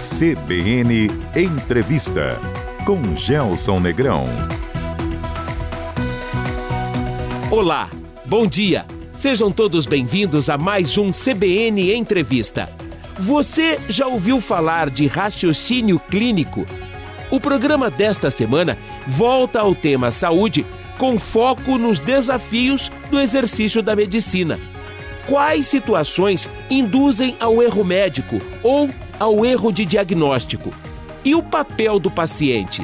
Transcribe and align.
CBN 0.00 1.10
Entrevista 1.36 2.40
com 2.86 3.14
Gelson 3.18 3.78
Negrão. 3.80 4.24
Olá, 7.50 7.90
bom 8.24 8.46
dia. 8.46 8.86
Sejam 9.18 9.52
todos 9.52 9.84
bem-vindos 9.84 10.48
a 10.48 10.56
mais 10.56 10.96
um 10.96 11.12
CBN 11.12 11.92
Entrevista. 11.92 12.66
Você 13.18 13.78
já 13.90 14.06
ouviu 14.06 14.40
falar 14.40 14.88
de 14.88 15.06
raciocínio 15.06 15.98
clínico? 15.98 16.64
O 17.30 17.38
programa 17.38 17.90
desta 17.90 18.30
semana 18.30 18.78
volta 19.06 19.60
ao 19.60 19.74
tema 19.74 20.10
saúde 20.10 20.64
com 20.96 21.18
foco 21.18 21.76
nos 21.76 21.98
desafios 21.98 22.90
do 23.10 23.20
exercício 23.20 23.82
da 23.82 23.94
medicina. 23.94 24.58
Quais 25.28 25.66
situações 25.66 26.48
induzem 26.70 27.36
ao 27.38 27.62
erro 27.62 27.84
médico 27.84 28.38
ou 28.62 28.88
ao 29.20 29.44
erro 29.44 29.70
de 29.70 29.84
diagnóstico? 29.84 30.72
E 31.22 31.34
o 31.34 31.42
papel 31.42 32.00
do 32.00 32.10
paciente? 32.10 32.82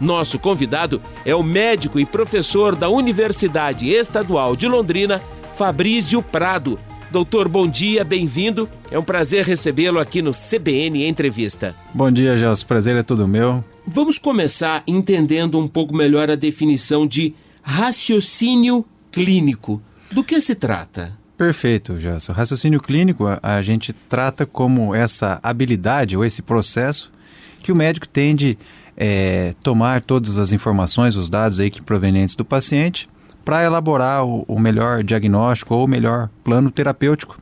Nosso 0.00 0.38
convidado 0.38 1.02
é 1.24 1.34
o 1.34 1.42
médico 1.42 1.98
e 1.98 2.06
professor 2.06 2.76
da 2.76 2.88
Universidade 2.88 3.90
Estadual 3.90 4.54
de 4.54 4.68
Londrina, 4.68 5.20
Fabrício 5.56 6.22
Prado. 6.22 6.78
Doutor, 7.10 7.48
bom 7.48 7.66
dia, 7.66 8.04
bem-vindo. 8.04 8.68
É 8.90 8.98
um 8.98 9.02
prazer 9.02 9.44
recebê-lo 9.44 9.98
aqui 9.98 10.22
no 10.22 10.32
CBN 10.32 11.06
Entrevista. 11.06 11.74
Bom 11.92 12.10
dia, 12.10 12.36
Gelson. 12.36 12.66
Prazer 12.66 12.96
é 12.96 13.02
todo 13.02 13.26
meu. 13.26 13.64
Vamos 13.86 14.18
começar 14.18 14.82
entendendo 14.86 15.58
um 15.58 15.68
pouco 15.68 15.94
melhor 15.94 16.30
a 16.30 16.36
definição 16.36 17.06
de 17.06 17.34
raciocínio 17.62 18.84
clínico. 19.12 19.80
Do 20.10 20.22
que 20.22 20.40
se 20.40 20.54
trata? 20.54 21.23
Perfeito, 21.36 21.98
Gerson. 21.98 22.32
Raciocínio 22.32 22.80
clínico 22.80 23.24
a, 23.42 23.60
gente 23.60 23.92
trata 23.92 24.46
como 24.46 24.94
essa 24.94 25.40
habilidade 25.42 26.16
ou 26.16 26.24
esse 26.24 26.40
processo 26.42 27.12
que 27.60 27.72
o 27.72 27.76
médico 27.76 28.06
tem 28.06 28.36
de 28.36 28.56
é, 28.96 29.54
tomar 29.62 30.00
todas 30.00 30.38
as 30.38 30.52
informações, 30.52 31.16
os 31.16 31.28
dados 31.28 31.58
aí 31.58 31.70
que 31.70 31.82
provenientes 31.82 32.36
do 32.36 32.44
paciente 32.44 33.08
para 33.44 33.64
elaborar 33.64 34.24
o, 34.24 34.44
o 34.46 34.60
melhor 34.60 35.02
diagnóstico 35.02 35.74
ou 35.74 35.84
o 35.84 35.88
melhor 35.88 36.30
plano 36.44 36.70
terapêutico 36.70 37.38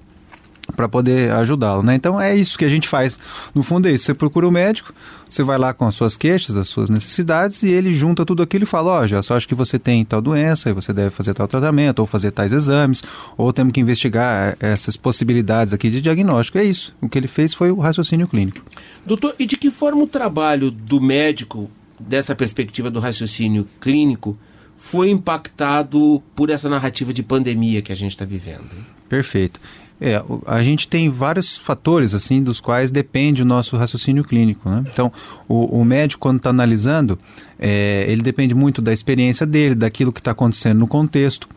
para 0.75 0.89
poder 0.89 1.31
ajudá-lo, 1.33 1.83
né? 1.83 1.95
Então 1.95 2.21
é 2.21 2.35
isso 2.35 2.59
que 2.59 2.65
a 2.65 2.69
gente 2.69 2.89
faz. 2.89 3.19
No 3.55 3.63
fundo 3.63 3.89
é 3.89 3.93
isso. 3.93 4.05
Você 4.05 4.15
procura 4.15 4.47
o 4.47 4.49
um 4.49 4.53
médico, 4.53 4.93
você 5.29 5.43
vai 5.43 5.59
lá 5.59 5.73
com 5.73 5.87
as 5.87 5.95
suas 5.95 6.17
queixas, 6.17 6.57
as 6.57 6.69
suas 6.69 6.91
necessidades 6.91 7.63
e 7.63 7.71
ele 7.71 7.93
junta 7.93 8.25
tudo 8.25 8.43
aquilo 8.43 8.65
e 8.65 8.67
fala: 8.67 8.91
ó, 8.91 9.01
oh, 9.03 9.07
já 9.07 9.23
só 9.23 9.37
acho 9.37 9.49
que 9.49 9.55
você 9.55 9.79
tem 9.79 10.05
tal 10.05 10.21
doença 10.21 10.71
e 10.71 10.73
você 10.73 10.93
deve 10.93 11.11
fazer 11.11 11.35
tal 11.35 11.49
tratamento 11.49 12.01
ou 12.01 12.07
fazer 12.07 12.31
tais 12.31 12.53
exames 12.53 13.03
ou 13.37 13.53
temos 13.53 13.73
que 13.73 13.81
investigar 13.81 14.57
eh, 14.61 14.73
essas 14.73 14.97
possibilidades 14.97 15.73
aqui 15.73 15.91
de 15.91 16.01
diagnóstico. 16.01 16.59
É 16.59 16.65
isso. 16.65 16.95
O 17.01 17.09
que 17.09 17.19
ele 17.19 17.29
fez 17.29 17.55
foi 17.55 17.71
o 17.71 17.79
raciocínio 17.79 18.27
clínico. 18.27 18.65
Doutor, 19.07 19.35
e 19.39 19.47
de 19.47 19.57
que 19.57 19.71
forma 19.71 20.03
o 20.03 20.07
trabalho 20.07 20.71
do 20.71 21.01
médico 21.01 21.71
dessa 21.99 22.35
perspectiva 22.35 22.91
do 22.91 23.01
raciocínio 23.01 23.69
clínico 23.81 24.37
foi 24.77 25.11
impactado 25.11 26.23
por 26.35 26.51
essa 26.51 26.69
narrativa 26.69 27.13
de 27.13 27.23
pandemia 27.23 27.81
que 27.81 27.93
a 27.93 27.95
gente 27.95 28.11
está 28.11 28.25
vivendo? 28.25 28.75
Perfeito. 29.09 29.61
É, 30.05 30.21
a 30.47 30.65
gente 30.65 30.89
tem 30.89 31.09
vários 31.09 31.57
fatores 31.57 32.13
assim 32.13 32.43
dos 32.43 32.59
quais 32.59 32.91
depende 32.91 33.41
o 33.41 33.45
nosso 33.45 33.77
raciocínio 33.77 34.25
clínico. 34.25 34.69
Né? 34.69 34.83
Então, 34.93 35.13
o, 35.49 35.79
o 35.81 35.85
médico 35.85 36.21
quando 36.21 36.39
está 36.39 36.51
analisando, 36.51 37.17
é, 37.57 38.05
ele 38.09 38.21
depende 38.21 38.53
muito 38.53 38.83
da 38.83 38.93
experiência 38.93 39.47
dele, 39.47 39.77
daquilo 39.77 40.13
que 40.13 40.19
está 40.19 40.33
acontecendo 40.33 40.81
no 40.81 40.89
contexto. 40.89 41.49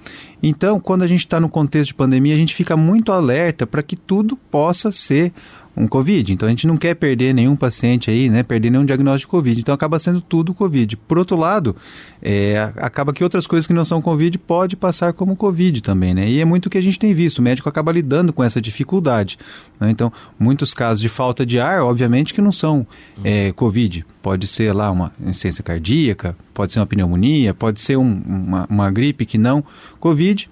Então, 0.43 0.79
quando 0.79 1.01
a 1.01 1.07
gente 1.07 1.21
está 1.21 1.39
no 1.39 1.49
contexto 1.49 1.87
de 1.87 1.93
pandemia, 1.95 2.35
a 2.35 2.37
gente 2.37 2.53
fica 2.53 2.77
muito 2.77 3.11
alerta 3.11 3.65
para 3.65 3.81
que 3.81 3.95
tudo 3.95 4.35
possa 4.35 4.91
ser 4.91 5.33
um 5.75 5.87
Covid. 5.87 6.33
Então 6.33 6.47
a 6.47 6.49
gente 6.49 6.65
não 6.65 6.77
quer 6.77 6.95
perder 6.95 7.33
nenhum 7.33 7.55
paciente 7.55 8.09
aí, 8.09 8.29
né? 8.29 8.43
Perder 8.43 8.69
nenhum 8.69 8.85
diagnóstico 8.85 9.29
de 9.29 9.31
Covid. 9.31 9.59
Então 9.61 9.75
acaba 9.75 9.99
sendo 9.99 10.21
tudo 10.21 10.53
Covid. 10.53 10.95
Por 10.97 11.17
outro 11.17 11.35
lado, 11.35 11.75
é, 12.21 12.71
acaba 12.77 13.11
que 13.11 13.23
outras 13.23 13.45
coisas 13.45 13.67
que 13.67 13.73
não 13.73 13.83
são 13.83 14.01
Covid 14.01 14.37
pode 14.37 14.75
passar 14.75 15.13
como 15.13 15.35
Covid 15.35 15.81
também, 15.81 16.13
né? 16.13 16.29
E 16.29 16.39
é 16.39 16.45
muito 16.45 16.67
o 16.67 16.69
que 16.69 16.77
a 16.77 16.81
gente 16.81 16.97
tem 16.97 17.13
visto. 17.13 17.39
O 17.39 17.41
médico 17.41 17.67
acaba 17.67 17.91
lidando 17.91 18.31
com 18.31 18.43
essa 18.43 18.61
dificuldade. 18.61 19.37
Né? 19.79 19.89
Então, 19.89 20.11
muitos 20.39 20.73
casos 20.73 21.01
de 21.01 21.09
falta 21.09 21.45
de 21.45 21.59
ar, 21.59 21.81
obviamente 21.81 22.33
que 22.33 22.41
não 22.41 22.51
são 22.51 22.87
é, 23.23 23.51
Covid. 23.51 24.05
Pode 24.21 24.47
ser 24.47 24.73
lá 24.73 24.89
uma 24.89 25.11
insuficiência 25.19 25.63
cardíaca, 25.63 26.35
pode 26.53 26.71
ser 26.71 26.79
uma 26.79 26.85
pneumonia, 26.85 27.53
pode 27.53 27.81
ser 27.81 27.97
um, 27.97 28.21
uma, 28.25 28.65
uma 28.69 28.91
gripe 28.91 29.25
que 29.25 29.37
não 29.37 29.63
Covid. 29.99 30.49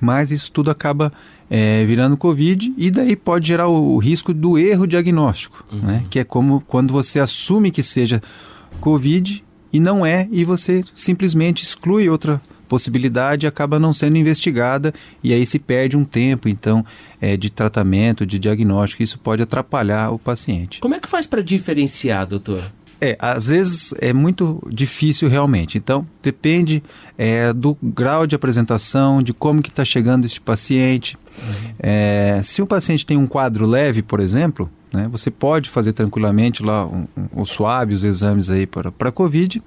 Mas 0.00 0.30
isso 0.30 0.50
tudo 0.52 0.70
acaba 0.70 1.12
é, 1.50 1.84
virando 1.84 2.16
Covid, 2.16 2.74
e 2.76 2.90
daí 2.90 3.14
pode 3.16 3.46
gerar 3.46 3.68
o, 3.68 3.94
o 3.94 3.98
risco 3.98 4.34
do 4.34 4.58
erro 4.58 4.86
diagnóstico, 4.86 5.64
uhum. 5.72 5.80
né? 5.80 6.04
que 6.10 6.18
é 6.18 6.24
como 6.24 6.60
quando 6.66 6.92
você 6.92 7.20
assume 7.20 7.70
que 7.70 7.82
seja 7.82 8.22
Covid 8.80 9.44
e 9.72 9.80
não 9.80 10.04
é, 10.04 10.28
e 10.30 10.44
você 10.44 10.84
simplesmente 10.94 11.62
exclui 11.62 12.08
outra 12.08 12.40
possibilidade 12.66 13.46
acaba 13.46 13.78
não 13.78 13.94
sendo 13.94 14.16
investigada 14.18 14.92
e 15.22 15.32
aí 15.32 15.46
se 15.46 15.58
perde 15.58 15.96
um 15.96 16.04
tempo 16.04 16.48
então 16.48 16.84
é, 17.20 17.36
de 17.36 17.48
tratamento, 17.48 18.26
de 18.26 18.38
diagnóstico, 18.38 19.02
isso 19.02 19.18
pode 19.18 19.42
atrapalhar 19.42 20.10
o 20.10 20.18
paciente. 20.18 20.80
Como 20.80 20.94
é 20.94 21.00
que 21.00 21.08
faz 21.08 21.26
para 21.26 21.42
diferenciar, 21.42 22.26
doutor? 22.26 22.62
É, 23.00 23.16
às 23.20 23.48
vezes 23.48 23.94
é 24.00 24.12
muito 24.12 24.62
difícil 24.72 25.28
realmente. 25.28 25.76
Então, 25.76 26.06
depende 26.22 26.82
é, 27.18 27.52
do 27.52 27.76
grau 27.82 28.26
de 28.26 28.34
apresentação, 28.34 29.22
de 29.22 29.32
como 29.32 29.62
que 29.62 29.68
está 29.68 29.84
chegando 29.84 30.24
esse 30.24 30.40
paciente. 30.40 31.16
Uhum. 31.38 31.74
É, 31.78 32.40
se 32.42 32.62
o 32.62 32.66
paciente 32.66 33.04
tem 33.04 33.16
um 33.16 33.26
quadro 33.26 33.66
leve, 33.66 34.02
por 34.02 34.20
exemplo, 34.20 34.70
né, 34.92 35.08
você 35.10 35.30
pode 35.30 35.68
fazer 35.68 35.92
tranquilamente 35.92 36.62
lá 36.62 36.86
um, 36.86 37.06
um, 37.16 37.42
o 37.42 37.44
suave, 37.44 37.94
os 37.94 38.02
exames 38.02 38.48
aí 38.48 38.66
para, 38.66 38.90
para 38.90 39.12
COVID 39.12 39.62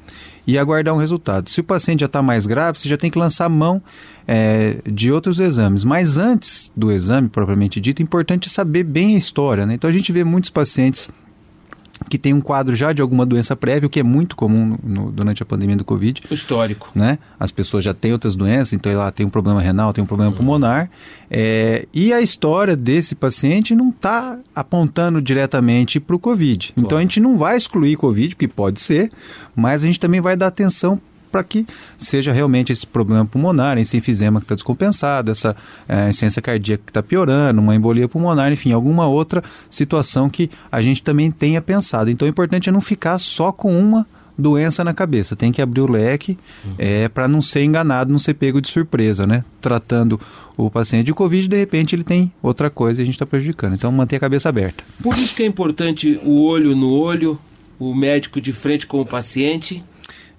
e 0.47 0.57
aguardar 0.57 0.95
um 0.95 0.97
resultado. 0.97 1.49
Se 1.49 1.61
o 1.61 1.63
paciente 1.63 1.99
já 1.99 2.07
está 2.07 2.23
mais 2.23 2.47
grave, 2.47 2.79
você 2.79 2.89
já 2.89 2.97
tem 2.97 3.11
que 3.11 3.19
lançar 3.19 3.47
mão 3.47 3.79
é, 4.27 4.77
de 4.91 5.11
outros 5.11 5.39
exames. 5.39 5.83
Mas 5.83 6.17
antes 6.17 6.71
do 6.75 6.91
exame, 6.91 7.29
propriamente 7.29 7.79
dito, 7.79 8.01
é 8.01 8.03
importante 8.03 8.49
saber 8.49 8.83
bem 8.83 9.13
a 9.13 9.17
história. 9.19 9.67
Né? 9.67 9.75
Então, 9.75 9.87
a 9.87 9.93
gente 9.93 10.11
vê 10.11 10.23
muitos 10.23 10.49
pacientes 10.49 11.09
que 12.07 12.17
tem 12.17 12.33
um 12.33 12.41
quadro 12.41 12.75
já 12.75 12.93
de 12.93 13.01
alguma 13.01 13.25
doença 13.25 13.55
prévia, 13.55 13.87
o 13.87 13.89
que 13.89 13.99
é 13.99 14.03
muito 14.03 14.35
comum 14.35 14.77
no, 14.83 15.11
durante 15.11 15.43
a 15.43 15.45
pandemia 15.45 15.75
do 15.75 15.83
Covid. 15.83 16.23
Histórico. 16.31 16.91
Né? 16.95 17.19
As 17.39 17.51
pessoas 17.51 17.83
já 17.83 17.93
têm 17.93 18.13
outras 18.13 18.35
doenças, 18.35 18.73
então 18.73 18.91
ela 18.91 19.11
tem 19.11 19.25
um 19.25 19.29
problema 19.29 19.61
renal, 19.61 19.91
tem 19.91 20.03
um 20.03 20.07
problema 20.07 20.31
uhum. 20.31 20.37
pulmonar. 20.37 20.89
É, 21.29 21.87
e 21.93 22.13
a 22.13 22.21
história 22.21 22.75
desse 22.75 23.15
paciente 23.15 23.75
não 23.75 23.89
está 23.89 24.37
apontando 24.55 25.21
diretamente 25.21 25.99
para 25.99 26.15
o 26.15 26.19
Covid. 26.19 26.73
Então 26.77 26.97
a 26.97 27.01
gente 27.01 27.19
não 27.19 27.37
vai 27.37 27.57
excluir 27.57 27.95
Covid, 27.97 28.35
porque 28.35 28.47
pode 28.47 28.79
ser, 28.79 29.11
mas 29.55 29.83
a 29.83 29.87
gente 29.87 29.99
também 29.99 30.21
vai 30.21 30.37
dar 30.37 30.47
atenção 30.47 30.99
para 31.31 31.43
que 31.43 31.65
seja 31.97 32.31
realmente 32.31 32.71
esse 32.71 32.85
problema 32.85 33.25
pulmonar, 33.25 33.77
esse 33.77 33.97
enfisema 33.97 34.39
que 34.39 34.45
está 34.45 34.55
descompensado, 34.55 35.31
essa 35.31 35.55
é, 35.87 36.09
insuficiência 36.09 36.41
cardíaca 36.41 36.83
que 36.85 36.91
está 36.91 37.03
piorando, 37.03 37.61
uma 37.61 37.75
embolia 37.75 38.07
pulmonar, 38.07 38.51
enfim, 38.51 38.71
alguma 38.71 39.07
outra 39.07 39.43
situação 39.69 40.29
que 40.29 40.49
a 40.71 40.81
gente 40.81 41.03
também 41.03 41.31
tenha 41.31 41.61
pensado. 41.61 42.09
Então, 42.09 42.27
o 42.27 42.29
importante 42.29 42.69
é 42.69 42.71
não 42.71 42.81
ficar 42.81 43.17
só 43.17 43.51
com 43.51 43.77
uma 43.77 44.05
doença 44.39 44.83
na 44.83 44.93
cabeça. 44.93 45.35
Tem 45.35 45.51
que 45.51 45.61
abrir 45.61 45.81
o 45.81 45.91
leque 45.91 46.37
uhum. 46.63 46.75
é, 46.77 47.09
para 47.09 47.27
não 47.27 47.41
ser 47.41 47.63
enganado, 47.63 48.11
não 48.11 48.19
ser 48.19 48.33
pego 48.33 48.61
de 48.61 48.69
surpresa, 48.69 49.27
né? 49.27 49.43
Tratando 49.59 50.19
o 50.55 50.69
paciente 50.71 51.07
de 51.07 51.13
Covid, 51.13 51.47
de 51.47 51.57
repente 51.57 51.95
ele 51.95 52.03
tem 52.03 52.31
outra 52.41 52.69
coisa 52.69 53.01
e 53.01 53.03
a 53.03 53.05
gente 53.05 53.15
está 53.15 53.25
prejudicando. 53.25 53.73
Então, 53.73 53.91
manter 53.91 54.15
a 54.15 54.19
cabeça 54.19 54.49
aberta. 54.49 54.83
Por 55.03 55.17
isso 55.17 55.35
que 55.35 55.43
é 55.43 55.45
importante 55.45 56.19
o 56.23 56.41
olho 56.41 56.75
no 56.75 56.91
olho, 56.91 57.37
o 57.77 57.93
médico 57.93 58.39
de 58.41 58.53
frente 58.53 58.87
com 58.87 59.01
o 59.01 59.05
paciente 59.05 59.83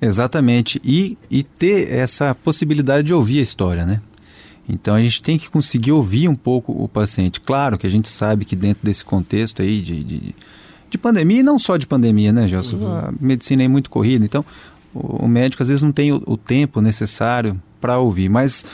Exatamente. 0.01 0.81
E, 0.85 1.19
e 1.31 1.43
ter 1.43 1.93
essa 1.93 2.35
possibilidade 2.35 3.07
de 3.09 3.15
ouvir 3.15 3.41
a 3.41 3.43
história, 3.43 3.85
né? 3.85 4.01
Então 4.69 4.95
a 4.95 5.03
gente 5.03 5.21
tem 5.21 5.37
que 5.37 5.51
conseguir 5.51 5.93
ouvir 5.93 6.29
um 6.29 6.35
pouco 6.35 6.73
o 6.73 6.89
paciente. 6.89 7.41
Claro 7.41 7.77
que 7.77 7.87
a 7.87 7.91
gente 7.91 8.09
sabe 8.09 8.45
que 8.45 8.55
dentro 8.55 8.85
desse 8.85 9.05
contexto 9.05 9.63
aí 9.63 9.81
de, 9.81 10.05
de, 10.05 10.35
de 10.89 10.99
pandemia, 10.99 11.41
e 11.41 11.43
não 11.43 11.59
só 11.59 11.77
de 11.77 11.87
pandemia, 11.87 12.33
né, 12.33 12.47
Gelson? 12.47 12.77
Uhum. 12.77 12.97
A 12.97 13.13
medicina 13.21 13.65
é 13.65 13.69
muito 13.69 13.91
corrida, 13.91 14.25
então 14.25 14.45
o, 14.95 15.25
o 15.25 15.29
médico 15.29 15.63
às 15.63 15.69
vezes 15.69 15.83
não 15.83 15.93
tem 15.93 16.13
o, 16.13 16.23
o 16.25 16.37
tempo 16.37 16.81
necessário 16.81 17.61
para 17.81 17.99
ouvir. 17.99 18.29
Mas 18.29 18.65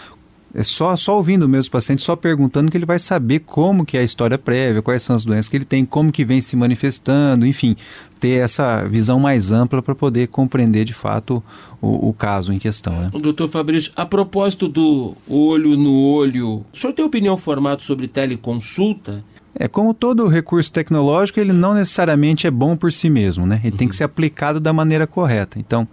é 0.59 0.63
só, 0.63 0.97
só 0.97 1.19
ouvindo 1.19 1.47
meus 1.47 1.69
pacientes, 1.69 2.03
só 2.03 2.17
perguntando 2.17 2.71
que 2.71 2.79
ele 2.79 2.87
vai 2.87 2.99
saber 2.99 3.41
como 3.41 3.85
que 3.85 3.95
é 3.95 4.01
a 4.01 4.03
história 4.03 4.39
prévia, 4.39 4.81
quais 4.81 5.03
são 5.03 5.15
as 5.15 5.23
doenças 5.23 5.51
que 5.51 5.57
ele 5.59 5.67
tem, 5.67 5.85
como 5.85 6.11
que 6.11 6.25
vem 6.25 6.41
se 6.41 6.57
manifestando, 6.57 7.45
enfim, 7.47 7.77
ter 8.19 8.43
essa 8.43 8.89
visão 8.89 9.21
mais 9.21 9.53
ampla 9.53 9.83
para 9.83 9.95
poder 9.95 10.29
compreender 10.29 10.87
de 10.87 10.95
fato 10.95 11.45
o, 11.79 12.09
o 12.09 12.15
caso 12.15 12.55
em 12.55 12.59
questão. 12.59 12.95
Né? 12.95 13.11
Doutor 13.21 13.49
Fabrício, 13.49 13.93
a 13.95 14.07
propósito 14.07 14.67
do 14.67 15.15
olho 15.29 15.77
no 15.77 15.95
olho, 15.95 16.65
o 16.73 16.77
senhor 16.77 16.95
tem 16.95 17.05
opinião 17.05 17.37
formada 17.37 17.83
sobre 17.83 18.09
teleconsulta? 18.09 19.23
É, 19.55 19.69
como 19.69 19.93
todo 19.93 20.27
recurso 20.27 20.73
tecnológico, 20.73 21.39
ele 21.39 21.53
não 21.53 21.75
necessariamente 21.75 22.47
é 22.47 22.51
bom 22.51 22.75
por 22.79 22.91
si 22.95 23.11
mesmo, 23.11 23.47
né? 23.47 23.61
Ele 23.63 23.73
uhum. 23.73 23.77
tem 23.77 23.89
que 23.89 23.93
uhum. 23.93 23.99
ser 23.99 24.05
aplicado 24.05 24.59
da 24.59 24.73
maneira 24.73 25.07
correta. 25.07 25.59
Então, 25.59 25.87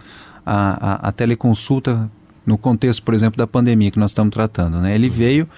a, 0.44 1.06
a, 1.06 1.08
a 1.08 1.12
teleconsulta 1.12 2.10
no 2.46 2.58
contexto, 2.58 3.02
por 3.02 3.14
exemplo, 3.14 3.38
da 3.38 3.46
pandemia 3.46 3.90
que 3.90 3.98
nós 3.98 4.10
estamos 4.10 4.32
tratando. 4.32 4.78
Né? 4.80 4.94
Ele 4.94 5.08
uhum. 5.08 5.14
veio 5.14 5.48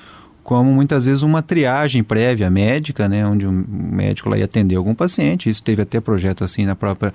como 0.43 0.73
muitas 0.73 1.07
vezes 1.07 1.23
uma 1.23 1.43
triagem 1.43 2.05
prévia 2.05 2.49
médica, 2.49 3.09
né, 3.09 3.27
onde 3.27 3.49
um 3.49 3.65
médico 3.69 4.29
lá 4.29 4.39
ia 4.39 4.45
atender 4.45 4.77
algum 4.77 4.95
paciente. 4.95 5.51
Isso 5.51 5.61
teve 5.61 5.83
até 5.83 6.01
projeto 6.01 6.45
assim 6.45 6.65
na 6.65 6.77
própria 6.77 7.13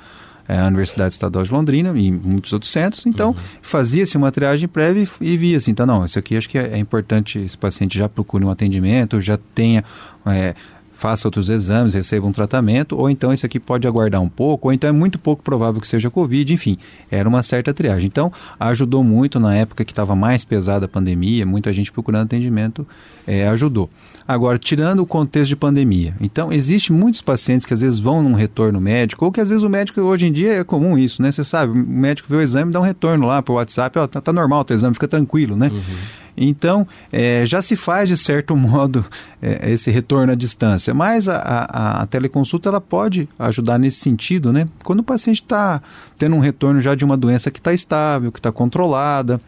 é, 0.49 0.61
Universidade 0.63 1.13
Estadual 1.13 1.45
de 1.45 1.51
Londrina 1.51 1.97
e 1.97 2.11
muitos 2.11 2.51
outros 2.51 2.69
centros. 2.69 3.05
Então, 3.05 3.29
uhum. 3.29 3.35
fazia-se 3.61 4.17
uma 4.17 4.33
triagem 4.33 4.67
prévia 4.67 5.07
e, 5.21 5.25
e 5.25 5.37
via 5.37 5.55
assim, 5.55 5.71
então, 5.71 5.85
não, 5.85 6.03
isso 6.03 6.19
aqui 6.19 6.35
acho 6.35 6.49
que 6.49 6.57
é, 6.57 6.71
é, 6.73 6.77
importante, 6.77 7.39
esse 7.39 7.57
paciente 7.57 7.97
já 7.97 8.09
procure 8.09 8.43
um 8.43 8.49
atendimento, 8.49 9.21
já 9.21 9.39
tenha 9.55 9.81
é, 10.25 10.53
faça 11.01 11.27
outros 11.27 11.49
exames, 11.49 11.95
receba 11.95 12.27
um 12.27 12.31
tratamento, 12.31 12.95
ou 12.95 13.09
então 13.09 13.33
esse 13.33 13.43
aqui 13.43 13.59
pode 13.59 13.87
aguardar 13.87 14.21
um 14.21 14.29
pouco, 14.29 14.67
ou 14.67 14.73
então 14.73 14.87
é 14.87 14.93
muito 14.93 15.17
pouco 15.17 15.41
provável 15.41 15.81
que 15.81 15.87
seja 15.87 16.11
Covid, 16.11 16.53
enfim, 16.53 16.77
era 17.09 17.27
uma 17.27 17.41
certa 17.41 17.73
triagem. 17.73 18.05
Então, 18.05 18.31
ajudou 18.59 19.03
muito 19.03 19.39
na 19.39 19.55
época 19.55 19.83
que 19.83 19.91
estava 19.91 20.15
mais 20.15 20.45
pesada 20.45 20.85
a 20.85 20.87
pandemia, 20.87 21.43
muita 21.43 21.73
gente 21.73 21.91
procurando 21.91 22.25
atendimento, 22.25 22.87
é, 23.25 23.47
ajudou. 23.47 23.89
Agora, 24.27 24.59
tirando 24.59 24.99
o 24.99 25.05
contexto 25.07 25.49
de 25.49 25.55
pandemia, 25.55 26.13
então, 26.21 26.53
existe 26.53 26.93
muitos 26.93 27.19
pacientes 27.19 27.65
que 27.65 27.73
às 27.73 27.81
vezes 27.81 27.97
vão 27.97 28.21
num 28.21 28.33
retorno 28.33 28.79
médico, 28.79 29.25
ou 29.25 29.31
que 29.31 29.41
às 29.41 29.49
vezes 29.49 29.63
o 29.63 29.69
médico, 29.71 29.99
hoje 30.01 30.27
em 30.27 30.31
dia 30.31 30.53
é 30.53 30.63
comum 30.63 30.99
isso, 30.99 31.19
né? 31.19 31.31
Você 31.31 31.43
sabe, 31.43 31.73
o 31.73 31.75
médico 31.75 32.27
vê 32.29 32.35
o 32.35 32.41
exame, 32.41 32.71
dá 32.71 32.79
um 32.79 32.83
retorno 32.83 33.25
lá 33.25 33.41
por 33.41 33.53
WhatsApp, 33.53 33.97
ó, 33.97 34.05
tá, 34.05 34.21
tá 34.21 34.31
normal 34.31 34.59
o 34.59 34.63
teu 34.63 34.75
exame, 34.75 34.93
fica 34.93 35.07
tranquilo, 35.07 35.55
né? 35.55 35.71
Uhum. 35.73 36.21
Então, 36.35 36.87
é, 37.11 37.45
já 37.45 37.61
se 37.61 37.75
faz, 37.75 38.09
de 38.09 38.17
certo 38.17 38.55
modo, 38.57 39.05
é, 39.41 39.71
esse 39.71 39.91
retorno 39.91 40.31
à 40.31 40.35
distância. 40.35 40.93
Mas 40.93 41.27
a, 41.27 41.37
a, 41.37 42.01
a, 42.01 42.05
teleconsulta 42.07 42.69
ela 42.69 42.81
pode 42.81 43.27
ajudar 43.37 43.77
nesse 43.77 43.99
sentido, 43.99 44.51
né? 44.51 44.67
Quando 44.83 44.99
o 44.99 45.03
paciente 45.03 45.41
está 45.41 45.81
tendo 46.17 46.35
um 46.35 46.39
retorno 46.39 46.79
já 46.81 46.95
de 46.95 47.05
uma 47.05 47.17
doença 47.17 47.51
que 47.51 47.59
está 47.59 47.73
estável, 47.73 48.31
que 48.31 48.39
está 48.39 48.51
controlada, 48.51 49.39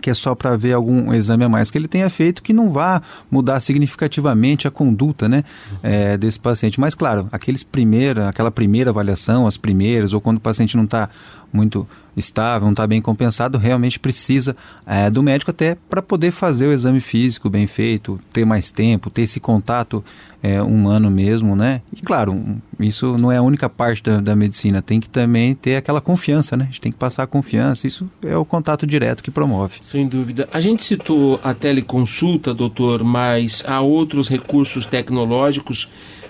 que 0.00 0.10
é 0.10 0.14
só 0.14 0.34
para 0.34 0.56
ver 0.56 0.72
algum 0.72 1.12
exame 1.12 1.44
a 1.44 1.48
mais 1.48 1.70
que 1.70 1.78
ele 1.78 1.88
tenha 1.88 2.10
feito 2.10 2.42
que 2.42 2.52
não 2.52 2.70
vá 2.70 3.00
mudar 3.30 3.60
significativamente 3.60 4.66
a 4.66 4.70
conduta 4.70 5.28
né, 5.28 5.44
é, 5.82 6.16
desse 6.16 6.38
paciente. 6.38 6.80
Mas, 6.80 6.94
claro, 6.94 7.28
aqueles 7.30 7.62
primeira, 7.62 8.28
aquela 8.28 8.50
primeira 8.50 8.90
avaliação, 8.90 9.46
as 9.46 9.56
primeiras, 9.56 10.12
ou 10.12 10.20
quando 10.20 10.38
o 10.38 10.40
paciente 10.40 10.76
não 10.76 10.84
está 10.84 11.08
muito 11.52 11.86
estável, 12.16 12.66
não 12.66 12.72
está 12.72 12.86
bem 12.86 13.00
compensado, 13.00 13.58
realmente 13.58 13.98
precisa 13.98 14.56
é, 14.86 15.10
do 15.10 15.22
médico 15.22 15.50
até 15.50 15.76
para 15.88 16.02
poder 16.02 16.30
fazer 16.30 16.66
o 16.66 16.72
exame 16.72 17.00
físico 17.00 17.50
bem 17.50 17.66
feito, 17.66 18.20
ter 18.32 18.44
mais 18.44 18.70
tempo, 18.70 19.10
ter 19.10 19.22
esse 19.22 19.40
contato 19.40 20.04
é, 20.42 20.60
humano 20.60 21.10
mesmo, 21.10 21.56
né? 21.56 21.80
E 21.90 22.02
claro, 22.02 22.60
isso 22.78 23.16
não 23.16 23.32
é 23.32 23.38
a 23.38 23.42
única 23.42 23.68
parte 23.68 24.02
da, 24.02 24.20
da, 24.20 24.36
medicina, 24.36 24.82
tem 24.82 25.00
que 25.00 25.08
também 25.08 25.54
ter 25.54 25.76
aquela 25.76 26.02
confiança, 26.02 26.54
né? 26.54 26.64
A 26.64 26.66
gente 26.66 26.80
tem 26.82 26.92
que 26.92 26.98
passar 26.98 27.22
a 27.22 27.26
confiança, 27.26 27.86
isso 27.86 28.10
é 28.22 28.36
o 28.36 28.44
contato 28.44 28.86
direto 28.86 29.22
que 29.22 29.30
promove. 29.30 29.78
Sem 29.80 30.06
dúvida. 30.06 30.46
A 30.52 30.60
gente 30.60 30.84
citou 30.84 31.40
a 31.42 31.54
teleconsulta, 31.54 32.52
doutor, 32.52 33.02
mas 33.02 33.64
há 33.66 33.80
outros 33.80 34.28
recursos 34.28 34.84
tecnológicos 34.84 35.88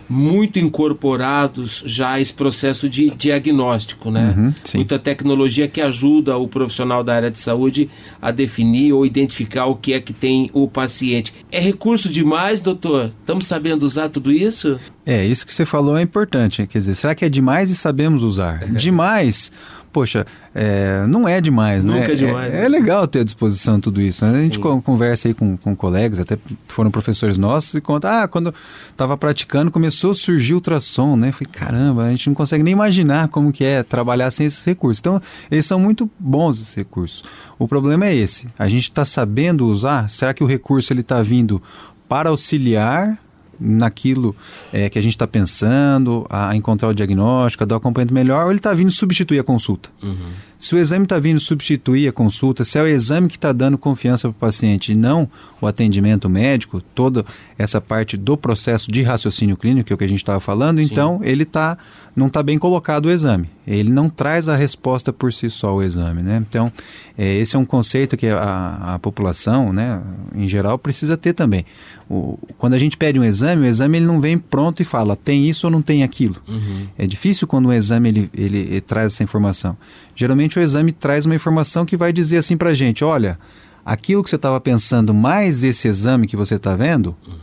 muito 0.08 0.58
incorporados 0.58 1.82
já 1.86 2.12
a 2.12 2.20
esse 2.20 2.32
processo 2.32 2.88
de 2.88 3.10
diagnóstico, 3.10 4.10
né? 4.10 4.34
Uhum, 4.36 4.54
Muita 4.74 4.98
tecnologia 4.98 5.68
que 5.68 5.80
ajuda 5.80 6.36
o 6.36 6.48
profissional 6.48 7.02
da 7.02 7.14
área 7.14 7.30
de 7.30 7.40
saúde 7.40 7.88
a 8.20 8.30
definir 8.30 8.92
ou 8.92 9.06
identificar 9.06 9.66
o 9.66 9.76
que 9.76 9.92
é 9.92 10.00
que 10.00 10.12
tem 10.12 10.50
o 10.52 10.68
paciente. 10.68 11.32
É 11.50 11.60
recurso 11.60 12.08
demais, 12.08 12.60
doutor? 12.60 13.12
Estamos 13.20 13.46
sabendo 13.46 13.84
usar 13.84 14.08
tudo 14.08 14.30
isso? 14.32 14.78
É, 15.06 15.24
isso 15.24 15.46
que 15.46 15.52
você 15.52 15.66
falou 15.66 15.96
é 15.96 16.02
importante. 16.02 16.66
Quer 16.66 16.78
dizer, 16.78 16.94
será 16.94 17.14
que 17.14 17.24
é 17.24 17.28
demais 17.28 17.70
e 17.70 17.76
sabemos 17.76 18.22
usar? 18.22 18.58
demais 18.76 19.52
poxa, 19.94 20.26
é, 20.52 21.06
não 21.06 21.26
é 21.28 21.40
demais, 21.40 21.84
Nunca 21.84 22.08
né? 22.08 22.12
é 22.12 22.14
demais. 22.16 22.52
É, 22.52 22.56
né? 22.58 22.64
é, 22.64 22.68
legal 22.68 23.06
ter 23.06 23.20
à 23.20 23.24
disposição 23.24 23.78
tudo 23.78 24.02
isso. 24.02 24.26
Né? 24.26 24.40
A 24.40 24.42
gente 24.42 24.56
Sim. 24.56 24.80
conversa 24.80 25.28
aí 25.28 25.34
com, 25.34 25.56
com 25.56 25.74
colegas, 25.76 26.18
até 26.18 26.36
foram 26.66 26.90
professores 26.90 27.38
nossos, 27.38 27.74
e 27.74 27.80
conta, 27.80 28.24
ah, 28.24 28.28
quando 28.28 28.52
estava 28.90 29.16
praticando 29.16 29.70
começou 29.70 30.10
a 30.10 30.14
surgir 30.14 30.54
ultrassom, 30.54 31.14
né? 31.14 31.30
Falei, 31.30 31.48
caramba, 31.52 32.02
a 32.02 32.10
gente 32.10 32.26
não 32.26 32.34
consegue 32.34 32.64
nem 32.64 32.72
imaginar 32.72 33.28
como 33.28 33.52
que 33.52 33.62
é 33.62 33.84
trabalhar 33.84 34.32
sem 34.32 34.46
esses 34.46 34.64
recursos. 34.64 34.98
Então, 34.98 35.22
eles 35.48 35.64
são 35.64 35.78
muito 35.78 36.10
bons 36.18 36.60
esses 36.60 36.74
recursos. 36.74 37.22
O 37.56 37.68
problema 37.68 38.06
é 38.06 38.14
esse, 38.16 38.48
a 38.58 38.68
gente 38.68 38.90
está 38.90 39.04
sabendo 39.04 39.64
usar, 39.68 40.10
será 40.10 40.34
que 40.34 40.42
o 40.42 40.46
recurso 40.46 40.92
ele 40.92 41.02
está 41.02 41.22
vindo 41.22 41.62
para 42.08 42.30
auxiliar 42.30 43.16
naquilo 43.58 44.34
é, 44.72 44.88
que 44.88 44.98
a 44.98 45.02
gente 45.02 45.14
está 45.14 45.26
pensando, 45.26 46.26
a 46.28 46.54
encontrar 46.56 46.88
o 46.88 46.94
diagnóstico, 46.94 47.64
a 47.64 47.66
dar 47.66 47.76
o 47.76 47.78
acompanhamento 47.78 48.14
melhor, 48.14 48.44
ou 48.44 48.50
ele 48.50 48.58
está 48.58 48.72
vindo 48.72 48.90
substituir 48.90 49.38
a 49.38 49.44
consulta. 49.44 49.88
Uhum. 50.02 50.16
Se 50.64 50.74
o 50.74 50.78
exame 50.78 51.04
está 51.04 51.18
vindo 51.18 51.38
substituir 51.38 52.08
a 52.08 52.12
consulta, 52.12 52.64
se 52.64 52.78
é 52.78 52.82
o 52.82 52.86
exame 52.86 53.28
que 53.28 53.36
está 53.36 53.52
dando 53.52 53.76
confiança 53.76 54.28
para 54.28 54.36
o 54.36 54.40
paciente 54.40 54.92
e 54.92 54.94
não 54.94 55.28
o 55.60 55.66
atendimento 55.66 56.26
médico, 56.26 56.80
toda 56.80 57.22
essa 57.58 57.82
parte 57.82 58.16
do 58.16 58.34
processo 58.34 58.90
de 58.90 59.02
raciocínio 59.02 59.58
clínico, 59.58 59.88
que 59.88 59.92
é 59.92 59.94
o 59.94 59.98
que 59.98 60.04
a 60.04 60.08
gente 60.08 60.22
estava 60.22 60.40
falando, 60.40 60.78
Sim. 60.78 60.88
então 60.90 61.20
ele 61.22 61.44
tá, 61.44 61.76
não 62.16 62.28
está 62.28 62.42
bem 62.42 62.58
colocado 62.58 63.06
o 63.06 63.10
exame. 63.10 63.50
Ele 63.66 63.90
não 63.90 64.08
traz 64.08 64.48
a 64.48 64.56
resposta 64.56 65.12
por 65.12 65.34
si 65.34 65.50
só 65.50 65.74
o 65.74 65.82
exame. 65.82 66.22
Né? 66.22 66.42
Então, 66.48 66.72
é, 67.18 67.34
esse 67.34 67.56
é 67.56 67.58
um 67.58 67.64
conceito 67.66 68.16
que 68.16 68.28
a, 68.28 68.94
a 68.94 68.98
população, 68.98 69.70
né, 69.70 70.00
em 70.34 70.48
geral, 70.48 70.78
precisa 70.78 71.14
ter 71.14 71.34
também. 71.34 71.66
O, 72.14 72.38
quando 72.56 72.74
a 72.74 72.78
gente 72.78 72.96
pede 72.96 73.18
um 73.18 73.24
exame, 73.24 73.66
o 73.66 73.68
exame 73.68 73.98
ele 73.98 74.06
não 74.06 74.20
vem 74.20 74.38
pronto 74.38 74.80
e 74.80 74.84
fala 74.84 75.16
tem 75.16 75.48
isso 75.48 75.66
ou 75.66 75.70
não 75.70 75.82
tem 75.82 76.04
aquilo. 76.04 76.36
Uhum. 76.46 76.86
É 76.96 77.08
difícil 77.08 77.48
quando 77.48 77.66
o 77.66 77.72
exame 77.72 78.08
ele, 78.08 78.30
ele, 78.32 78.58
ele 78.58 78.80
traz 78.80 79.06
essa 79.06 79.24
informação. 79.24 79.76
Geralmente 80.14 80.56
o 80.56 80.62
exame 80.62 80.92
traz 80.92 81.26
uma 81.26 81.34
informação 81.34 81.84
que 81.84 81.96
vai 81.96 82.12
dizer 82.12 82.36
assim 82.36 82.56
para 82.56 82.70
a 82.70 82.74
gente, 82.74 83.02
olha, 83.02 83.36
aquilo 83.84 84.22
que 84.22 84.30
você 84.30 84.36
estava 84.36 84.60
pensando 84.60 85.12
mais 85.12 85.64
esse 85.64 85.88
exame 85.88 86.28
que 86.28 86.36
você 86.36 86.54
está 86.54 86.76
vendo, 86.76 87.16
uhum. 87.26 87.34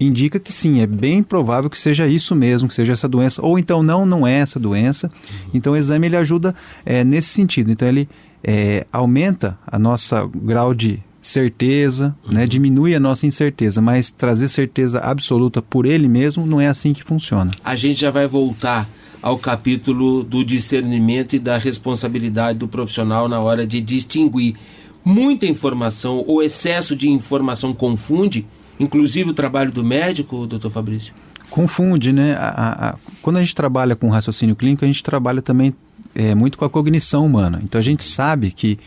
indica 0.00 0.40
que 0.40 0.52
sim, 0.52 0.80
é 0.80 0.86
bem 0.86 1.22
provável 1.22 1.68
que 1.68 1.78
seja 1.78 2.06
isso 2.06 2.34
mesmo, 2.34 2.68
que 2.68 2.74
seja 2.74 2.94
essa 2.94 3.08
doença, 3.08 3.44
ou 3.44 3.58
então 3.58 3.82
não, 3.82 4.06
não 4.06 4.26
é 4.26 4.36
essa 4.36 4.58
doença. 4.58 5.08
Uhum. 5.08 5.50
Então 5.52 5.74
o 5.74 5.76
exame 5.76 6.06
ele 6.06 6.16
ajuda 6.16 6.54
é, 6.86 7.04
nesse 7.04 7.28
sentido. 7.28 7.70
Então 7.70 7.86
ele 7.86 8.08
é, 8.42 8.86
aumenta 8.90 9.58
a 9.66 9.78
nossa 9.78 10.26
grau 10.34 10.72
de 10.72 11.02
certeza, 11.20 12.08
né? 12.08 12.14
uhum. 12.24 12.34
né? 12.34 12.46
diminui 12.46 12.94
a 12.94 13.00
nossa 13.00 13.26
incerteza, 13.26 13.80
mas 13.80 14.10
trazer 14.10 14.48
certeza 14.48 15.00
absoluta 15.00 15.60
por 15.60 15.86
ele 15.86 16.08
mesmo 16.08 16.46
não 16.46 16.60
é 16.60 16.68
assim 16.68 16.92
que 16.92 17.02
funciona. 17.02 17.50
A 17.64 17.76
gente 17.76 18.00
já 18.00 18.10
vai 18.10 18.26
voltar 18.26 18.88
ao 19.22 19.38
capítulo 19.38 20.22
do 20.24 20.44
discernimento 20.44 21.34
e 21.36 21.38
da 21.38 21.58
responsabilidade 21.58 22.58
do 22.58 22.66
profissional 22.66 23.28
na 23.28 23.38
hora 23.38 23.66
de 23.66 23.80
distinguir. 23.80 24.56
Muita 25.04 25.46
informação 25.46 26.24
ou 26.26 26.42
excesso 26.42 26.94
de 26.96 27.08
informação 27.08 27.72
confunde, 27.72 28.46
inclusive 28.78 29.30
o 29.30 29.34
trabalho 29.34 29.72
do 29.72 29.84
médico, 29.84 30.46
doutor 30.46 30.70
Fabrício? 30.70 31.14
Confunde, 31.50 32.12
né? 32.12 32.34
A, 32.34 32.48
a, 32.48 32.88
a, 32.90 32.96
quando 33.20 33.36
a 33.36 33.40
gente 33.40 33.54
trabalha 33.54 33.96
com 33.96 34.08
raciocínio 34.08 34.54
clínico, 34.54 34.84
a 34.84 34.86
gente 34.86 35.02
trabalha 35.02 35.42
também 35.42 35.74
é, 36.14 36.34
muito 36.34 36.58
com 36.58 36.64
a 36.64 36.70
cognição 36.70 37.24
humana. 37.24 37.60
Então 37.62 37.78
a 37.78 37.82
gente 37.82 38.02
sabe 38.04 38.50
que 38.50 38.78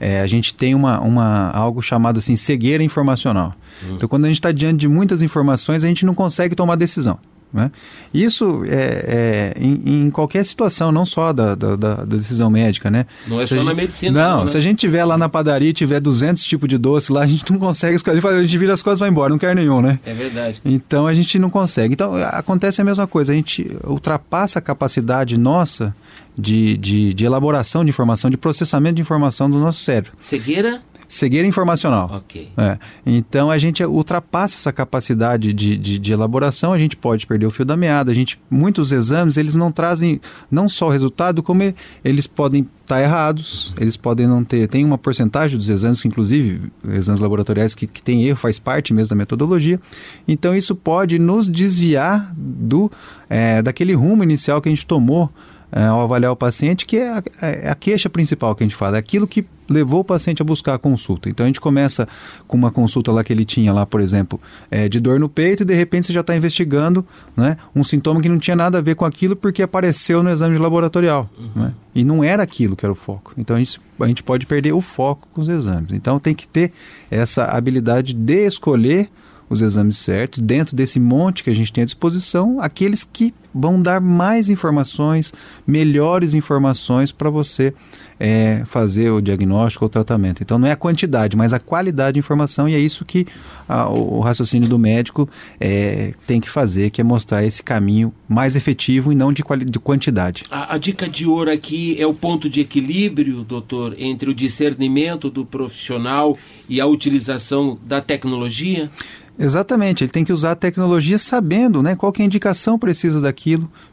é, 0.00 0.20
a 0.20 0.26
gente 0.26 0.54
tem 0.54 0.74
uma, 0.74 1.00
uma, 1.00 1.50
algo 1.50 1.80
chamado 1.80 2.18
assim 2.18 2.36
cegueira 2.36 2.82
informacional. 2.82 3.54
Hum. 3.84 3.94
Então 3.94 4.08
quando 4.08 4.24
a 4.24 4.28
gente 4.28 4.38
está 4.38 4.52
diante 4.52 4.80
de 4.80 4.88
muitas 4.88 5.22
informações, 5.22 5.84
a 5.84 5.88
gente 5.88 6.04
não 6.04 6.14
consegue 6.14 6.54
tomar 6.54 6.76
decisão. 6.76 7.18
Né? 7.52 7.70
Isso 8.14 8.62
é, 8.66 9.54
é 9.56 9.62
em, 9.62 10.06
em, 10.06 10.10
qualquer 10.10 10.42
situação, 10.44 10.90
não 10.90 11.04
só 11.04 11.34
da, 11.34 11.54
da, 11.54 11.76
da, 11.76 11.94
decisão 12.04 12.48
médica, 12.48 12.90
né? 12.90 13.04
Não 13.26 13.38
é 13.38 13.44
se 13.44 13.50
só 13.50 13.56
gente, 13.56 13.66
na 13.66 13.74
medicina. 13.74 14.22
Não, 14.22 14.36
não 14.36 14.44
né? 14.44 14.50
se 14.50 14.56
a 14.56 14.60
gente 14.60 14.78
tiver 14.78 15.04
lá 15.04 15.18
na 15.18 15.28
padaria 15.28 15.68
e 15.68 15.72
tiver 15.74 16.00
200 16.00 16.42
tipos 16.44 16.66
de 16.66 16.78
doce 16.78 17.12
lá, 17.12 17.22
a 17.22 17.26
gente 17.26 17.50
não 17.52 17.58
consegue 17.58 17.96
escolher, 17.96 18.26
a 18.26 18.42
gente 18.42 18.56
vira 18.56 18.72
as 18.72 18.80
coisas 18.80 18.98
e 18.98 19.00
vai 19.00 19.10
embora, 19.10 19.28
não 19.28 19.38
quer 19.38 19.54
nenhum, 19.54 19.82
né? 19.82 19.98
É 20.06 20.14
verdade. 20.14 20.62
Então 20.64 21.06
a 21.06 21.12
gente 21.12 21.38
não 21.38 21.50
consegue. 21.50 21.92
Então 21.92 22.14
acontece 22.14 22.80
a 22.80 22.84
mesma 22.84 23.06
coisa, 23.06 23.32
a 23.32 23.36
gente 23.36 23.70
ultrapassa 23.84 24.58
a 24.58 24.62
capacidade 24.62 25.36
nossa 25.36 25.94
de, 26.36 26.78
de, 26.78 27.12
de 27.12 27.24
elaboração 27.24 27.84
de 27.84 27.90
informação, 27.90 28.30
de 28.30 28.38
processamento 28.38 28.94
de 28.94 29.02
informação 29.02 29.50
do 29.50 29.58
nosso 29.58 29.80
cérebro. 29.80 30.12
Cegueira 30.18 30.80
cegueira 31.14 31.46
informacional. 31.46 32.10
Ok. 32.10 32.48
É. 32.56 32.78
Então 33.04 33.50
a 33.50 33.58
gente 33.58 33.84
ultrapassa 33.84 34.56
essa 34.56 34.72
capacidade 34.72 35.52
de, 35.52 35.76
de, 35.76 35.98
de, 35.98 36.12
elaboração, 36.12 36.72
a 36.72 36.78
gente 36.78 36.96
pode 36.96 37.26
perder 37.26 37.44
o 37.44 37.50
fio 37.50 37.66
da 37.66 37.76
meada. 37.76 38.10
A 38.10 38.14
gente, 38.14 38.40
muitos 38.50 38.92
exames 38.92 39.36
eles 39.36 39.54
não 39.54 39.70
trazem 39.70 40.20
não 40.50 40.68
só 40.68 40.86
o 40.86 40.90
resultado, 40.90 41.42
como 41.42 41.62
eles 42.02 42.26
podem 42.26 42.62
estar 42.62 42.96
tá 42.96 43.02
errados, 43.02 43.74
eles 43.78 43.94
podem 43.94 44.26
não 44.26 44.42
ter. 44.42 44.66
Tem 44.68 44.84
uma 44.86 44.96
porcentagem 44.96 45.58
dos 45.58 45.68
exames, 45.68 46.00
que 46.00 46.08
inclusive 46.08 46.72
exames 46.88 47.20
laboratoriais 47.20 47.74
que, 47.74 47.86
que 47.86 48.02
tem 48.02 48.24
erro, 48.24 48.38
faz 48.38 48.58
parte 48.58 48.94
mesmo 48.94 49.10
da 49.10 49.16
metodologia. 49.16 49.78
Então 50.26 50.56
isso 50.56 50.74
pode 50.74 51.18
nos 51.18 51.46
desviar 51.46 52.32
do 52.34 52.90
é, 53.28 53.60
daquele 53.60 53.92
rumo 53.92 54.22
inicial 54.22 54.62
que 54.62 54.68
a 54.70 54.72
gente 54.72 54.86
tomou 54.86 55.30
é, 55.72 55.86
ao 55.86 56.02
avaliar 56.02 56.30
o 56.30 56.36
paciente, 56.36 56.84
que 56.84 56.98
é 56.98 57.08
a, 57.08 57.22
é 57.40 57.70
a, 57.70 57.74
queixa 57.74 58.10
principal 58.10 58.54
que 58.54 58.62
a 58.62 58.66
gente 58.66 58.76
fala, 58.76 58.98
é 58.98 59.00
aquilo 59.00 59.26
que 59.26 59.46
levou 59.68 60.00
o 60.00 60.04
paciente 60.04 60.42
a 60.42 60.44
buscar 60.44 60.74
a 60.74 60.78
consulta. 60.78 61.30
Então 61.30 61.44
a 61.44 61.46
gente 61.46 61.60
começa 61.60 62.06
com 62.46 62.58
uma 62.58 62.70
consulta 62.70 63.10
lá 63.10 63.24
que 63.24 63.32
ele 63.32 63.46
tinha 63.46 63.72
lá, 63.72 63.86
por 63.86 64.02
exemplo, 64.02 64.38
é, 64.70 64.86
de 64.86 65.00
dor 65.00 65.18
no 65.18 65.30
peito, 65.30 65.62
e 65.62 65.66
de 65.66 65.74
repente 65.74 66.08
você 66.08 66.12
já 66.12 66.20
está 66.20 66.36
investigando 66.36 67.04
né, 67.34 67.56
um 67.74 67.82
sintoma 67.82 68.20
que 68.20 68.28
não 68.28 68.38
tinha 68.38 68.54
nada 68.54 68.78
a 68.78 68.80
ver 68.82 68.94
com 68.96 69.06
aquilo 69.06 69.34
porque 69.34 69.62
apareceu 69.62 70.22
no 70.22 70.28
exame 70.28 70.58
laboratorial. 70.58 71.30
Uhum. 71.38 71.62
Né? 71.62 71.74
E 71.94 72.04
não 72.04 72.22
era 72.22 72.42
aquilo 72.42 72.76
que 72.76 72.84
era 72.84 72.92
o 72.92 72.96
foco. 72.96 73.32
Então 73.38 73.56
a 73.56 73.58
gente, 73.58 73.80
a 73.98 74.06
gente 74.06 74.22
pode 74.22 74.44
perder 74.44 74.74
o 74.74 74.80
foco 74.82 75.26
com 75.32 75.40
os 75.40 75.48
exames. 75.48 75.92
Então 75.92 76.18
tem 76.18 76.34
que 76.34 76.46
ter 76.46 76.70
essa 77.10 77.46
habilidade 77.46 78.12
de 78.12 78.46
escolher 78.46 79.08
os 79.48 79.60
exames 79.60 79.98
certos, 79.98 80.40
dentro 80.40 80.74
desse 80.74 80.98
monte 80.98 81.44
que 81.44 81.50
a 81.50 81.54
gente 81.54 81.70
tem 81.70 81.82
à 81.82 81.84
disposição, 81.84 82.58
aqueles 82.58 83.04
que 83.04 83.34
vão 83.54 83.80
dar 83.80 84.00
mais 84.00 84.50
informações, 84.50 85.32
melhores 85.66 86.34
informações 86.34 87.12
para 87.12 87.30
você 87.30 87.74
é, 88.18 88.62
fazer 88.66 89.10
o 89.10 89.20
diagnóstico 89.20 89.84
ou 89.84 89.88
tratamento. 89.88 90.42
Então 90.42 90.58
não 90.58 90.68
é 90.68 90.70
a 90.70 90.76
quantidade, 90.76 91.36
mas 91.36 91.52
a 91.52 91.58
qualidade 91.58 92.14
de 92.14 92.18
informação 92.20 92.68
e 92.68 92.74
é 92.74 92.78
isso 92.78 93.04
que 93.04 93.26
a, 93.68 93.88
o 93.88 94.20
raciocínio 94.20 94.68
do 94.68 94.78
médico 94.78 95.28
é, 95.60 96.14
tem 96.24 96.40
que 96.40 96.48
fazer, 96.48 96.90
que 96.90 97.00
é 97.00 97.04
mostrar 97.04 97.44
esse 97.44 97.62
caminho 97.64 98.14
mais 98.28 98.54
efetivo 98.54 99.12
e 99.12 99.16
não 99.16 99.32
de, 99.32 99.42
de 99.66 99.78
quantidade. 99.80 100.44
A, 100.50 100.74
a 100.74 100.78
dica 100.78 101.08
de 101.08 101.26
ouro 101.26 101.50
aqui 101.50 101.96
é 102.00 102.06
o 102.06 102.14
ponto 102.14 102.48
de 102.48 102.60
equilíbrio, 102.60 103.42
doutor, 103.42 103.96
entre 103.98 104.30
o 104.30 104.34
discernimento 104.34 105.28
do 105.28 105.44
profissional 105.44 106.38
e 106.68 106.80
a 106.80 106.86
utilização 106.86 107.76
da 107.84 108.00
tecnologia? 108.00 108.90
Exatamente, 109.38 110.04
ele 110.04 110.12
tem 110.12 110.24
que 110.24 110.32
usar 110.32 110.52
a 110.52 110.56
tecnologia 110.56 111.16
sabendo 111.16 111.82
né, 111.82 111.96
qual 111.96 112.12
que 112.12 112.20
é 112.20 112.24
a 112.24 112.26
indicação 112.26 112.78
precisa 112.78 113.20
daquilo, 113.20 113.41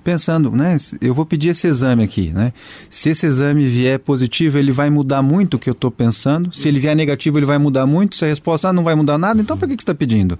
pensando, 0.03 0.51
né, 0.51 0.77
eu 1.01 1.13
vou 1.13 1.25
pedir 1.25 1.50
esse 1.50 1.68
exame 1.68 2.03
aqui, 2.03 2.29
né? 2.29 2.53
Se 2.89 3.10
esse 3.10 3.25
exame 3.25 3.68
vier 3.68 4.00
positivo, 4.00 4.58
ele 4.58 4.72
vai 4.72 4.89
mudar 4.89 5.22
muito 5.22 5.56
o 5.56 5.60
que 5.60 5.70
eu 5.70 5.74
estou 5.74 5.91
pensando. 5.91 6.53
Se 6.53 6.68
ele 6.68 6.79
vier 6.79 6.96
negativo, 6.96 7.38
ele 7.38 7.46
vai 7.46 7.58
mudar 7.58 7.86
muito. 7.86 8.15
Se 8.15 8.25
a 8.25 8.27
resposta 8.27 8.70
ah, 8.70 8.74
não 8.74 8.84
vai 8.84 8.96
mudar 8.96 9.18
nada, 9.18 9.41
então 9.41 9.58
por 9.58 9.68
que, 9.68 9.75
que 9.75 9.82
você 9.82 9.84
está 9.84 9.96
pedindo? 9.96 10.38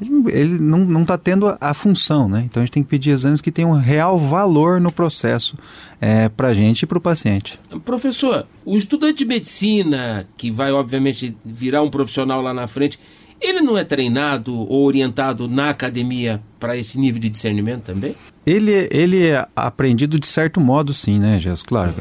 Ele, 0.00 0.10
ele, 0.30 0.58
não 0.58 1.02
está 1.02 1.16
tendo 1.16 1.48
a, 1.48 1.56
a, 1.58 1.72
função, 1.72 2.28
né? 2.28 2.42
Então 2.44 2.62
a 2.62 2.66
gente 2.66 2.72
tem 2.74 2.82
que 2.82 2.88
pedir 2.88 3.10
exames 3.10 3.40
que 3.40 3.50
tenham 3.50 3.72
real 3.72 4.18
valor 4.18 4.78
no 4.78 4.92
processo 4.92 5.56
é, 5.98 6.28
para 6.28 6.48
a 6.48 6.54
gente 6.54 6.82
e 6.82 6.86
para 6.86 6.98
o 6.98 7.00
paciente. 7.00 7.58
Professor, 7.82 8.46
o 8.64 8.76
estudante 8.76 9.18
de 9.20 9.24
medicina, 9.24 10.28
que 10.36 10.50
vai 10.50 10.70
obviamente 10.70 11.34
virar 11.42 11.82
um 11.82 11.88
profissional 11.88 12.42
lá 12.42 12.52
na 12.52 12.66
frente, 12.66 12.98
ele 13.40 13.60
não 13.60 13.76
é 13.76 13.84
treinado 13.84 14.54
ou 14.54 14.84
orientado 14.84 15.48
na 15.48 15.70
academia 15.70 16.40
para 16.58 16.76
esse 16.76 16.98
nível 16.98 17.20
de 17.20 17.28
discernimento 17.28 17.84
também? 17.84 18.14
Ele, 18.44 18.88
ele 18.90 19.26
é 19.26 19.46
aprendido 19.54 20.18
de 20.18 20.26
certo 20.26 20.60
modo, 20.60 20.94
sim, 20.94 21.18
né, 21.18 21.38
Jesus? 21.38 21.62
Claro. 21.62 21.94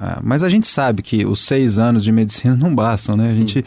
Ah, 0.00 0.20
mas 0.22 0.44
a 0.44 0.48
gente 0.48 0.66
sabe 0.66 1.02
que 1.02 1.26
os 1.26 1.40
seis 1.40 1.78
anos 1.78 2.04
de 2.04 2.12
medicina 2.12 2.54
não 2.60 2.72
bastam, 2.74 3.16
né? 3.16 3.30
A 3.30 3.34
gente 3.34 3.58
hum. 3.58 3.62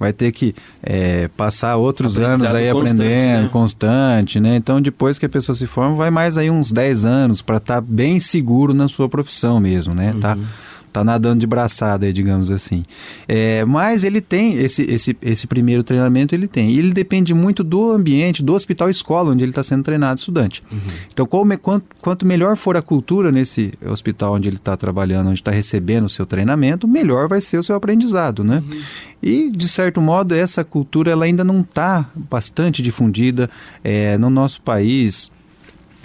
vai 0.00 0.12
ter 0.12 0.32
que 0.32 0.54
é, 0.82 1.28
passar 1.36 1.76
outros 1.76 2.18
anos 2.18 2.42
aí 2.42 2.72
constante, 2.72 3.02
aprendendo, 3.02 3.42
né? 3.42 3.48
constante, 3.52 4.40
né? 4.40 4.56
Então, 4.56 4.80
depois 4.82 5.18
que 5.18 5.26
a 5.26 5.28
pessoa 5.28 5.54
se 5.54 5.66
forma, 5.66 5.94
vai 5.94 6.10
mais 6.10 6.36
aí 6.36 6.50
uns 6.50 6.72
dez 6.72 7.04
anos 7.04 7.40
para 7.40 7.58
estar 7.58 7.76
tá 7.76 7.80
bem 7.80 8.18
seguro 8.18 8.74
na 8.74 8.88
sua 8.88 9.08
profissão 9.08 9.60
mesmo, 9.60 9.94
né? 9.94 10.14
Tá 10.20 10.34
uhum. 10.34 10.42
Tá 10.42 10.48
tá 10.96 11.04
nadando 11.04 11.40
de 11.40 11.46
braçada, 11.46 12.10
digamos 12.10 12.50
assim. 12.50 12.82
É, 13.28 13.64
mas 13.66 14.02
ele 14.02 14.20
tem 14.20 14.54
esse, 14.56 14.82
esse, 14.82 15.16
esse 15.20 15.46
primeiro 15.46 15.82
treinamento, 15.82 16.34
ele 16.34 16.48
tem. 16.48 16.70
E 16.70 16.78
ele 16.78 16.92
depende 16.92 17.34
muito 17.34 17.62
do 17.62 17.90
ambiente, 17.90 18.42
do 18.42 18.54
hospital 18.54 18.88
escola 18.88 19.32
onde 19.32 19.44
ele 19.44 19.50
está 19.50 19.62
sendo 19.62 19.82
treinado 19.82 20.18
estudante. 20.18 20.62
Uhum. 20.72 20.78
Então, 21.12 21.26
quanto, 21.26 21.84
quanto 22.00 22.24
melhor 22.24 22.56
for 22.56 22.76
a 22.78 22.82
cultura 22.82 23.30
nesse 23.30 23.72
hospital 23.84 24.34
onde 24.34 24.48
ele 24.48 24.56
está 24.56 24.74
trabalhando, 24.76 25.28
onde 25.28 25.40
está 25.40 25.50
recebendo 25.50 26.06
o 26.06 26.10
seu 26.10 26.24
treinamento, 26.24 26.88
melhor 26.88 27.28
vai 27.28 27.42
ser 27.42 27.58
o 27.58 27.62
seu 27.62 27.76
aprendizado, 27.76 28.42
né? 28.42 28.62
Uhum. 28.64 28.80
E, 29.22 29.50
de 29.50 29.68
certo 29.68 30.00
modo, 30.00 30.34
essa 30.34 30.64
cultura 30.64 31.10
ela 31.10 31.26
ainda 31.26 31.44
não 31.44 31.60
está 31.60 32.06
bastante 32.14 32.80
difundida 32.80 33.50
é, 33.84 34.16
no 34.16 34.30
nosso 34.30 34.62
país 34.62 35.30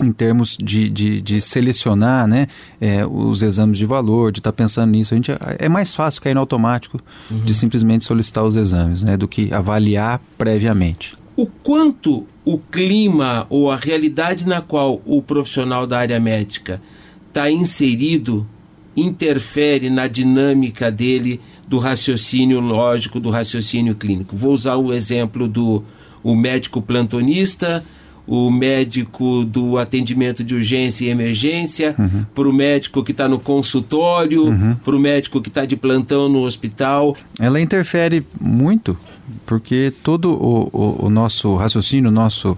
em 0.01 0.11
termos 0.11 0.57
de, 0.57 0.89
de, 0.89 1.21
de 1.21 1.41
selecionar 1.41 2.27
né, 2.27 2.47
é, 2.79 3.05
os 3.05 3.41
exames 3.41 3.77
de 3.77 3.85
valor, 3.85 4.31
de 4.31 4.39
estar 4.39 4.51
tá 4.51 4.55
pensando 4.55 4.91
nisso. 4.91 5.13
A 5.13 5.17
gente, 5.17 5.31
é 5.59 5.69
mais 5.69 5.93
fácil 5.93 6.21
cair 6.21 6.33
no 6.33 6.39
automático 6.39 6.99
uhum. 7.29 7.39
de 7.39 7.53
simplesmente 7.53 8.03
solicitar 8.03 8.43
os 8.43 8.55
exames, 8.55 9.01
né, 9.01 9.17
do 9.17 9.27
que 9.27 9.53
avaliar 9.53 10.21
previamente. 10.37 11.15
O 11.35 11.45
quanto 11.45 12.25
o 12.43 12.57
clima 12.57 13.45
ou 13.49 13.71
a 13.71 13.75
realidade 13.75 14.47
na 14.47 14.61
qual 14.61 15.01
o 15.05 15.21
profissional 15.21 15.87
da 15.87 15.99
área 15.99 16.19
médica 16.19 16.81
está 17.29 17.49
inserido 17.49 18.47
interfere 18.95 19.89
na 19.89 20.07
dinâmica 20.07 20.91
dele 20.91 21.39
do 21.67 21.79
raciocínio 21.79 22.59
lógico, 22.59 23.19
do 23.19 23.29
raciocínio 23.29 23.95
clínico. 23.95 24.35
Vou 24.35 24.53
usar 24.53 24.75
o 24.75 24.91
exemplo 24.91 25.47
do 25.47 25.83
o 26.23 26.35
médico 26.35 26.81
plantonista 26.81 27.83
o 28.27 28.49
médico 28.51 29.43
do 29.45 29.77
atendimento 29.77 30.43
de 30.43 30.55
urgência 30.55 31.05
e 31.05 31.09
emergência, 31.09 31.95
uhum. 31.97 32.25
para 32.33 32.47
o 32.47 32.53
médico 32.53 33.03
que 33.03 33.11
está 33.11 33.27
no 33.27 33.39
consultório, 33.39 34.45
uhum. 34.45 34.75
para 34.75 34.95
o 34.95 34.99
médico 34.99 35.41
que 35.41 35.49
está 35.49 35.65
de 35.65 35.75
plantão 35.75 36.29
no 36.29 36.43
hospital. 36.43 37.15
Ela 37.39 37.59
interfere 37.59 38.25
muito, 38.39 38.97
porque 39.45 39.91
todo 40.03 40.31
o, 40.31 40.69
o, 40.71 41.05
o 41.07 41.09
nosso 41.09 41.55
raciocínio, 41.55 42.09
o 42.09 42.13
nosso 42.13 42.57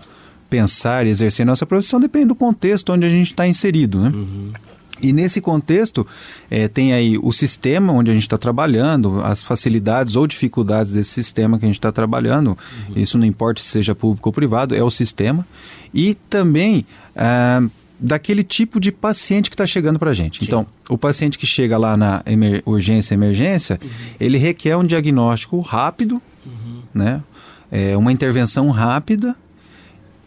pensar 0.49 1.07
e 1.07 1.09
exercer 1.09 1.43
nossa 1.45 1.65
profissão 1.65 1.99
depende 1.99 2.25
do 2.27 2.35
contexto 2.35 2.93
onde 2.93 3.05
a 3.07 3.09
gente 3.09 3.31
está 3.31 3.47
inserido. 3.47 3.99
Né? 3.99 4.11
Uhum. 4.13 4.51
E 5.01 5.11
nesse 5.11 5.41
contexto, 5.41 6.05
é, 6.49 6.67
tem 6.67 6.93
aí 6.93 7.17
o 7.17 7.31
sistema 7.31 7.91
onde 7.91 8.11
a 8.11 8.13
gente 8.13 8.23
está 8.23 8.37
trabalhando, 8.37 9.21
as 9.21 9.41
facilidades 9.41 10.15
ou 10.15 10.25
dificuldades 10.27 10.93
desse 10.93 11.09
sistema 11.09 11.57
que 11.57 11.65
a 11.65 11.67
gente 11.67 11.79
está 11.79 11.91
trabalhando, 11.91 12.57
uhum. 12.87 12.93
isso 12.95 13.17
não 13.17 13.25
importa 13.25 13.61
se 13.61 13.67
seja 13.67 13.95
público 13.95 14.29
ou 14.29 14.33
privado, 14.33 14.75
é 14.75 14.83
o 14.83 14.91
sistema. 14.91 15.45
E 15.93 16.15
também 16.29 16.85
ah, 17.15 17.61
daquele 17.99 18.43
tipo 18.43 18.79
de 18.79 18.91
paciente 18.91 19.49
que 19.49 19.53
está 19.53 19.65
chegando 19.65 19.97
para 19.97 20.11
a 20.11 20.13
gente. 20.13 20.39
Sim. 20.39 20.45
Então, 20.45 20.67
o 20.89 20.97
paciente 20.97 21.37
que 21.37 21.45
chega 21.45 21.77
lá 21.77 21.95
na 21.95 22.21
emer 22.25 22.61
urgência 22.65 23.13
emergência, 23.13 23.79
uhum. 23.81 23.89
ele 24.19 24.37
requer 24.37 24.75
um 24.75 24.85
diagnóstico 24.85 25.59
rápido, 25.61 26.21
uhum. 26.45 26.81
né? 26.93 27.21
É, 27.71 27.97
uma 27.97 28.11
intervenção 28.11 28.69
rápida 28.69 29.35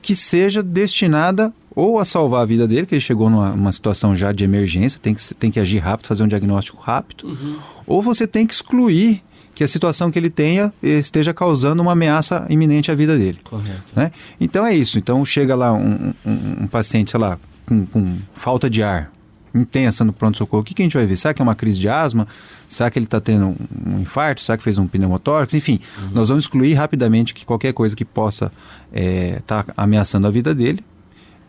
que 0.03 0.15
seja 0.15 0.63
destinada 0.63 1.53
ou 1.77 1.99
a 1.99 2.07
salvar 2.07 2.41
a 2.41 2.47
vida 2.47 2.67
dele, 2.67 2.87
que 2.87 2.95
ele 2.95 3.03
chegou 3.03 3.29
numa, 3.29 3.51
numa 3.51 3.71
situação 3.71 4.17
já 4.17 4.33
de 4.33 4.43
emergência, 4.43 4.99
tem 4.99 5.15
que, 5.15 5.35
tem 5.35 5.51
que 5.51 5.61
agir 5.61 5.79
rápido, 5.79 6.07
fazer 6.07 6.23
um 6.23 6.29
diagnóstico 6.29 6.81
rápido, 6.81 7.29
uhum. 7.29 7.59
ou 7.87 8.01
você 8.01 8.27
tem 8.27 8.47
que 8.47 8.55
excluir 8.55 9.23
que 9.55 9.63
a 9.63 9.69
situação 9.69 10.11
que 10.11 10.19
ele 10.19 10.31
tenha 10.31 10.73
esteja 10.83 11.35
causando 11.35 11.83
uma 11.83 11.93
ameaça 11.93 12.47
iminente 12.49 12.91
à 12.91 12.95
vida 12.95 13.17
dele. 13.17 13.39
Correto. 13.45 13.83
Né? 13.95 14.11
Então 14.41 14.67
é 14.67 14.75
isso. 14.75 14.99
Então 14.99 15.25
chega 15.25 15.55
lá 15.55 15.73
um, 15.73 16.13
um, 16.27 16.65
um 16.65 16.67
paciente, 16.67 17.11
sei 17.11 17.21
lá, 17.21 17.39
com, 17.65 17.87
com, 17.87 18.19
falta 18.35 18.69
de 18.69 18.83
ar 18.83 19.11
intensa 19.55 20.05
no 20.05 20.13
pronto-socorro. 20.13 20.61
O 20.61 20.65
que, 20.65 20.75
que 20.75 20.83
a 20.83 20.85
gente 20.85 20.97
vai 20.97 21.07
ver? 21.07 21.17
Será 21.17 21.33
que 21.33 21.41
é 21.41 21.43
uma 21.43 21.55
crise 21.55 21.79
de 21.79 21.89
asma? 21.89 22.29
Será 22.69 22.91
que 22.91 22.99
ele 22.99 23.07
está 23.07 23.19
tendo 23.19 23.55
um 23.87 24.01
infarto? 24.01 24.43
Será 24.43 24.59
que 24.59 24.65
fez 24.65 24.77
um 24.77 24.87
pneumotórax? 24.87 25.55
Enfim, 25.55 25.81
uhum. 26.03 26.11
nós 26.13 26.29
vamos 26.29 26.45
excluir 26.45 26.75
rapidamente 26.75 27.33
que 27.33 27.47
qualquer 27.47 27.73
coisa 27.73 27.97
que 27.97 28.05
possa 28.05 28.53
estar 28.93 29.61
é, 29.61 29.65
tá 29.65 29.65
ameaçando 29.75 30.27
a 30.27 30.31
vida 30.31 30.55
dele 30.55 30.85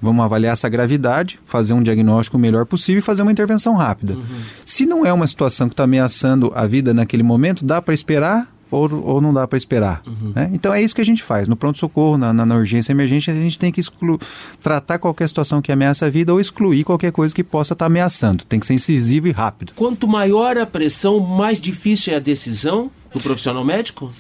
Vamos 0.02 0.24
avaliar 0.24 0.54
essa 0.54 0.70
gravidade, 0.70 1.40
fazer 1.46 1.74
um 1.74 1.82
diagnóstico 1.82 2.38
o 2.38 2.40
melhor 2.40 2.66
possível 2.66 3.00
e 3.00 3.02
fazer 3.02 3.24
uma 3.24 3.32
intervenção 3.32 3.76
rápida. 3.76 4.14
Uhum. 4.14 4.24
Se 4.66 4.86
não 4.86 5.06
é 5.06 5.12
uma 5.12 5.28
situação 5.28 5.68
que 5.68 5.74
está 5.74 5.84
ameaçando 5.84 6.52
a 6.56 6.68
vida 6.68 6.94
naquele 6.94 7.24
momento, 7.24 7.66
dá 7.66 7.82
para 7.82 7.94
esperar 7.94 8.48
ou, 8.70 9.04
ou 9.04 9.22
não 9.22 9.34
dá 9.34 9.48
para 9.48 9.58
esperar. 9.58 10.02
Uhum. 10.06 10.34
Né? 10.36 10.50
Então 10.54 10.74
é 10.74 10.82
isso 10.82 10.94
que 10.94 11.02
a 11.02 11.06
gente 11.06 11.24
faz. 11.24 11.48
No 11.48 11.56
pronto-socorro, 11.56 12.18
na, 12.18 12.34
na, 12.34 12.46
na, 12.46 12.56
urgência 12.56 12.92
emergente, 12.92 13.32
a 13.32 13.34
gente 13.34 13.58
tem 13.58 13.72
que 13.72 13.80
exclu 13.80 14.20
tratar 14.62 15.00
qualquer 15.00 15.28
situação 15.28 15.62
que 15.62 15.72
ameaça 15.72 16.06
a 16.06 16.10
vida 16.10 16.34
ou 16.34 16.40
excluir 16.40 16.84
qualquer 16.84 17.12
coisa 17.12 17.34
que 17.34 17.44
possa 17.44 17.74
estar 17.74 17.86
tá 17.86 17.88
ameaçando. 17.88 18.44
Tem 18.44 18.60
que 18.60 18.66
ser 18.66 18.74
incisivo 18.74 19.28
e 19.28 19.32
rápido. 19.32 19.74
Quanto 19.76 20.08
maior 20.08 20.58
a 20.58 20.66
pressão, 20.66 21.20
mais 21.20 21.60
difícil 21.60 22.14
é 22.14 22.18
a 22.18 22.20
decisão 22.20 22.92
do 23.14 23.20
profissional 23.20 23.64
médico? 23.64 24.12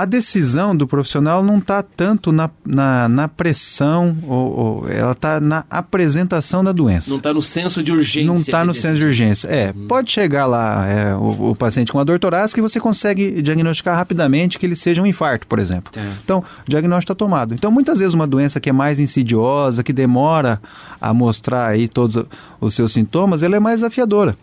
A 0.00 0.06
decisão 0.06 0.74
do 0.74 0.86
profissional 0.86 1.44
não 1.44 1.58
está 1.58 1.82
tanto 1.82 2.32
na, 2.32 2.48
na, 2.64 3.06
na 3.06 3.28
pressão, 3.28 4.16
ou, 4.26 4.58
ou 4.58 4.88
ela 4.88 5.12
está 5.12 5.38
na 5.38 5.62
apresentação 5.68 6.64
da 6.64 6.72
doença. 6.72 7.10
Não 7.10 7.18
está 7.18 7.34
no 7.34 7.42
senso 7.42 7.82
de 7.82 7.92
urgência. 7.92 8.26
Não 8.26 8.36
está 8.36 8.64
no 8.64 8.72
senso 8.72 8.96
de 8.96 9.04
urgência. 9.04 9.46
É, 9.48 9.74
uhum. 9.76 9.86
pode 9.86 10.10
chegar 10.10 10.46
lá 10.46 10.86
é, 10.88 11.14
o, 11.14 11.50
o, 11.50 11.54
paciente 11.54 11.92
com 11.92 11.98
uma 11.98 12.04
dor 12.04 12.18
torácica 12.18 12.58
e 12.58 12.62
você 12.62 12.80
consegue 12.80 13.42
diagnosticar 13.42 13.94
rapidamente 13.94 14.58
que 14.58 14.64
ele 14.64 14.74
seja 14.74 15.02
um 15.02 15.06
infarto, 15.06 15.46
por 15.46 15.58
exemplo. 15.58 15.92
É. 15.94 16.12
Então, 16.24 16.42
o 16.66 16.70
diagnóstico 16.70 17.12
está 17.12 17.14
tomado. 17.14 17.52
Então, 17.52 17.70
muitas 17.70 17.98
vezes 17.98 18.14
uma 18.14 18.26
doença 18.26 18.58
que 18.58 18.70
é 18.70 18.72
mais 18.72 18.98
insidiosa, 18.98 19.82
que 19.82 19.92
demora 19.92 20.62
a 20.98 21.12
mostrar 21.12 21.66
aí 21.66 21.88
todos 21.88 22.24
os 22.58 22.74
seus 22.74 22.94
sintomas, 22.94 23.42
ela 23.42 23.56
é 23.56 23.60
mais 23.60 23.84
afiadora. 23.84 24.34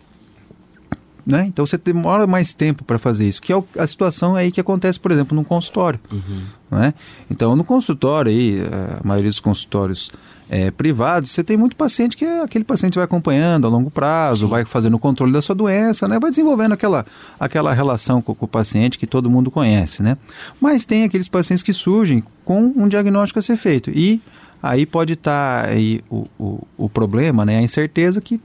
Né? 1.28 1.44
Então 1.46 1.66
você 1.66 1.76
demora 1.76 2.26
mais 2.26 2.54
tempo 2.54 2.82
para 2.82 2.98
fazer 2.98 3.28
isso, 3.28 3.42
que 3.42 3.52
é 3.52 3.62
a 3.78 3.86
situação 3.86 4.34
aí 4.34 4.50
que 4.50 4.58
acontece, 4.58 4.98
por 4.98 5.12
exemplo, 5.12 5.36
no 5.36 5.44
consultório. 5.44 6.00
Uhum. 6.10 6.40
Né? 6.70 6.94
Então, 7.30 7.54
no 7.54 7.64
consultório, 7.64 8.32
aí, 8.32 8.62
a 8.98 9.06
maioria 9.06 9.30
dos 9.30 9.38
consultórios 9.38 10.10
é, 10.48 10.70
privados, 10.70 11.30
você 11.30 11.44
tem 11.44 11.54
muito 11.54 11.76
paciente 11.76 12.16
que 12.16 12.24
é, 12.24 12.40
aquele 12.42 12.64
paciente 12.64 12.94
vai 12.94 13.04
acompanhando 13.04 13.66
a 13.66 13.70
longo 13.70 13.90
prazo, 13.90 14.46
Sim. 14.46 14.50
vai 14.50 14.64
fazendo 14.64 14.94
o 14.94 14.98
controle 14.98 15.30
da 15.30 15.42
sua 15.42 15.54
doença, 15.54 16.08
né? 16.08 16.18
vai 16.18 16.30
desenvolvendo 16.30 16.72
aquela, 16.72 17.04
aquela 17.38 17.74
relação 17.74 18.22
com, 18.22 18.34
com, 18.34 18.46
o 18.46 18.48
paciente 18.48 18.98
que 18.98 19.06
todo 19.06 19.28
mundo 19.28 19.50
conhece. 19.50 20.02
Né? 20.02 20.16
Mas 20.58 20.86
tem 20.86 21.04
aqueles 21.04 21.28
pacientes 21.28 21.62
que 21.62 21.74
surgem 21.74 22.24
com 22.42 22.72
um 22.74 22.88
diagnóstico 22.88 23.38
a 23.38 23.42
ser 23.42 23.58
feito. 23.58 23.90
E 23.90 24.18
aí 24.62 24.86
pode 24.86 25.12
estar 25.12 25.64
tá 25.64 25.70
aí 25.70 26.00
o, 26.08 26.24
o, 26.38 26.66
o 26.78 26.88
problema, 26.88 27.44
né? 27.44 27.58
A 27.58 27.62
incerteza 27.62 28.20
que 28.20 28.40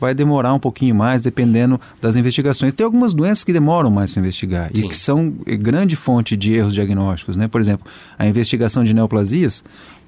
vai 0.00 0.14
demorar 0.14 0.52
um 0.54 0.58
pouquinho 0.58 0.94
mais, 0.94 1.22
dependendo 1.22 1.80
das 2.00 2.16
investigações. 2.16 2.72
Tem 2.72 2.84
algumas 2.84 3.14
doenças 3.14 3.44
que 3.44 3.52
demoram 3.52 3.90
mais 3.90 4.12
para 4.12 4.20
investigar 4.20 4.70
Sim. 4.74 4.82
e 4.84 4.88
que 4.88 4.96
são 4.96 5.34
grande 5.58 5.96
fonte 5.96 6.36
de 6.36 6.52
erros 6.54 6.74
diagnósticos, 6.74 7.36
né? 7.36 7.48
Por 7.48 7.60
exemplo, 7.60 7.86
a 8.18 8.26
investigação 8.26 8.84
de 8.84 8.94
neoplasias 8.94 9.64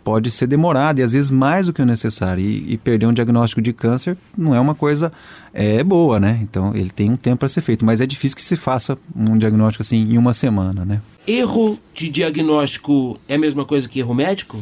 pode 0.09 0.31
ser 0.31 0.47
demorada 0.47 1.01
e 1.01 1.03
às 1.03 1.13
vezes 1.13 1.31
mais 1.31 1.67
do 1.67 1.73
que 1.73 1.83
o 1.83 1.87
necessário. 1.87 2.43
E, 2.43 2.73
e 2.73 2.79
perder 2.79 3.07
um 3.07 3.13
diagnóstico 3.13 3.61
de 3.61 3.75
câncer 3.75 4.17
não 4.37 4.55
é 4.55 4.61
uma 4.61 4.75
coisa 4.75 5.13
é, 5.53 5.85
boa, 5.85 6.19
né? 6.19 6.39
Então 6.43 6.75
ele 6.75 6.89
tem 6.89 7.11
um 7.11 7.17
tempo 7.17 7.41
para 7.41 7.49
ser 7.49 7.61
feito, 7.61 7.85
mas 7.85 8.01
é 8.01 8.07
difícil 8.07 8.37
que 8.37 8.43
se 8.43 8.57
faça 8.57 8.97
um 9.15 9.37
diagnóstico 9.37 9.83
assim 9.83 9.97
em 9.97 10.17
uma 10.17 10.33
semana, 10.33 10.85
né? 10.85 11.03
Erro 11.27 11.79
de 11.95 12.09
diagnóstico 12.09 13.19
é 13.29 13.35
a 13.35 13.39
mesma 13.39 13.67
coisa 13.67 13.87
que 13.87 13.99
erro 13.99 14.15
médico? 14.15 14.59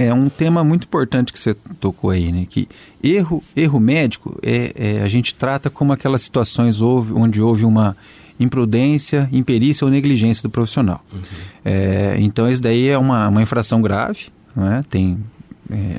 É 0.00 0.14
um 0.14 0.28
tema 0.28 0.64
muito 0.64 0.84
importante 0.84 1.32
que 1.32 1.38
você 1.38 1.54
tocou 1.78 2.10
aí, 2.10 2.32
né? 2.32 2.46
Que 2.48 2.68
erro, 3.02 3.42
erro 3.54 3.78
médico 3.78 4.38
é, 4.42 4.72
é 4.74 5.02
a 5.02 5.08
gente 5.08 5.34
trata 5.34 5.68
como 5.68 5.92
aquelas 5.92 6.22
situações 6.22 6.80
houve, 6.80 7.12
onde 7.12 7.40
houve 7.40 7.64
uma 7.64 7.96
imprudência, 8.38 9.28
imperícia 9.30 9.84
ou 9.84 9.90
negligência 9.90 10.42
do 10.42 10.50
profissional. 10.50 11.04
Uhum. 11.12 11.20
É, 11.64 12.16
então, 12.18 12.50
isso 12.50 12.62
daí 12.62 12.88
é 12.88 12.96
uma, 12.96 13.28
uma 13.28 13.42
infração 13.42 13.82
grave, 13.82 14.28
né? 14.56 14.82
tem 14.88 15.18
é, 15.70 15.98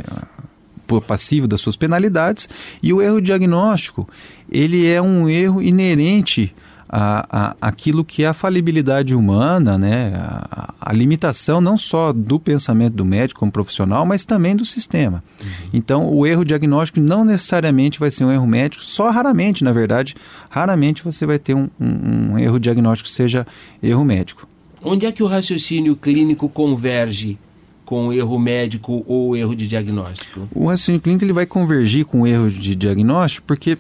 passivo 1.08 1.48
das 1.48 1.62
suas 1.62 1.75
penalidades, 1.75 2.50
e 2.81 2.91
o 2.91 3.01
erro 3.01 3.22
diagnóstico, 3.22 4.10
ele 4.51 4.86
é 4.88 5.01
um 5.01 5.29
erro 5.29 5.62
inerente 5.62 6.53
a, 6.91 7.25
a, 7.31 7.55
aquilo 7.62 8.03
que 8.03 8.24
é 8.24 8.27
a 8.27 8.33
falibilidade 8.33 9.15
humana, 9.15 9.77
né? 9.77 10.12
A, 10.13 10.74
a, 10.81 10.91
limitação 10.91 11.62
não 11.62 11.77
só 11.77 12.12
do 12.12 12.38
pensamento 12.38 12.95
do 12.95 13.05
médico 13.05 13.39
como 13.39 13.51
profissional, 13.51 14.05
mas 14.05 14.25
também 14.25 14.57
do 14.57 14.65
sistema. 14.65 15.24
Uhum. 15.41 15.48
Então, 15.74 16.13
o 16.13 16.27
erro 16.27 16.43
diagnóstico 16.43 17.00
não 17.00 17.24
necessariamente 17.24 17.98
vai 17.98 18.12
ser 18.12 18.25
um 18.25 18.31
erro 18.31 18.45
médico, 18.45 18.83
só 18.83 19.10
raramente, 19.10 19.63
na 19.63 19.71
verdade, 19.71 20.15
raramente 20.50 21.01
você 21.01 21.25
vai 21.25 21.39
ter 21.39 21.53
um, 21.53 21.69
um, 21.79 22.33
um 22.33 22.38
erro 22.38 22.60
diagnóstico 22.60 23.07
que 23.07 23.15
seja 23.15 23.48
erro 23.81 24.03
médico. 24.03 24.45
Onde 24.83 25.05
é 25.05 25.12
que 25.13 25.24
o 25.24 25.27
raciocínio 25.27 25.95
clínico 25.95 26.50
converge 26.50 27.39
com 27.86 28.07
o 28.07 28.13
erro 28.13 28.38
médico 28.38 29.05
ou 29.07 29.38
erro 29.38 29.55
de 29.55 29.65
diagnóstico? 29.65 30.45
O 30.53 30.67
raciocínio 30.67 31.00
clínico 31.00 31.24
ele 31.24 31.33
vai 31.33 31.45
convergir 31.45 32.03
com 32.03 32.21
o 32.21 32.27
erro 32.27 32.50
de 32.50 32.75
diagnóstico 32.75 33.48
porque 33.48 33.77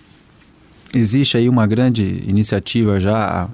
existe 0.93 1.37
aí 1.37 1.47
uma 1.47 1.65
grande 1.67 2.23
iniciativa 2.27 2.99
já 2.99 3.49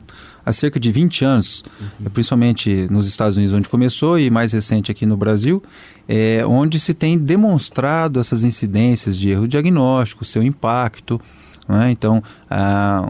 há, 0.45 0.53
cerca 0.53 0.79
de 0.79 0.91
20 0.91 1.25
anos, 1.25 1.63
uhum. 1.79 2.09
principalmente 2.09 2.87
nos 2.89 3.05
Estados 3.05 3.35
Unidos, 3.35 3.53
onde 3.53 3.67
começou, 3.67 4.17
e 4.17 4.29
mais 4.29 4.53
recente 4.53 4.89
aqui 4.89 5.05
no 5.05 5.17
Brasil, 5.17 5.61
é, 6.07 6.41
onde 6.45 6.79
se 6.79 6.93
tem 6.93 7.17
demonstrado 7.17 8.19
essas 8.19 8.43
incidências 8.43 9.17
de 9.17 9.29
erro 9.29 9.47
diagnóstico, 9.47 10.23
seu 10.23 10.41
impacto. 10.41 11.19
Né? 11.67 11.91
Então, 11.91 12.23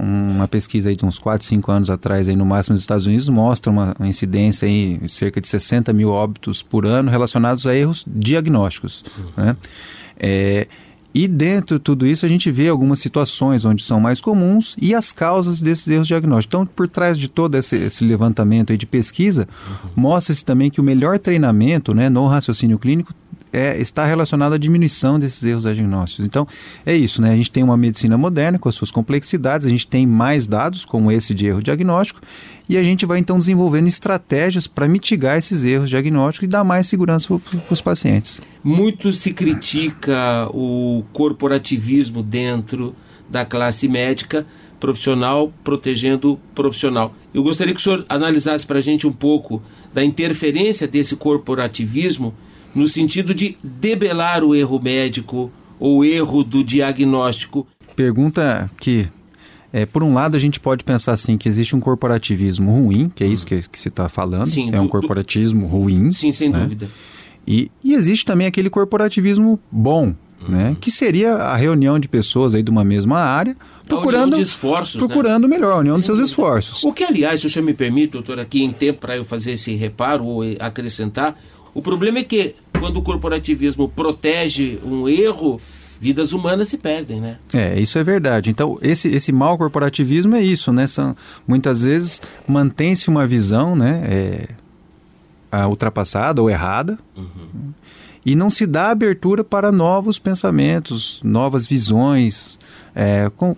uma 0.01 0.48
pesquisa 0.48 0.89
aí 0.89 0.96
de 0.96 1.05
uns 1.05 1.19
4, 1.19 1.46
5 1.46 1.72
anos 1.72 1.89
atrás, 1.91 2.27
aí 2.27 2.36
no 2.36 2.46
máximo 2.46 2.74
nos 2.74 2.81
Estados 2.81 3.05
Unidos, 3.05 3.29
mostra 3.29 3.72
uma, 3.72 3.96
uma 4.00 4.07
incidência 4.07 4.67
aí, 4.67 5.00
cerca 5.07 5.39
de 5.39 5.48
60 5.48 5.93
mil 5.93 6.10
óbitos 6.10 6.63
por 6.63 6.88
ano 6.88 7.12
relacionados 7.12 7.67
a 7.67 7.75
erros 7.75 8.03
diagnósticos. 8.07 9.05
Uhum. 9.15 9.43
Né? 9.46 9.57
É, 10.19 10.67
e 11.17 11.27
dentro 11.27 11.79
de 11.79 11.83
tudo 11.83 12.05
isso 12.05 12.27
a 12.27 12.29
gente 12.29 12.51
vê 12.51 12.69
algumas 12.69 13.00
situações 13.00 13.65
onde 13.65 13.81
são 13.81 14.00
mais 14.00 14.21
comuns 14.21 14.75
e 14.79 14.93
as 14.93 15.12
causas 15.12 15.59
desses 15.59 15.88
erros 15.88 16.07
diagnósticos. 16.07 16.45
Então, 16.45 16.63
por 16.63 16.88
trás 16.88 17.17
de 17.17 17.27
todo 17.27 17.55
esse, 17.55 17.75
esse 17.75 18.03
levantamento 18.03 18.77
de 18.77 18.86
pesquisa, 18.86 19.47
uhum. 19.67 19.89
mostra-se 19.95 20.45
também 20.45 20.69
que 20.69 20.79
o 20.79 20.83
melhor 20.83 21.17
treinamento 21.17 21.91
né, 21.91 22.07
no 22.07 22.27
raciocínio 22.27 22.77
clínico 22.77 23.15
é, 23.58 23.82
está 23.82 24.06
relacionado 24.06 24.54
à 24.54 24.58
diminuição 24.58 25.18
desses 25.18 25.44
erros 25.44 25.64
diagnósticos. 25.64 26.26
Então, 26.26 26.48
é 26.86 26.96
isso, 26.96 27.22
né? 27.22 27.32
A 27.32 27.36
gente 27.36 27.50
tem 27.50 27.64
uma 27.64 27.76
medicina 27.76 28.18
moderna 28.18 28.60
com 28.60 28.70
as 28.70 28.76
suas 28.76 28.92
complexidades, 28.92 29.66
a 29.66 29.70
gente 29.70 29.88
tem 29.88 30.06
mais 30.06 30.46
dados, 30.46 30.86
como 30.86 31.12
esse 31.12 31.34
de 31.34 31.48
erro 31.48 31.64
diagnóstico, 31.64 32.22
e 32.70 32.78
a 32.78 32.84
gente 32.84 33.06
vai 33.06 33.18
então 33.18 33.40
desenvolvendo 33.40 33.88
estratégias 33.88 34.68
para 34.68 34.88
mitigar 34.88 35.38
esses 35.38 35.64
erros 35.64 35.90
diagnósticos 35.90 36.48
e 36.48 36.52
dar 36.52 36.64
mais 36.64 36.88
segurança 36.88 37.28
para 37.28 37.74
os 37.74 37.82
pacientes. 37.82 38.42
Muito 38.64 39.12
se 39.12 39.34
critica 39.34 40.48
o 40.54 41.04
corporativismo 41.12 42.22
dentro 42.22 42.96
da 43.30 43.44
classe 43.44 43.88
médica, 43.88 44.46
profissional 44.80 45.52
protegendo 45.63 46.39
profissional. 46.54 47.15
Eu 47.34 47.41
gostaria 47.41 47.74
que 47.74 47.80
o 47.80 47.84
senhor 47.84 48.06
analisasse 48.08 48.65
para 48.67 48.78
a 48.78 48.82
gente 48.82 49.08
um 49.08 49.12
pouco 49.12 49.63
da 49.93 50.04
interferência 50.04 50.88
desse 50.88 51.15
corporativismo 51.15 52.34
no 52.73 52.88
sentido 52.88 53.34
de 53.34 53.58
debelar 53.63 54.43
o 54.43 54.56
erro 54.56 54.80
médico 54.82 55.51
ou 55.80 56.03
erro 56.03 56.43
do 56.43 56.63
diagnóstico. 56.63 57.67
Pergunta 57.95 58.69
que, 58.80 59.08
é, 59.71 59.86
por 59.86 60.03
um 60.03 60.13
lado, 60.13 60.36
a 60.36 60.39
gente 60.39 60.60
pode 60.60 60.84
pensar 60.84 61.13
assim 61.13 61.38
que 61.38 61.47
existe 61.47 61.75
um 61.75 61.80
corporativismo 61.80 62.71
ruim, 62.71 63.12
que 63.13 63.23
é 63.23 63.27
isso 63.27 63.45
que, 63.45 63.62
que 63.63 63.80
se 63.80 63.88
está 63.88 64.10
falando, 64.10 64.47
sim, 64.47 64.69
é 64.73 64.80
um 64.80 64.88
corporativismo 64.88 65.62
do... 65.62 65.67
ruim. 65.67 66.12
Sim, 66.12 66.32
sem 66.32 66.49
né? 66.49 66.60
dúvida. 66.60 66.89
E, 67.47 67.71
e 67.84 67.93
existe 67.93 68.25
também 68.25 68.45
aquele 68.45 68.69
corporativismo 68.69 69.60
bom, 69.71 70.13
Uhum. 70.41 70.49
Né? 70.49 70.77
Que 70.80 70.91
seria 70.91 71.34
a 71.34 71.56
reunião 71.56 71.99
de 71.99 72.08
pessoas 72.08 72.53
aí 72.53 72.62
de 72.62 72.69
uma 72.69 72.84
mesma 72.84 73.19
área, 73.19 73.56
procurando 73.88 74.36
de 74.36 74.41
esforços, 74.41 75.01
né? 75.01 75.08
procurando 75.08 75.47
né? 75.47 75.56
melhor, 75.56 75.73
a 75.73 75.77
união 75.77 75.95
Sim, 75.95 76.01
dos 76.01 76.06
seus 76.06 76.19
esforços. 76.19 76.84
O 76.84 76.93
que, 76.93 77.03
aliás, 77.03 77.39
se 77.39 77.47
o 77.47 77.49
senhor 77.49 77.65
me 77.65 77.73
permite, 77.73 78.12
doutor, 78.12 78.39
aqui 78.39 78.63
em 78.63 78.71
tempo 78.71 78.99
para 78.99 79.17
eu 79.17 79.23
fazer 79.23 79.53
esse 79.53 79.73
reparo 79.75 80.25
ou 80.25 80.43
acrescentar, 80.60 81.36
o 81.78 81.82
problema 81.84 82.18
é 82.18 82.24
que 82.24 82.56
quando 82.80 82.98
o 82.98 83.04
corporativismo 83.04 83.88
protege 83.88 84.80
um 84.84 85.08
erro, 85.08 85.62
vidas 86.02 86.34
humanas 86.34 86.70
se 86.70 86.80
perdem, 86.80 87.22
né? 87.22 87.38
É, 87.54 87.80
isso 87.80 88.00
é 88.00 88.04
verdade. 88.04 88.50
Então, 88.50 88.80
esse, 88.82 89.10
esse 89.10 89.32
mal 89.32 89.60
corporativismo 89.60 90.36
é 90.36 90.42
isso, 90.42 90.74
né? 90.74 90.88
São, 90.88 91.16
muitas 91.48 91.84
vezes 91.84 92.20
mantém-se 92.48 93.10
uma 93.10 93.28
visão, 93.28 93.76
né? 93.76 94.02
É, 95.52 95.68
ultrapassada 95.68 96.42
ou 96.42 96.50
errada. 96.50 96.98
Uhum. 97.16 97.72
E 98.28 98.36
não 98.36 98.50
se 98.50 98.68
dá 98.68 98.90
abertura 98.90 99.42
para 99.42 99.72
novos 99.72 100.20
pensamentos, 100.20 101.22
novas 101.24 101.66
visões, 101.66 102.60
é, 102.94 103.32
com, 103.38 103.56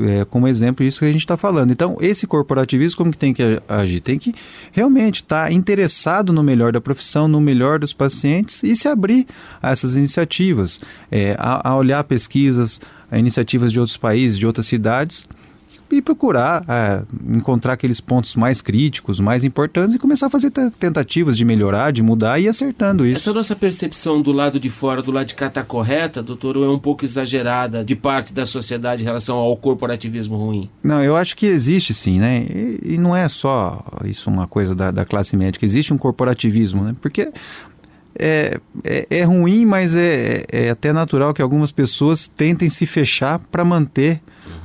é, 0.00 0.24
como 0.24 0.48
exemplo 0.48 0.84
isso 0.84 0.98
que 0.98 1.04
a 1.04 1.12
gente 1.12 1.20
está 1.20 1.36
falando. 1.36 1.70
Então, 1.70 1.96
esse 2.00 2.26
corporativismo, 2.26 2.98
como 2.98 3.12
que 3.12 3.16
tem 3.16 3.32
que 3.32 3.62
agir? 3.68 4.00
Tem 4.00 4.18
que 4.18 4.34
realmente 4.72 5.22
estar 5.22 5.44
tá 5.44 5.52
interessado 5.52 6.32
no 6.32 6.42
melhor 6.42 6.72
da 6.72 6.80
profissão, 6.80 7.28
no 7.28 7.40
melhor 7.40 7.78
dos 7.78 7.92
pacientes 7.92 8.64
e 8.64 8.74
se 8.74 8.88
abrir 8.88 9.24
a 9.62 9.70
essas 9.70 9.94
iniciativas, 9.94 10.80
é, 11.08 11.36
a, 11.38 11.70
a 11.70 11.76
olhar 11.76 12.02
pesquisas, 12.02 12.80
a 13.08 13.20
iniciativas 13.20 13.70
de 13.70 13.78
outros 13.78 13.96
países, 13.96 14.36
de 14.36 14.44
outras 14.44 14.66
cidades 14.66 15.28
e 15.92 16.00
procurar 16.00 16.64
é, 16.68 17.02
encontrar 17.36 17.74
aqueles 17.74 18.00
pontos 18.00 18.34
mais 18.34 18.62
críticos, 18.62 19.20
mais 19.20 19.44
importantes 19.44 19.94
e 19.94 19.98
começar 19.98 20.26
a 20.26 20.30
fazer 20.30 20.50
tentativas 20.50 21.36
de 21.36 21.44
melhorar, 21.44 21.92
de 21.92 22.02
mudar 22.02 22.38
e 22.38 22.44
ir 22.44 22.48
acertando 22.48 23.06
isso. 23.06 23.16
Essa 23.16 23.32
nossa 23.32 23.54
percepção 23.54 24.22
do 24.22 24.32
lado 24.32 24.58
de 24.58 24.70
fora, 24.70 25.02
do 25.02 25.12
lado 25.12 25.26
de 25.26 25.34
cá, 25.34 25.46
está 25.46 25.62
correta, 25.62 26.22
doutor, 26.22 26.56
ou 26.56 26.64
é 26.64 26.68
um 26.70 26.78
pouco 26.78 27.04
exagerada 27.04 27.84
de 27.84 27.94
parte 27.94 28.32
da 28.32 28.46
sociedade 28.46 29.02
em 29.02 29.04
relação 29.04 29.36
ao 29.36 29.56
corporativismo 29.56 30.36
ruim? 30.36 30.70
Não, 30.82 31.02
eu 31.02 31.14
acho 31.14 31.36
que 31.36 31.46
existe 31.46 31.92
sim, 31.92 32.18
né? 32.18 32.46
E, 32.48 32.94
e 32.94 32.98
não 32.98 33.14
é 33.14 33.28
só 33.28 33.84
isso 34.04 34.30
uma 34.30 34.46
coisa 34.46 34.74
da, 34.74 34.90
da 34.90 35.04
classe 35.04 35.36
médica, 35.36 35.64
existe 35.64 35.92
um 35.92 35.98
corporativismo, 35.98 36.84
né? 36.84 36.96
Porque 37.00 37.30
é, 38.18 38.60
é, 38.84 39.06
é, 39.10 39.24
ruim, 39.24 39.64
mas 39.64 39.96
é, 39.96 40.44
é, 40.50 40.70
até 40.70 40.92
natural 40.92 41.32
que 41.32 41.42
algumas 41.42 41.72
pessoas 41.72 42.26
tentem 42.26 42.68
se 42.68 42.86
fechar 42.86 43.38
para 43.38 43.64
manter 43.64 44.20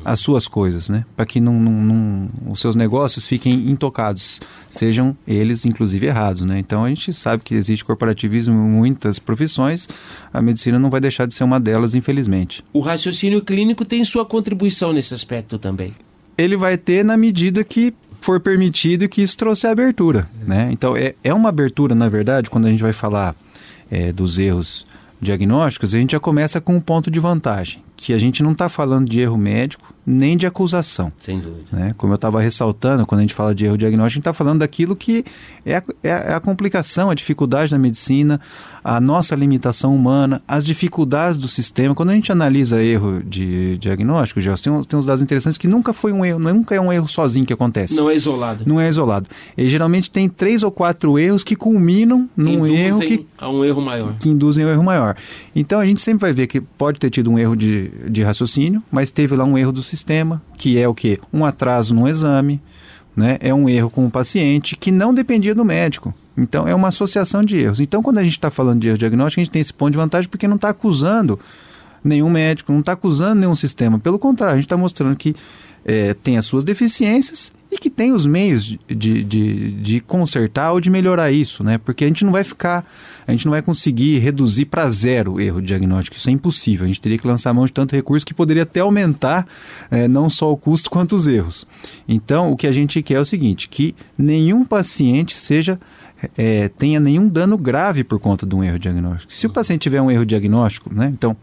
as 0.07 0.21
suas 0.21 0.47
coisas, 0.47 0.87
né? 0.87 1.03
Para 1.17 1.25
que 1.25 1.41
não, 1.41 1.59
não, 1.59 1.73
não, 1.73 2.27
os 2.49 2.61
seus 2.61 2.77
negócios 2.77 3.27
fiquem 3.27 3.69
intocados, 3.69 4.39
sejam 4.71 5.17
eles 5.27 5.65
inclusive 5.65 6.05
errados, 6.05 6.43
né? 6.43 6.57
Então 6.57 6.85
a 6.85 6.87
gente 6.87 7.11
sabe 7.11 7.43
que 7.43 7.53
existe 7.53 7.83
corporativismo 7.83 8.53
em 8.53 8.69
muitas 8.69 9.19
profissões, 9.19 9.89
a 10.33 10.41
medicina 10.41 10.79
não 10.79 10.89
vai 10.89 11.01
deixar 11.01 11.27
de 11.27 11.33
ser 11.33 11.43
uma 11.43 11.59
delas, 11.59 11.93
infelizmente. 11.93 12.63
O 12.71 12.79
raciocínio 12.79 13.41
clínico 13.41 13.83
tem 13.83 14.05
sua 14.05 14.25
contribuição 14.25 14.93
nesse 14.93 15.13
aspecto 15.13 15.59
também. 15.59 15.93
Ele 16.37 16.55
vai 16.55 16.77
ter 16.77 17.03
na 17.03 17.17
medida 17.17 17.61
que 17.61 17.93
for 18.21 18.39
permitido 18.39 19.09
que 19.09 19.21
isso 19.21 19.35
trouxe 19.35 19.67
a 19.67 19.71
abertura, 19.71 20.25
né? 20.45 20.69
Então 20.71 20.95
é, 20.95 21.15
é 21.21 21.33
uma 21.33 21.49
abertura, 21.49 21.93
na 21.93 22.07
verdade, 22.07 22.49
quando 22.49 22.67
a 22.67 22.69
gente 22.69 22.81
vai 22.81 22.93
falar 22.93 23.35
é, 23.91 24.13
dos 24.13 24.39
erros 24.39 24.87
diagnósticos, 25.19 25.93
a 25.93 25.97
gente 25.97 26.11
já 26.11 26.19
começa 26.19 26.61
com 26.61 26.77
um 26.77 26.79
ponto 26.79 27.11
de 27.11 27.19
vantagem, 27.19 27.83
que 27.97 28.13
a 28.13 28.19
gente 28.19 28.41
não 28.43 28.53
está 28.53 28.69
falando 28.69 29.09
de 29.09 29.19
erro 29.19 29.37
médico 29.37 29.93
nem 30.09 30.37
de 30.37 30.47
acusação. 30.47 31.11
Sem 31.19 31.37
dúvida. 31.37 31.65
Né? 31.69 31.93
Como 31.97 32.13
eu 32.13 32.15
estava 32.15 32.39
ressaltando, 32.39 33.05
quando 33.05 33.19
a 33.19 33.23
gente 33.23 33.33
fala 33.33 33.53
de 33.53 33.65
erro 33.65 33.77
diagnóstico, 33.77 34.05
a 34.05 34.09
gente 34.09 34.19
está 34.19 34.31
falando 34.31 34.59
daquilo 34.59 34.95
que 34.95 35.25
é 35.65 35.75
a, 35.75 35.83
é, 36.01 36.09
é 36.09 36.33
a, 36.33 36.39
complicação, 36.39 37.09
a 37.09 37.13
dificuldade 37.13 37.71
da 37.71 37.77
medicina, 37.77 38.39
a 38.81 39.01
nossa 39.01 39.35
limitação 39.35 39.93
humana, 39.93 40.41
as 40.47 40.65
dificuldades 40.65 41.37
do 41.37 41.49
sistema. 41.49 41.93
Quando 41.93 42.11
a 42.11 42.13
gente 42.13 42.31
analisa 42.31 42.81
erro 42.81 43.21
de 43.21 43.77
diagnóstico, 43.79 44.39
Gelson, 44.39 44.75
tem, 44.75 44.83
tem 44.83 44.99
uns 44.99 45.05
dados 45.05 45.21
interessantes 45.21 45.57
que 45.57 45.67
nunca 45.67 45.91
foi 45.91 46.13
um 46.13 46.23
erro, 46.23 46.39
nunca 46.39 46.73
é 46.73 46.79
um 46.79 46.93
erro 46.93 47.09
sozinho 47.09 47.45
que 47.45 47.51
acontece. 47.51 47.97
Não 47.97 48.09
é 48.09 48.15
isolado. 48.15 48.63
Não 48.65 48.79
é 48.79 48.87
isolado. 48.87 49.27
E 49.57 49.67
geralmente 49.67 50.09
tem 50.09 50.29
três 50.29 50.63
ou 50.63 50.71
quatro 50.71 51.19
erros 51.19 51.43
que 51.43 51.53
culminam 51.53 52.29
num 52.37 52.65
Induzem 52.65 52.77
erro 52.77 52.99
que 53.01 53.27
a 53.37 53.49
um 53.49 53.65
erro 53.65 53.81
maior. 53.81 54.15
Que 54.17 54.29
induzem 54.29 54.65
um 54.65 54.69
erro 54.69 54.83
maior. 54.83 55.17
Então 55.53 55.81
a 55.81 55.85
gente 55.85 56.01
sempre 56.01 56.21
vai 56.21 56.31
ver 56.31 56.47
que 56.47 56.61
pode 56.61 56.97
ter 56.97 57.09
tido 57.09 57.29
um 57.29 57.37
erro 57.37 57.57
de, 57.57 57.86
de 58.09 58.23
raciocínio, 58.23 58.81
mas 58.91 59.11
teve 59.11 59.35
lá 59.35 59.43
um 59.43 59.57
erro 59.57 59.71
do 59.71 59.83
sistema, 59.83 60.41
que 60.57 60.77
é 60.77 60.87
o 60.87 60.93
que? 60.93 61.19
Um 61.31 61.45
atraso 61.45 61.93
no 61.93 62.07
exame, 62.07 62.61
né? 63.15 63.37
é 63.39 63.53
um 63.53 63.67
erro 63.67 63.89
com 63.89 64.05
o 64.05 64.11
paciente 64.11 64.75
que 64.75 64.91
não 64.91 65.13
dependia 65.13 65.55
do 65.55 65.65
médico. 65.65 66.13
Então 66.37 66.67
é 66.67 66.75
uma 66.75 66.89
associação 66.89 67.43
de 67.43 67.57
erros. 67.57 67.79
Então 67.79 68.03
quando 68.03 68.19
a 68.19 68.23
gente 68.23 68.33
está 68.33 68.51
falando 68.51 68.79
de 68.79 68.87
erro 68.87 68.97
diagnóstico, 68.97 69.41
a 69.41 69.43
gente 69.43 69.51
tem 69.51 69.61
esse 69.61 69.73
ponto 69.73 69.91
de 69.91 69.97
vantagem 69.97 70.29
porque 70.29 70.47
não 70.47 70.55
está 70.55 70.69
acusando 70.69 71.39
nenhum 72.03 72.29
médico, 72.29 72.71
não 72.71 72.79
está 72.79 72.93
acusando 72.93 73.41
nenhum 73.41 73.55
sistema. 73.55 73.99
Pelo 73.99 74.19
contrário, 74.19 74.53
a 74.53 74.57
gente 74.57 74.65
está 74.65 74.77
mostrando 74.77 75.15
que 75.15 75.35
é, 75.87 76.13
tem 76.13 76.37
as 76.37 76.45
suas 76.45 76.65
deficiências 76.65 77.53
e 77.71 77.77
que 77.77 77.89
tem 77.89 78.11
os 78.11 78.25
meios 78.25 78.65
de, 78.65 78.79
de, 78.89 79.23
de, 79.23 79.71
de, 79.71 79.99
consertar 80.01 80.73
ou 80.73 80.81
de 80.81 80.89
melhorar 80.89 81.31
isso, 81.31 81.63
né? 81.63 81.77
Porque 81.77 82.03
a 82.03 82.07
gente 82.07 82.25
não 82.25 82.31
vai 82.31 82.43
ficar, 82.43 82.85
a 83.25 83.31
gente 83.31 83.45
não 83.45 83.51
vai 83.51 83.61
conseguir 83.61 84.19
reduzir 84.19 84.65
para 84.65 84.89
zero 84.89 85.33
o 85.33 85.41
erro 85.41 85.61
diagnóstico, 85.61 86.17
isso 86.17 86.29
é 86.29 86.31
impossível. 86.33 86.83
A 86.83 86.87
gente 86.87 86.99
teria 86.99 87.17
que 87.17 87.27
lançar 87.27 87.53
mão 87.53 87.65
de 87.65 87.71
tanto 87.71 87.95
recurso 87.95 88.25
que 88.25 88.33
poderia 88.33 88.63
até 88.63 88.81
aumentar 88.81 89.47
é, 89.89 90.07
não 90.07 90.29
só 90.29 90.51
o 90.51 90.57
custo 90.57 90.89
quanto 90.89 91.15
os 91.15 91.25
erros. 91.25 91.65
Então, 92.07 92.51
o 92.51 92.57
que 92.57 92.67
a 92.67 92.71
gente 92.71 93.01
quer 93.01 93.15
é 93.15 93.21
o 93.21 93.25
seguinte: 93.25 93.69
que 93.69 93.95
nenhum 94.17 94.65
paciente 94.65 95.37
seja 95.37 95.79
é, 96.37 96.69
tenha 96.69 96.99
nenhum 96.99 97.27
dano 97.27 97.57
grave 97.57 98.03
por 98.03 98.19
conta 98.19 98.45
de 98.45 98.55
um 98.55 98.63
erro 98.63 98.79
diagnóstico. 98.79 99.31
Se 99.31 99.45
o 99.45 99.49
paciente 99.49 99.81
tiver 99.81 100.01
um 100.01 100.11
erro 100.11 100.25
diagnóstico, 100.25 100.93
né? 100.93 101.11
Então 101.13 101.35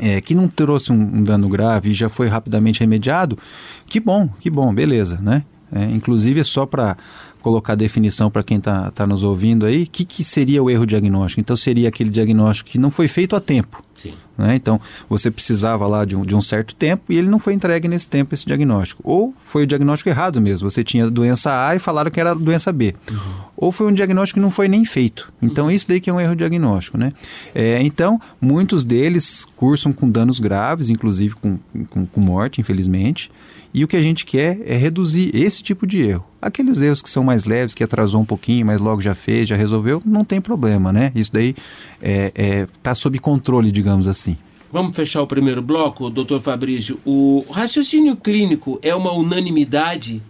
é, 0.00 0.20
que 0.20 0.34
não 0.34 0.48
trouxe 0.48 0.92
um, 0.92 1.00
um, 1.00 1.22
dano 1.22 1.48
grave 1.48 1.90
e 1.90 1.94
já 1.94 2.08
foi 2.08 2.28
rapidamente 2.28 2.80
remediado, 2.80 3.38
que 3.86 4.00
bom, 4.00 4.28
que 4.40 4.50
bom, 4.50 4.72
beleza, 4.74 5.18
né? 5.20 5.44
É, 5.74 5.84
inclusive, 5.84 6.44
só 6.44 6.66
para 6.66 6.96
colocar 7.40 7.74
definição 7.74 8.30
para 8.30 8.42
quem 8.42 8.58
está 8.58 8.90
tá 8.90 9.06
nos 9.06 9.22
ouvindo 9.22 9.66
aí, 9.66 9.84
o 9.84 9.86
que, 9.86 10.04
que 10.04 10.22
seria 10.22 10.62
o 10.62 10.70
erro 10.70 10.86
diagnóstico? 10.86 11.40
Então, 11.40 11.56
seria 11.56 11.88
aquele 11.88 12.10
diagnóstico 12.10 12.70
que 12.70 12.78
não 12.78 12.90
foi 12.90 13.08
feito 13.08 13.34
a 13.34 13.40
tempo. 13.40 13.82
Sim. 14.02 14.14
Né? 14.36 14.56
Então, 14.56 14.80
você 15.08 15.30
precisava 15.30 15.86
lá 15.86 16.04
de 16.04 16.16
um, 16.16 16.24
de 16.24 16.34
um 16.34 16.42
certo 16.42 16.74
tempo 16.74 17.04
e 17.08 17.16
ele 17.16 17.28
não 17.28 17.38
foi 17.38 17.52
entregue 17.52 17.86
nesse 17.86 18.08
tempo, 18.08 18.34
esse 18.34 18.44
diagnóstico. 18.44 19.00
Ou 19.04 19.32
foi 19.40 19.62
o 19.62 19.66
diagnóstico 19.66 20.10
errado 20.10 20.40
mesmo, 20.40 20.68
você 20.68 20.82
tinha 20.82 21.08
doença 21.08 21.68
A 21.68 21.76
e 21.76 21.78
falaram 21.78 22.10
que 22.10 22.20
era 22.20 22.34
doença 22.34 22.72
B. 22.72 22.96
Uhum. 23.08 23.16
Ou 23.56 23.70
foi 23.70 23.86
um 23.86 23.92
diagnóstico 23.92 24.40
que 24.40 24.42
não 24.42 24.50
foi 24.50 24.66
nem 24.66 24.84
feito. 24.84 25.32
Então, 25.40 25.66
uhum. 25.66 25.70
isso 25.70 25.86
daí 25.86 26.00
que 26.00 26.10
é 26.10 26.12
um 26.12 26.20
erro 26.20 26.34
diagnóstico. 26.34 26.98
Né? 26.98 27.12
É, 27.54 27.80
então, 27.80 28.20
muitos 28.40 28.84
deles 28.84 29.46
cursam 29.56 29.92
com 29.92 30.10
danos 30.10 30.40
graves, 30.40 30.90
inclusive 30.90 31.36
com, 31.36 31.58
com, 31.88 32.04
com 32.06 32.20
morte, 32.20 32.60
infelizmente. 32.60 33.30
E 33.74 33.82
o 33.82 33.88
que 33.88 33.96
a 33.96 34.02
gente 34.02 34.26
quer 34.26 34.60
é 34.66 34.76
reduzir 34.76 35.34
esse 35.34 35.62
tipo 35.62 35.86
de 35.86 36.00
erro. 36.00 36.24
Aqueles 36.42 36.80
erros 36.80 37.00
que 37.00 37.08
são 37.08 37.24
mais 37.24 37.44
leves, 37.44 37.74
que 37.74 37.82
atrasou 37.82 38.20
um 38.20 38.24
pouquinho, 38.24 38.66
mas 38.66 38.80
logo 38.80 39.00
já 39.00 39.14
fez, 39.14 39.48
já 39.48 39.56
resolveu, 39.56 40.02
não 40.04 40.24
tem 40.24 40.40
problema, 40.40 40.92
né? 40.92 41.10
Isso 41.14 41.32
daí 41.32 41.50
está 41.50 41.62
é, 42.02 42.32
é, 42.34 42.66
tá 42.82 42.94
sob 42.94 43.18
controle, 43.18 43.70
digamos 43.70 43.91
assim. 44.00 44.36
Vamos 44.72 44.96
fechar 44.96 45.20
o 45.20 45.26
primeiro 45.26 45.60
bloco, 45.60 46.08
doutor 46.08 46.40
Fabrício. 46.40 46.98
O 47.04 47.44
raciocínio 47.50 48.16
clínico 48.16 48.78
é 48.82 48.94
uma 48.94 49.12
unanimidade 49.12 50.22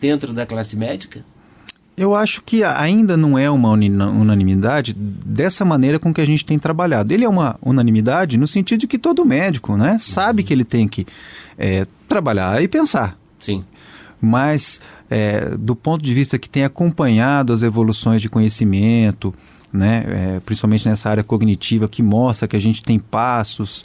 dentro 0.00 0.32
da 0.32 0.44
classe 0.44 0.76
médica? 0.76 1.24
Eu 1.96 2.14
acho 2.14 2.42
que 2.42 2.62
ainda 2.62 3.16
não 3.16 3.36
é 3.36 3.50
uma 3.50 3.70
unanimidade 3.72 4.92
dessa 4.94 5.64
maneira 5.64 5.98
com 5.98 6.14
que 6.14 6.20
a 6.20 6.24
gente 6.24 6.44
tem 6.44 6.56
trabalhado. 6.56 7.12
Ele 7.12 7.24
é 7.24 7.28
uma 7.28 7.58
unanimidade 7.60 8.36
no 8.36 8.46
sentido 8.46 8.80
de 8.80 8.86
que 8.86 8.98
todo 8.98 9.24
médico 9.24 9.76
né, 9.76 9.96
sabe 9.98 10.44
que 10.44 10.52
ele 10.52 10.64
tem 10.64 10.86
que 10.86 11.04
é, 11.58 11.86
trabalhar 12.06 12.62
e 12.62 12.68
pensar. 12.68 13.18
Sim. 13.40 13.64
Mas, 14.20 14.80
é, 15.10 15.56
do 15.56 15.74
ponto 15.74 16.04
de 16.04 16.14
vista 16.14 16.38
que 16.38 16.48
tem 16.48 16.62
acompanhado 16.62 17.52
as 17.52 17.62
evoluções 17.62 18.22
de 18.22 18.28
conhecimento, 18.28 19.34
né, 19.72 20.04
é, 20.08 20.40
principalmente 20.40 20.88
nessa 20.88 21.10
área 21.10 21.22
cognitiva, 21.22 21.88
que 21.88 22.02
mostra 22.02 22.48
que 22.48 22.56
a 22.56 22.60
gente 22.60 22.82
tem 22.82 22.98
passos 22.98 23.84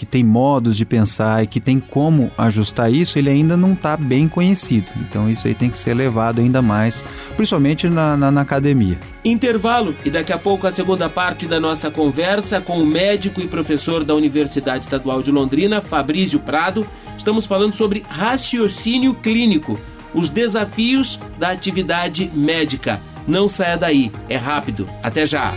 que 0.00 0.06
tem 0.06 0.24
modos 0.24 0.78
de 0.78 0.86
pensar 0.86 1.44
e 1.44 1.46
que 1.46 1.60
tem 1.60 1.78
como 1.78 2.30
ajustar 2.38 2.90
isso, 2.90 3.18
ele 3.18 3.28
ainda 3.28 3.54
não 3.54 3.74
está 3.74 3.98
bem 3.98 4.28
conhecido. 4.28 4.90
Então 4.96 5.30
isso 5.30 5.46
aí 5.46 5.54
tem 5.54 5.68
que 5.68 5.76
ser 5.76 5.92
levado 5.92 6.40
ainda 6.40 6.62
mais, 6.62 7.04
principalmente 7.36 7.86
na, 7.86 8.16
na, 8.16 8.30
na 8.30 8.40
academia. 8.40 8.98
Intervalo 9.22 9.94
e 10.02 10.08
daqui 10.08 10.32
a 10.32 10.38
pouco 10.38 10.66
a 10.66 10.72
segunda 10.72 11.08
parte 11.10 11.46
da 11.46 11.60
nossa 11.60 11.90
conversa 11.90 12.62
com 12.62 12.78
o 12.78 12.86
médico 12.86 13.42
e 13.42 13.46
professor 13.46 14.02
da 14.02 14.14
Universidade 14.14 14.84
Estadual 14.84 15.22
de 15.22 15.30
Londrina, 15.30 15.82
Fabrício 15.82 16.40
Prado. 16.40 16.86
Estamos 17.18 17.44
falando 17.44 17.74
sobre 17.74 18.02
raciocínio 18.08 19.12
clínico, 19.12 19.78
os 20.14 20.30
desafios 20.30 21.20
da 21.38 21.50
atividade 21.50 22.30
médica. 22.34 23.00
Não 23.26 23.48
saia 23.48 23.76
daí, 23.76 24.10
é 24.28 24.36
rápido. 24.36 24.88
Até 25.02 25.24
já! 25.24 25.54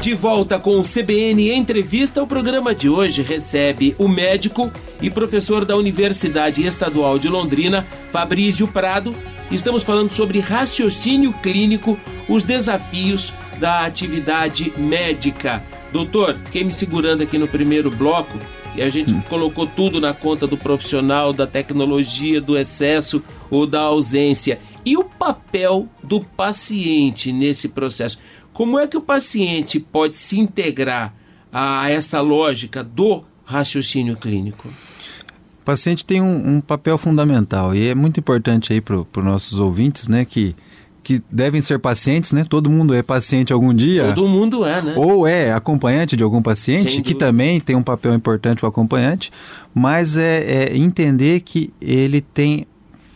De 0.00 0.14
volta 0.14 0.58
com 0.58 0.80
o 0.80 0.82
CBN 0.82 1.52
Entrevista, 1.52 2.22
o 2.22 2.26
programa 2.26 2.74
de 2.74 2.88
hoje 2.88 3.22
recebe 3.22 3.94
o 3.98 4.08
médico 4.08 4.72
e 5.00 5.10
professor 5.10 5.64
da 5.66 5.76
Universidade 5.76 6.64
Estadual 6.64 7.18
de 7.18 7.28
Londrina, 7.28 7.86
Fabrício 8.10 8.66
Prado. 8.66 9.14
Estamos 9.50 9.82
falando 9.82 10.10
sobre 10.10 10.40
raciocínio 10.40 11.34
clínico, 11.34 11.98
os 12.26 12.42
desafios 12.42 13.34
da 13.58 13.84
atividade 13.84 14.72
médica. 14.78 15.62
Doutor, 15.92 16.34
fiquei 16.44 16.64
me 16.64 16.72
segurando 16.72 17.22
aqui 17.22 17.36
no 17.36 17.46
primeiro 17.46 17.90
bloco 17.90 18.38
e 18.74 18.80
a 18.80 18.88
gente 18.88 19.12
hum. 19.12 19.20
colocou 19.28 19.66
tudo 19.66 20.00
na 20.00 20.14
conta 20.14 20.46
do 20.46 20.56
profissional, 20.56 21.32
da 21.32 21.46
tecnologia, 21.46 22.40
do 22.40 22.56
excesso 22.56 23.22
ou 23.50 23.66
da 23.66 23.80
ausência. 23.80 24.60
E 24.84 24.96
o 24.96 25.04
papel 25.04 25.88
do 26.02 26.20
paciente 26.20 27.32
nesse 27.32 27.68
processo? 27.68 28.18
Como 28.52 28.78
é 28.78 28.86
que 28.86 28.96
o 28.96 29.00
paciente 29.00 29.80
pode 29.80 30.16
se 30.16 30.38
integrar 30.38 31.14
a 31.52 31.90
essa 31.90 32.20
lógica 32.20 32.82
do 32.82 33.24
raciocínio 33.44 34.16
clínico? 34.16 34.68
O 34.68 35.64
paciente 35.64 36.04
tem 36.04 36.20
um, 36.20 36.56
um 36.56 36.60
papel 36.60 36.96
fundamental 36.96 37.74
e 37.74 37.88
é 37.88 37.94
muito 37.94 38.20
importante 38.20 38.72
aí 38.72 38.80
para 38.80 38.96
os 38.96 39.24
nossos 39.24 39.58
ouvintes, 39.58 40.08
né, 40.08 40.24
que 40.24 40.54
que 41.02 41.20
devem 41.30 41.60
ser 41.60 41.78
pacientes, 41.78 42.32
né? 42.32 42.44
Todo 42.48 42.70
mundo 42.70 42.94
é 42.94 43.02
paciente 43.02 43.52
algum 43.52 43.74
dia. 43.74 44.12
Todo 44.14 44.28
mundo 44.28 44.64
é, 44.64 44.82
né? 44.82 44.94
Ou 44.96 45.26
é 45.26 45.50
acompanhante 45.52 46.16
de 46.16 46.22
algum 46.22 46.42
paciente, 46.42 47.02
que 47.02 47.14
também 47.14 47.58
tem 47.58 47.74
um 47.74 47.82
papel 47.82 48.14
importante 48.14 48.64
o 48.64 48.68
acompanhante, 48.68 49.32
mas 49.74 50.16
é, 50.16 50.68
é, 50.68 50.76
entender 50.76 51.40
que 51.40 51.72
ele 51.80 52.20
tem 52.20 52.66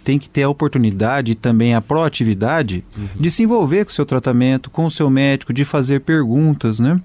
tem 0.04 0.18
que 0.18 0.28
ter 0.28 0.42
a 0.42 0.48
oportunidade 0.48 1.32
e 1.32 1.34
também 1.34 1.74
a 1.74 1.80
proatividade 1.80 2.84
uhum. 2.96 3.08
de 3.18 3.30
se 3.30 3.42
envolver 3.42 3.86
com 3.86 3.90
o 3.90 3.94
seu 3.94 4.04
tratamento, 4.04 4.68
com 4.68 4.84
o 4.84 4.90
seu 4.90 5.08
médico, 5.08 5.52
de 5.52 5.64
fazer 5.64 6.00
perguntas, 6.00 6.78
né? 6.78 7.00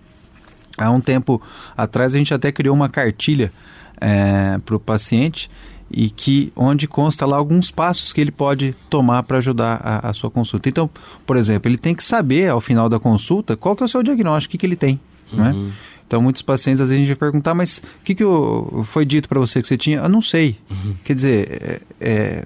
Há 0.77 0.91
um 0.91 0.99
tempo 0.99 1.41
atrás 1.75 2.13
a 2.13 2.17
gente 2.17 2.33
até 2.33 2.51
criou 2.51 2.75
uma 2.75 2.89
cartilha 2.89 3.51
é, 3.99 4.59
para 4.65 4.75
o 4.75 4.79
paciente 4.79 5.49
e 5.91 6.09
que 6.09 6.53
onde 6.55 6.88
consta 6.88 7.25
lá 7.25 7.38
alguns 7.38 7.71
passos 7.71 8.13
que 8.13 8.21
ele 8.21 8.31
pode 8.31 8.75
tomar 8.89 9.23
para 9.23 9.39
ajudar 9.39 9.81
a, 9.83 10.09
a, 10.09 10.13
sua 10.13 10.29
consulta. 10.29 10.69
Então, 10.69 10.89
por 11.25 11.35
exemplo, 11.35 11.69
ele 11.69 11.77
tem 11.77 11.95
que 11.95 12.03
saber 12.03 12.49
ao 12.49 12.62
final 12.62 12.88
da 12.88 12.99
consulta 12.99 13.57
qual 13.57 13.75
que 13.75 13.81
é 13.83 13.85
o 13.85 13.89
seu 13.89 14.03
diagnóstico, 14.03 14.51
o 14.51 14.51
que, 14.51 14.57
que 14.57 14.65
ele 14.65 14.75
tem, 14.75 14.99
uhum. 15.31 15.39
né? 15.39 15.71
Então, 16.05 16.23
muitos 16.23 16.41
pacientes 16.41 16.81
às 16.81 16.89
vezes 16.89 17.03
a 17.03 17.05
gente 17.05 17.15
vai 17.15 17.29
perguntar, 17.29 17.53
mas 17.53 17.77
o 17.77 18.03
que, 18.03 18.15
que 18.15 18.23
eu, 18.23 18.83
foi 18.88 19.05
dito 19.05 19.29
para 19.29 19.39
você 19.39 19.62
que 19.62 19.67
você 19.67 19.77
tinha? 19.77 19.99
Eu 19.99 20.09
não 20.09 20.23
sei. 20.23 20.57
Uhum. 20.69 20.95
Quer 21.03 21.13
dizer, 21.13 21.47
é, 21.62 21.81
é 22.01 22.45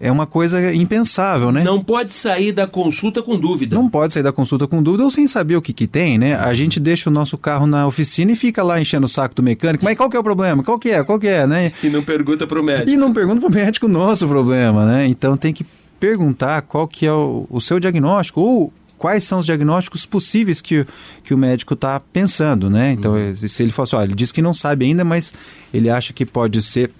é 0.00 0.10
uma 0.10 0.26
coisa 0.26 0.74
impensável, 0.74 1.52
né? 1.52 1.62
Não 1.62 1.84
pode 1.84 2.14
sair 2.14 2.52
da 2.52 2.66
consulta 2.66 3.22
com 3.22 3.38
dúvida. 3.38 3.76
Não 3.76 3.88
pode 3.88 4.14
sair 4.14 4.22
da 4.22 4.32
consulta 4.32 4.66
com 4.66 4.82
dúvida 4.82 5.04
ou 5.04 5.10
sem 5.10 5.28
saber 5.28 5.56
o 5.56 5.62
que, 5.62 5.74
que 5.74 5.86
tem, 5.86 6.16
né? 6.16 6.36
A 6.36 6.54
gente 6.54 6.80
deixa 6.80 7.10
o 7.10 7.12
nosso 7.12 7.36
carro 7.36 7.66
na 7.66 7.86
oficina 7.86 8.32
e 8.32 8.36
fica 8.36 8.62
lá 8.62 8.80
enchendo 8.80 9.04
o 9.04 9.08
saco 9.08 9.34
do 9.34 9.42
mecânico. 9.42 9.84
Mas 9.84 9.98
qual 9.98 10.08
que 10.08 10.16
é 10.16 10.20
o 10.20 10.24
problema? 10.24 10.62
Qual 10.64 10.78
que 10.78 10.88
é? 10.88 11.04
Qual 11.04 11.20
que 11.20 11.28
é, 11.28 11.46
né? 11.46 11.72
E 11.84 11.90
não 11.90 12.02
pergunta 12.02 12.46
para 12.46 12.58
o 12.58 12.62
médico. 12.62 12.90
E 12.90 12.96
não 12.96 13.12
pergunta 13.12 13.40
para 13.40 13.48
o 13.50 13.52
médico 13.52 13.84
o 13.84 13.90
nosso 13.90 14.26
problema, 14.26 14.86
né? 14.86 15.06
Então 15.06 15.36
tem 15.36 15.52
que 15.52 15.66
perguntar 16.00 16.62
qual 16.62 16.88
que 16.88 17.04
é 17.04 17.12
o, 17.12 17.46
o 17.50 17.60
seu 17.60 17.78
diagnóstico 17.78 18.40
ou 18.40 18.72
quais 18.96 19.24
são 19.24 19.40
os 19.40 19.46
diagnósticos 19.46 20.06
possíveis 20.06 20.62
que, 20.62 20.86
que 21.22 21.34
o 21.34 21.38
médico 21.38 21.74
está 21.74 22.00
pensando, 22.00 22.70
né? 22.70 22.92
Então, 22.92 23.12
uhum. 23.12 23.34
se 23.34 23.62
ele 23.62 23.70
fala 23.70 23.84
assim, 23.84 23.96
olha, 23.96 24.04
ele 24.06 24.14
diz 24.14 24.32
que 24.32 24.40
não 24.40 24.54
sabe 24.54 24.86
ainda, 24.86 25.04
mas 25.04 25.34
ele 25.74 25.90
acha 25.90 26.14
que 26.14 26.24
pode 26.24 26.62
ser 26.62 26.90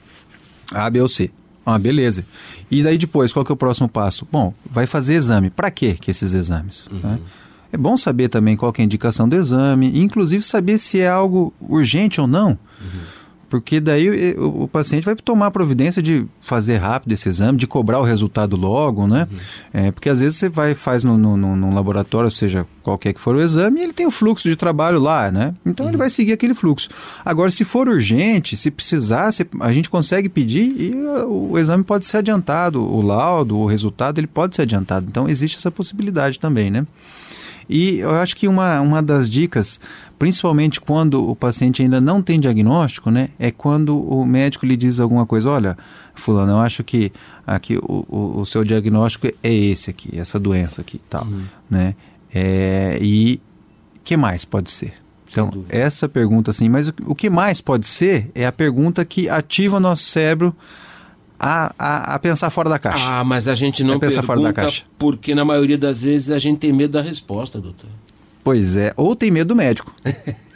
A, 0.71 0.91
B 0.91 1.01
ou 1.01 1.09
C. 1.09 1.31
Ah, 1.65 1.79
beleza. 1.79 2.25
E 2.71 2.83
daí 2.83 2.97
depois, 2.97 3.33
qual 3.33 3.45
que 3.45 3.53
é 3.53 3.55
o 3.55 3.57
próximo 3.57 3.89
passo? 3.89 4.27
Bom, 4.31 4.55
vai 4.69 4.87
fazer 4.87 5.15
exame. 5.15 5.51
Para 5.51 5.71
quê 5.71 5.95
que 6.01 6.11
esses 6.11 6.33
exames? 6.33 6.87
Uhum. 6.87 7.01
Né? 7.01 7.19
é 7.73 7.77
bom 7.77 7.97
saber 7.97 8.29
também 8.29 8.57
qual 8.57 8.73
é 8.77 8.83
a 8.83 8.85
indicação 8.85 9.29
do 9.29 9.37
exame, 9.37 10.01
inclusive 10.01 10.45
saber 10.45 10.79
se 10.79 11.01
é 11.01 11.09
algo 11.09 11.53
urgente 11.61 12.21
ou 12.21 12.27
não. 12.27 12.51
Uhum. 12.51 13.01
Porque 13.51 13.81
daí 13.81 14.37
o, 14.39 14.63
o, 14.63 14.69
paciente 14.69 15.05
vai 15.05 15.17
tomar 15.17 15.47
a 15.47 15.51
providência 15.51 16.01
de 16.01 16.25
fazer 16.41 16.77
rápido 16.77 17.11
esse 17.11 17.29
exame, 17.29 17.59
de 17.59 17.67
cobrar 17.67 17.99
o 17.99 18.05
resultado 18.05 18.57
logo, 18.57 19.09
né? 19.09 19.27
Uhum. 19.29 19.39
É, 19.75 19.91
porque 19.91 20.09
às 20.09 20.21
vezes 20.21 20.39
você 20.39 20.49
vai 20.49 20.73
faz 20.73 21.03
no, 21.03 21.19
no, 21.19 21.37
no, 21.37 21.75
laboratório, 21.75 22.31
seja 22.31 22.65
qualquer 22.81 23.13
que 23.13 23.21
for 23.21 23.35
o 23.35 23.43
exame, 23.43 23.81
e 23.81 23.83
ele 23.83 23.93
tem 23.93 24.07
o 24.07 24.11
fluxo 24.11 24.49
de 24.49 24.55
trabalho 24.55 25.01
lá, 25.01 25.33
né? 25.33 25.53
Então 25.67 25.85
uhum. 25.85 25.91
ele 25.91 25.99
vai 25.99 26.09
seguir 26.09 26.33
aquele 26.33 26.55
fluxo. 26.55 26.89
Agora, 27.25 27.51
se 27.51 27.65
for 27.65 27.89
urgente, 27.89 28.57
se 28.57 28.71
precisar, 28.71 29.33
se, 29.33 29.45
a 29.59 29.73
gente 29.73 29.91
consegue 29.91 30.29
pedir 30.29 30.73
e 30.81 30.95
o, 30.95 31.51
o 31.51 31.59
exame 31.59 31.83
pode 31.83 32.07
ser 32.07 32.19
adiantado, 32.19 32.81
o 32.81 33.03
laudo, 33.03 33.59
o 33.59 33.67
resultado, 33.67 34.19
ele 34.19 34.29
pode 34.29 34.55
ser 34.55 34.63
adiantado. 34.63 35.07
Então 35.09 35.29
existe 35.29 35.59
essa 35.59 35.73
possibilidade 35.73 36.39
também, 36.39 36.71
né? 36.71 36.87
E 37.73 38.01
eu 38.01 38.11
acho 38.11 38.35
que 38.37 38.49
uma, 38.49 38.81
uma 38.81 39.01
das 39.01 39.31
dicas, 39.31 39.81
principalmente 40.19 40.81
quando 40.81 41.31
o 41.31 41.37
paciente 41.37 41.83
ainda 41.83 42.01
não 42.01 42.21
tem 42.21 42.41
diagnóstico, 42.41 43.13
né, 43.13 43.29
é 43.39 43.53
quando 43.53 43.97
o 43.97 44.27
médico 44.27 44.67
lhe 44.67 44.77
diz 44.77 44.99
alguma 44.99 45.25
coisa, 45.25 45.49
olha, 45.49 45.79
fulano, 46.13 46.53
eu 46.53 46.59
acho 46.59 46.83
que 46.83 47.13
aqui 47.47 47.79
o, 47.79 48.05
o, 48.09 48.41
o 48.41 48.47
seu 48.47 48.65
diagnóstico 48.65 49.29
é 49.29 49.55
esse 49.55 49.89
aqui, 49.89 50.19
essa 50.19 50.37
doença 50.37 50.81
aqui 50.81 51.01
tal, 51.09 51.25
uhum. 51.25 51.45
né? 51.71 51.95
É, 52.35 52.99
e 53.01 53.41
que 54.03 54.17
mais 54.17 54.45
pode 54.45 54.71
ser? 54.71 54.95
Então, 55.31 55.65
essa 55.69 56.09
pergunta 56.09 56.51
assim, 56.51 56.69
mas 56.69 56.89
o, 56.89 56.95
o 57.07 57.15
que 57.15 57.31
mais 57.31 57.61
pode 57.61 57.87
ser 57.87 58.33
é 58.35 58.45
a 58.45 58.51
pergunta 58.51 59.05
que 59.05 59.29
ativa 59.29 59.77
o 59.77 59.81
nosso 59.81 60.03
cérebro 60.03 60.55
a, 61.41 61.73
a, 61.79 62.15
a, 62.15 62.19
pensar 62.19 62.51
fora 62.51 62.69
da 62.69 62.79
caixa. 62.79 63.03
Ah, 63.09 63.25
mas 63.25 63.49
a 63.49 63.55
gente 63.55 63.83
não 63.83 63.95
é 63.95 63.99
pensar 63.99 64.23
fora 64.23 64.43
da 64.43 64.53
caixa. 64.53 64.85
porque 64.99 65.35
na 65.35 65.43
maioria 65.43 65.79
das 65.79 66.03
vezes 66.03 66.31
a 66.31 66.39
gente 66.39 66.59
tem 66.59 66.71
medo 66.71 66.93
da 66.93 67.01
resposta, 67.01 67.59
doutor. 67.59 67.89
Pois 68.45 68.77
é, 68.77 68.93
ou 68.95 69.17
tem 69.17 69.31
medo 69.31 69.49
do 69.49 69.57
médico. 69.57 69.91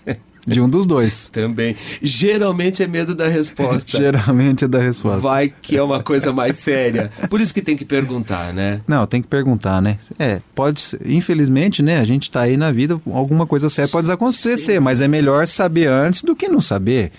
De 0.46 0.60
um 0.60 0.68
dos 0.68 0.86
dois. 0.86 1.30
Também. 1.30 1.74
Geralmente 2.02 2.82
é 2.82 2.86
medo 2.86 3.14
da 3.14 3.28
resposta. 3.28 3.96
Geralmente 3.96 4.66
é 4.66 4.68
da 4.68 4.78
resposta. 4.78 5.20
Vai 5.20 5.48
que 5.48 5.74
é 5.74 5.82
uma 5.82 6.02
coisa 6.02 6.34
mais 6.34 6.56
séria. 6.56 7.10
Por 7.30 7.40
isso 7.40 7.54
que 7.54 7.62
tem 7.62 7.74
que 7.74 7.84
perguntar, 7.86 8.52
né? 8.52 8.82
Não, 8.86 9.06
tem 9.06 9.22
que 9.22 9.28
perguntar, 9.28 9.80
né? 9.80 9.96
É, 10.18 10.40
pode 10.54 10.82
ser, 10.82 11.00
infelizmente, 11.06 11.82
né? 11.82 11.98
A 11.98 12.04
gente 12.04 12.30
tá 12.30 12.42
aí 12.42 12.58
na 12.58 12.70
vida, 12.70 13.00
alguma 13.10 13.46
coisa 13.46 13.70
séria 13.70 13.90
pode 13.90 14.10
acontecer, 14.10 14.58
Sim. 14.58 14.80
mas 14.80 15.00
é 15.00 15.08
melhor 15.08 15.46
saber 15.46 15.86
antes 15.86 16.22
do 16.22 16.36
que 16.36 16.46
não 16.46 16.60
saber 16.60 17.10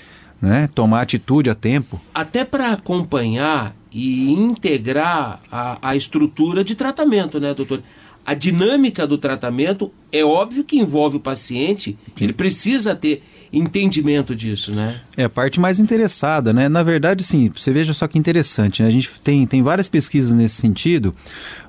né? 0.46 0.70
tomar 0.74 1.02
atitude 1.02 1.50
a 1.50 1.56
tempo. 1.56 2.00
Até 2.14 2.44
para 2.46 2.72
acompanhar 2.72 3.76
e 3.92 4.32
integrar 4.32 5.42
a, 5.52 5.78
a 5.82 5.96
estrutura 5.96 6.64
de 6.64 6.76
tratamento, 6.76 7.40
né, 7.40 7.54
doutor? 7.54 7.82
A 8.26 8.34
dinâmica 8.34 9.06
do 9.06 9.20
tratamento 9.20 9.92
é 10.12 10.26
óbvio 10.26 10.64
que 10.64 10.80
envolve 10.80 11.18
o 11.18 11.20
paciente, 11.20 11.96
ele 12.20 12.34
precisa 12.34 12.96
ter 12.96 13.22
entendimento 13.54 14.36
disso, 14.36 14.74
né? 14.74 15.00
É 15.16 15.26
a 15.26 15.30
parte 15.30 15.60
mais 15.60 15.80
interessada, 15.80 16.52
né? 16.52 16.68
Na 16.68 16.82
verdade, 16.82 17.24
sim, 17.24 17.52
você 17.56 17.72
veja 17.72 17.94
só 17.94 18.08
que 18.08 18.18
interessante, 18.18 18.82
né? 18.82 18.88
A 18.88 18.92
gente 18.92 19.12
tem, 19.24 19.46
tem 19.46 19.62
várias 19.62 19.88
pesquisas 19.88 20.36
nesse 20.36 20.56
sentido, 20.56 21.14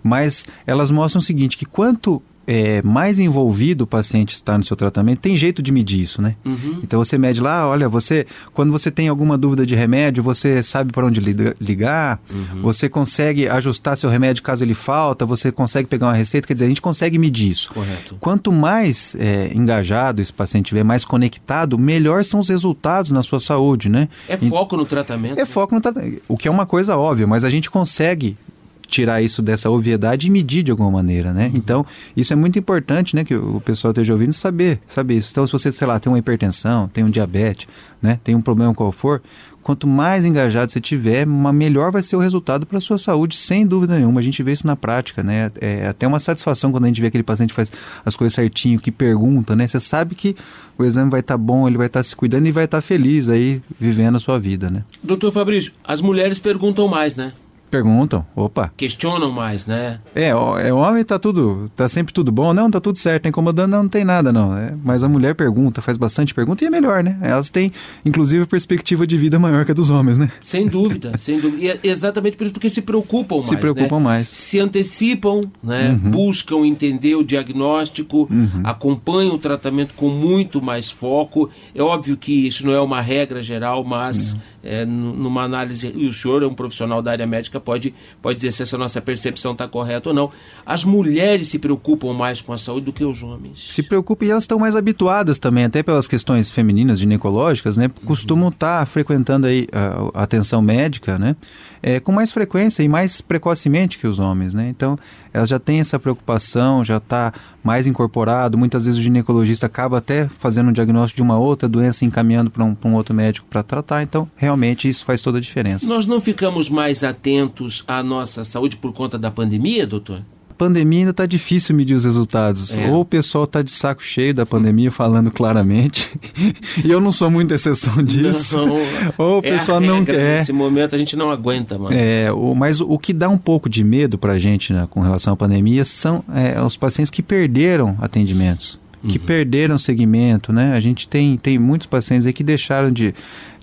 mas 0.02 0.46
elas 0.66 0.90
mostram 0.90 1.20
o 1.20 1.22
seguinte, 1.22 1.58
que 1.58 1.66
quanto 1.66 2.22
é, 2.46 2.80
mais 2.82 3.18
envolvido 3.18 3.84
o 3.84 3.86
paciente 3.86 4.34
está 4.34 4.56
no 4.56 4.64
seu 4.64 4.76
tratamento, 4.76 5.20
tem 5.20 5.36
jeito 5.36 5.62
de 5.62 5.72
medir 5.72 6.00
isso, 6.00 6.22
né? 6.22 6.36
Uhum. 6.44 6.80
Então 6.82 7.02
você 7.02 7.18
mede 7.18 7.40
lá, 7.40 7.68
olha, 7.68 7.88
você 7.88 8.26
quando 8.54 8.70
você 8.70 8.90
tem 8.90 9.08
alguma 9.08 9.36
dúvida 9.36 9.66
de 9.66 9.74
remédio, 9.74 10.22
você 10.22 10.62
sabe 10.62 10.92
para 10.92 11.06
onde 11.06 11.20
ligar, 11.60 12.20
uhum. 12.32 12.62
você 12.62 12.88
consegue 12.88 13.48
ajustar 13.48 13.96
seu 13.96 14.08
remédio 14.08 14.42
caso 14.42 14.62
ele 14.62 14.74
falta, 14.74 15.26
você 15.26 15.50
consegue 15.50 15.88
pegar 15.88 16.06
uma 16.06 16.14
receita, 16.14 16.46
quer 16.46 16.54
dizer, 16.54 16.66
a 16.66 16.68
gente 16.68 16.82
consegue 16.82 17.18
medir 17.18 17.50
isso. 17.50 17.70
Correto. 17.70 18.16
Quanto 18.20 18.52
mais 18.52 19.16
é, 19.18 19.50
engajado 19.54 20.22
esse 20.22 20.32
paciente 20.32 20.66
estiver, 20.66 20.84
mais 20.84 21.04
conectado, 21.04 21.78
melhor 21.78 22.24
são 22.24 22.40
os 22.40 22.48
resultados 22.48 23.10
na 23.10 23.22
sua 23.22 23.40
saúde, 23.40 23.88
né? 23.88 24.08
É 24.28 24.36
foco 24.36 24.76
no 24.76 24.84
tratamento. 24.84 25.38
É 25.38 25.44
foco 25.44 25.74
no 25.74 25.80
tratamento, 25.80 26.22
o 26.28 26.36
que 26.36 26.46
é 26.46 26.50
uma 26.50 26.66
coisa 26.66 26.96
óbvia, 26.96 27.26
mas 27.26 27.44
a 27.44 27.50
gente 27.50 27.70
consegue 27.70 28.36
tirar 28.86 29.22
isso 29.22 29.42
dessa 29.42 29.70
obviedade 29.70 30.26
e 30.26 30.30
medir 30.30 30.62
de 30.62 30.70
alguma 30.70 30.90
maneira, 30.90 31.32
né? 31.32 31.46
Uhum. 31.46 31.52
Então, 31.54 31.86
isso 32.16 32.32
é 32.32 32.36
muito 32.36 32.58
importante, 32.58 33.14
né, 33.14 33.24
que 33.24 33.34
o 33.34 33.60
pessoal 33.60 33.90
esteja 33.90 34.12
ouvindo 34.12 34.32
saber, 34.32 34.80
saber 34.86 35.16
isso. 35.16 35.28
Então, 35.32 35.46
se 35.46 35.52
você, 35.52 35.72
sei 35.72 35.86
lá, 35.86 35.98
tem 35.98 36.10
uma 36.10 36.18
hipertensão, 36.18 36.88
tem 36.88 37.04
um 37.04 37.10
diabetes, 37.10 37.66
né, 38.00 38.18
tem 38.22 38.34
um 38.34 38.42
problema 38.42 38.74
qual 38.74 38.92
for, 38.92 39.20
quanto 39.66 39.84
mais 39.84 40.24
engajado 40.24 40.70
você 40.70 40.80
tiver, 40.80 41.26
melhor 41.26 41.90
vai 41.90 42.00
ser 42.00 42.14
o 42.14 42.20
resultado 42.20 42.64
para 42.64 42.78
a 42.78 42.80
sua 42.80 42.98
saúde, 42.98 43.34
sem 43.34 43.66
dúvida 43.66 43.96
nenhuma. 43.96 44.20
A 44.20 44.22
gente 44.22 44.40
vê 44.40 44.52
isso 44.52 44.64
na 44.64 44.76
prática, 44.76 45.24
né? 45.24 45.50
É 45.60 45.88
até 45.88 46.06
uma 46.06 46.20
satisfação 46.20 46.70
quando 46.70 46.84
a 46.84 46.86
gente 46.86 47.00
vê 47.00 47.08
aquele 47.08 47.24
paciente 47.24 47.52
faz 47.52 47.72
as 48.04 48.14
coisas 48.14 48.32
certinho, 48.32 48.78
que 48.78 48.92
pergunta, 48.92 49.56
né? 49.56 49.66
Você 49.66 49.80
sabe 49.80 50.14
que 50.14 50.36
o 50.78 50.84
exame 50.84 51.10
vai 51.10 51.18
estar 51.18 51.34
tá 51.34 51.38
bom, 51.38 51.66
ele 51.66 51.76
vai 51.76 51.88
estar 51.88 51.98
tá 51.98 52.04
se 52.04 52.14
cuidando 52.14 52.46
e 52.46 52.52
vai 52.52 52.66
estar 52.66 52.78
tá 52.78 52.80
feliz 52.80 53.28
aí 53.28 53.60
vivendo 53.76 54.14
a 54.14 54.20
sua 54.20 54.38
vida, 54.38 54.70
né? 54.70 54.84
Doutor 55.02 55.32
Fabrício, 55.32 55.72
as 55.82 56.00
mulheres 56.00 56.38
perguntam 56.38 56.86
mais, 56.86 57.16
né? 57.16 57.32
Perguntam, 57.70 58.24
opa. 58.34 58.72
Questionam 58.76 59.30
mais, 59.30 59.66
né? 59.66 60.00
É, 60.14 60.34
o, 60.34 60.58
é, 60.58 60.72
o 60.72 60.76
homem 60.76 61.04
tá 61.04 61.18
tudo, 61.18 61.70
tá 61.74 61.88
sempre 61.88 62.12
tudo 62.12 62.30
bom, 62.30 62.54
não, 62.54 62.70
tá 62.70 62.80
tudo 62.80 62.98
certo, 62.98 63.24
tá 63.24 63.28
incomodando, 63.28 63.72
não, 63.72 63.82
não 63.82 63.88
tem 63.88 64.04
nada, 64.04 64.32
não. 64.32 64.56
É, 64.56 64.72
mas 64.84 65.02
a 65.02 65.08
mulher 65.08 65.34
pergunta, 65.34 65.82
faz 65.82 65.96
bastante 65.96 66.32
pergunta 66.32 66.64
e 66.64 66.68
é 66.68 66.70
melhor, 66.70 67.02
né? 67.02 67.18
Elas 67.22 67.50
têm, 67.50 67.72
inclusive, 68.04 68.46
perspectiva 68.46 69.06
de 69.06 69.16
vida 69.16 69.38
maior 69.38 69.64
que 69.64 69.72
a 69.72 69.74
dos 69.74 69.90
homens, 69.90 70.16
né? 70.16 70.30
Sem 70.40 70.66
dúvida, 70.66 71.12
sem 71.18 71.40
dúvida. 71.40 71.62
E 71.62 71.68
é 71.70 71.78
exatamente 71.82 72.36
por 72.36 72.44
isso, 72.44 72.54
porque 72.54 72.70
se 72.70 72.82
preocupam 72.82 73.36
mais. 73.36 73.46
Se 73.46 73.56
preocupam 73.56 73.98
né? 73.98 74.04
mais. 74.04 74.28
Se 74.28 74.60
antecipam, 74.60 75.40
né? 75.62 75.90
Uhum. 75.90 76.10
Buscam 76.10 76.66
entender 76.66 77.16
o 77.16 77.24
diagnóstico, 77.24 78.28
uhum. 78.30 78.62
acompanham 78.62 79.34
o 79.34 79.38
tratamento 79.38 79.94
com 79.94 80.08
muito 80.08 80.62
mais 80.62 80.90
foco. 80.90 81.50
É 81.74 81.82
óbvio 81.82 82.16
que 82.16 82.46
isso 82.46 82.64
não 82.64 82.72
é 82.72 82.80
uma 82.80 83.00
regra 83.00 83.42
geral, 83.42 83.84
mas. 83.84 84.34
Uhum 84.34 84.40
é, 84.66 84.84
numa 84.84 85.42
análise, 85.42 85.92
e 85.94 86.06
o 86.06 86.12
senhor 86.12 86.42
é 86.42 86.46
um 86.46 86.54
profissional 86.54 87.00
da 87.00 87.12
área 87.12 87.26
médica, 87.26 87.60
pode, 87.60 87.94
pode 88.20 88.36
dizer 88.36 88.52
se 88.52 88.62
essa 88.62 88.76
nossa 88.76 89.00
percepção 89.00 89.52
está 89.52 89.68
correta 89.68 90.10
ou 90.10 90.14
não. 90.14 90.30
As 90.64 90.84
mulheres 90.84 91.48
se 91.48 91.58
preocupam 91.58 92.12
mais 92.12 92.40
com 92.40 92.52
a 92.52 92.58
saúde 92.58 92.86
do 92.86 92.92
que 92.92 93.04
os 93.04 93.22
homens. 93.22 93.72
Se 93.72 93.82
preocupam 93.82 94.26
e 94.26 94.30
elas 94.30 94.44
estão 94.44 94.58
mais 94.58 94.74
habituadas 94.74 95.38
também, 95.38 95.64
até 95.64 95.82
pelas 95.82 96.08
questões 96.08 96.50
femininas 96.50 96.98
ginecológicas, 96.98 97.76
né? 97.76 97.90
Costumam 98.04 98.48
estar 98.48 98.80
tá 98.80 98.86
frequentando 98.86 99.46
aí 99.46 99.68
a, 99.72 100.20
a, 100.20 100.22
atenção 100.24 100.60
médica, 100.60 101.18
né? 101.18 101.36
É, 101.82 102.00
com 102.00 102.10
mais 102.10 102.32
frequência 102.32 102.82
e 102.82 102.88
mais 102.88 103.20
precocemente 103.20 103.98
que 103.98 104.06
os 104.06 104.18
homens, 104.18 104.52
né? 104.54 104.68
Então, 104.68 104.98
elas 105.32 105.48
já 105.48 105.58
têm 105.58 105.80
essa 105.80 105.98
preocupação, 105.98 106.82
já 106.82 106.96
está 106.96 107.32
mais 107.62 107.86
incorporado. 107.86 108.56
Muitas 108.56 108.86
vezes 108.86 108.98
o 108.98 109.02
ginecologista 109.02 109.66
acaba 109.66 109.98
até 109.98 110.28
fazendo 110.38 110.70
um 110.70 110.72
diagnóstico 110.72 111.16
de 111.16 111.22
uma 111.22 111.36
outra 111.36 111.68
doença 111.68 112.04
e 112.04 112.08
encaminhando 112.08 112.50
para 112.50 112.64
um, 112.64 112.76
um 112.84 112.94
outro 112.94 113.14
médico 113.14 113.46
para 113.50 113.62
tratar. 113.62 114.02
Então, 114.02 114.30
realmente 114.34 114.55
realmente 114.56 114.88
isso 114.88 115.04
faz 115.04 115.20
toda 115.20 115.38
a 115.38 115.40
diferença. 115.40 115.86
Nós 115.86 116.06
não 116.06 116.20
ficamos 116.20 116.70
mais 116.70 117.04
atentos 117.04 117.84
à 117.86 118.02
nossa 118.02 118.42
saúde 118.42 118.76
por 118.76 118.92
conta 118.92 119.18
da 119.18 119.30
pandemia, 119.30 119.86
doutor? 119.86 120.22
pandemia 120.56 121.00
ainda 121.00 121.10
está 121.10 121.26
difícil 121.26 121.76
medir 121.76 121.92
os 121.92 122.06
resultados. 122.06 122.74
É. 122.74 122.88
Ou 122.88 123.02
o 123.02 123.04
pessoal 123.04 123.44
está 123.44 123.60
de 123.60 123.70
saco 123.70 124.02
cheio 124.02 124.32
da 124.32 124.46
pandemia, 124.46 124.90
falando 124.90 125.30
claramente, 125.30 126.18
e 126.82 126.90
eu 126.90 126.98
não 126.98 127.12
sou 127.12 127.30
muito 127.30 127.52
exceção 127.52 128.02
disso. 128.02 128.56
Não, 128.56 128.78
ou 129.18 129.36
o 129.36 129.38
é 129.40 129.50
pessoal 129.50 129.82
não 129.82 130.02
quer. 130.02 130.38
Nesse 130.38 130.54
momento 130.54 130.94
a 130.94 130.98
gente 130.98 131.14
não 131.14 131.30
aguenta, 131.30 131.78
mano. 131.78 131.94
É, 131.94 132.32
o, 132.32 132.54
mas 132.54 132.80
o, 132.80 132.90
o 132.90 132.98
que 132.98 133.12
dá 133.12 133.28
um 133.28 133.36
pouco 133.36 133.68
de 133.68 133.84
medo 133.84 134.16
para 134.16 134.32
a 134.32 134.38
gente 134.38 134.72
né, 134.72 134.88
com 134.88 135.00
relação 135.00 135.34
à 135.34 135.36
pandemia 135.36 135.84
são 135.84 136.24
é, 136.34 136.58
os 136.62 136.74
pacientes 136.74 137.10
que 137.10 137.22
perderam 137.22 137.94
atendimentos 138.00 138.80
que 139.06 139.18
uhum. 139.18 139.24
perderam 139.24 139.78
segmento, 139.78 140.52
né? 140.52 140.74
A 140.74 140.80
gente 140.80 141.08
tem, 141.08 141.36
tem 141.36 141.58
muitos 141.58 141.86
pacientes 141.86 142.26
aí 142.26 142.32
que 142.32 142.44
deixaram 142.44 142.90
de, 142.90 143.14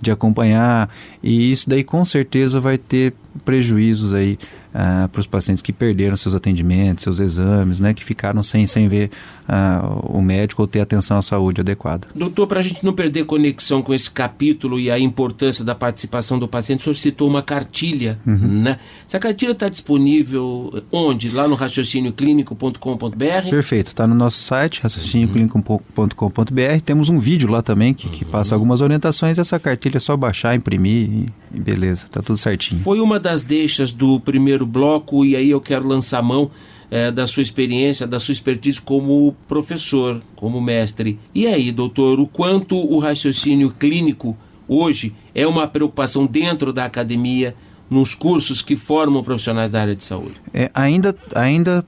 de 0.01 0.11
acompanhar 0.11 0.89
e 1.21 1.51
isso 1.51 1.69
daí 1.69 1.83
com 1.83 2.03
certeza 2.05 2.59
vai 2.59 2.77
ter 2.77 3.13
prejuízos 3.43 4.13
aí 4.13 4.37
ah, 4.73 5.07
para 5.11 5.19
os 5.19 5.27
pacientes 5.27 5.61
que 5.61 5.71
perderam 5.71 6.17
seus 6.17 6.33
atendimentos, 6.33 7.03
seus 7.03 7.19
exames, 7.19 7.79
né, 7.79 7.93
que 7.93 8.03
ficaram 8.03 8.41
sem, 8.41 8.65
sem 8.65 8.87
ver 8.87 9.11
ah, 9.47 9.81
o 10.03 10.21
médico 10.21 10.61
ou 10.61 10.67
ter 10.67 10.79
atenção 10.79 11.17
à 11.17 11.21
saúde 11.21 11.61
adequada. 11.61 12.07
Doutor, 12.15 12.47
para 12.47 12.59
a 12.59 12.63
gente 12.63 12.83
não 12.83 12.93
perder 12.93 13.25
conexão 13.25 13.81
com 13.81 13.93
esse 13.93 14.09
capítulo 14.09 14.79
e 14.79 14.89
a 14.89 14.97
importância 14.97 15.63
da 15.63 15.75
participação 15.75 16.39
do 16.39 16.47
paciente, 16.47 16.79
o 16.79 16.83
senhor 16.83 16.95
citou 16.95 17.27
uma 17.27 17.43
cartilha, 17.43 18.19
uhum. 18.25 18.61
né? 18.61 18.79
Essa 19.07 19.19
cartilha 19.19 19.51
está 19.51 19.69
disponível 19.69 20.83
onde? 20.91 21.29
Lá 21.29 21.47
no 21.47 21.55
raciocínioclínico.com.br? 21.55 23.49
Perfeito, 23.49 23.87
está 23.87 24.07
no 24.07 24.15
nosso 24.15 24.39
site, 24.39 24.81
raciocínioclínico.com.br. 24.81 26.81
Temos 26.83 27.09
um 27.09 27.19
vídeo 27.19 27.49
lá 27.49 27.61
também 27.61 27.93
que, 27.93 28.09
que 28.09 28.25
passa 28.25 28.55
algumas 28.55 28.81
orientações. 28.81 29.37
Essa 29.37 29.59
cartilha 29.59 29.97
é 29.97 29.99
só 29.99 30.17
baixar, 30.17 30.55
imprimir 30.55 31.09
e, 31.09 31.27
e 31.53 31.59
beleza, 31.59 32.05
está 32.05 32.21
tudo 32.21 32.37
certinho. 32.37 32.81
Foi 32.81 32.99
uma 32.99 33.19
das 33.19 33.43
deixas 33.43 33.91
do 33.91 34.19
primeiro 34.19 34.62
primeiro 34.63 34.65
bloco 34.65 35.25
e 35.25 35.35
aí 35.35 35.49
eu 35.49 35.61
quero 35.61 35.87
lançar 35.87 36.21
mão 36.21 36.49
é, 36.89 37.11
da 37.11 37.27
sua 37.27 37.41
experiência, 37.41 38.07
da 38.07 38.19
sua 38.19 38.31
expertise 38.31 38.81
como 38.81 39.35
professor, 39.47 40.21
como 40.35 40.61
mestre. 40.61 41.19
E 41.33 41.47
aí, 41.47 41.71
doutor, 41.71 42.19
o 42.19 42.27
quanto 42.27 42.75
o 42.75 42.99
raciocínio 42.99 43.71
clínico 43.71 44.37
hoje 44.67 45.13
é 45.33 45.45
uma 45.45 45.67
preocupação 45.67 46.25
dentro 46.25 46.71
da 46.71 46.85
academia, 46.85 47.55
nos 47.89 48.15
cursos 48.15 48.61
que 48.61 48.75
formam 48.75 49.23
profissionais 49.23 49.69
da 49.69 49.81
área 49.81 49.95
de 49.95 50.03
saúde? 50.03 50.35
É, 50.53 50.71
ainda, 50.73 51.15
ainda 51.35 51.85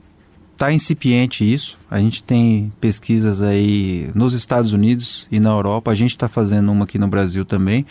Está 0.56 0.72
incipiente 0.72 1.44
isso. 1.44 1.76
A 1.90 2.00
gente 2.00 2.22
tem 2.22 2.72
pesquisas 2.80 3.42
aí 3.42 4.08
nos 4.14 4.32
Estados 4.32 4.72
Unidos 4.72 5.28
e 5.30 5.38
na 5.38 5.50
Europa. 5.50 5.90
A 5.90 5.94
gente 5.94 6.12
está 6.12 6.28
fazendo 6.28 6.72
uma 6.72 6.84
aqui 6.84 6.98
no 6.98 7.06
Brasil 7.06 7.44
também, 7.44 7.84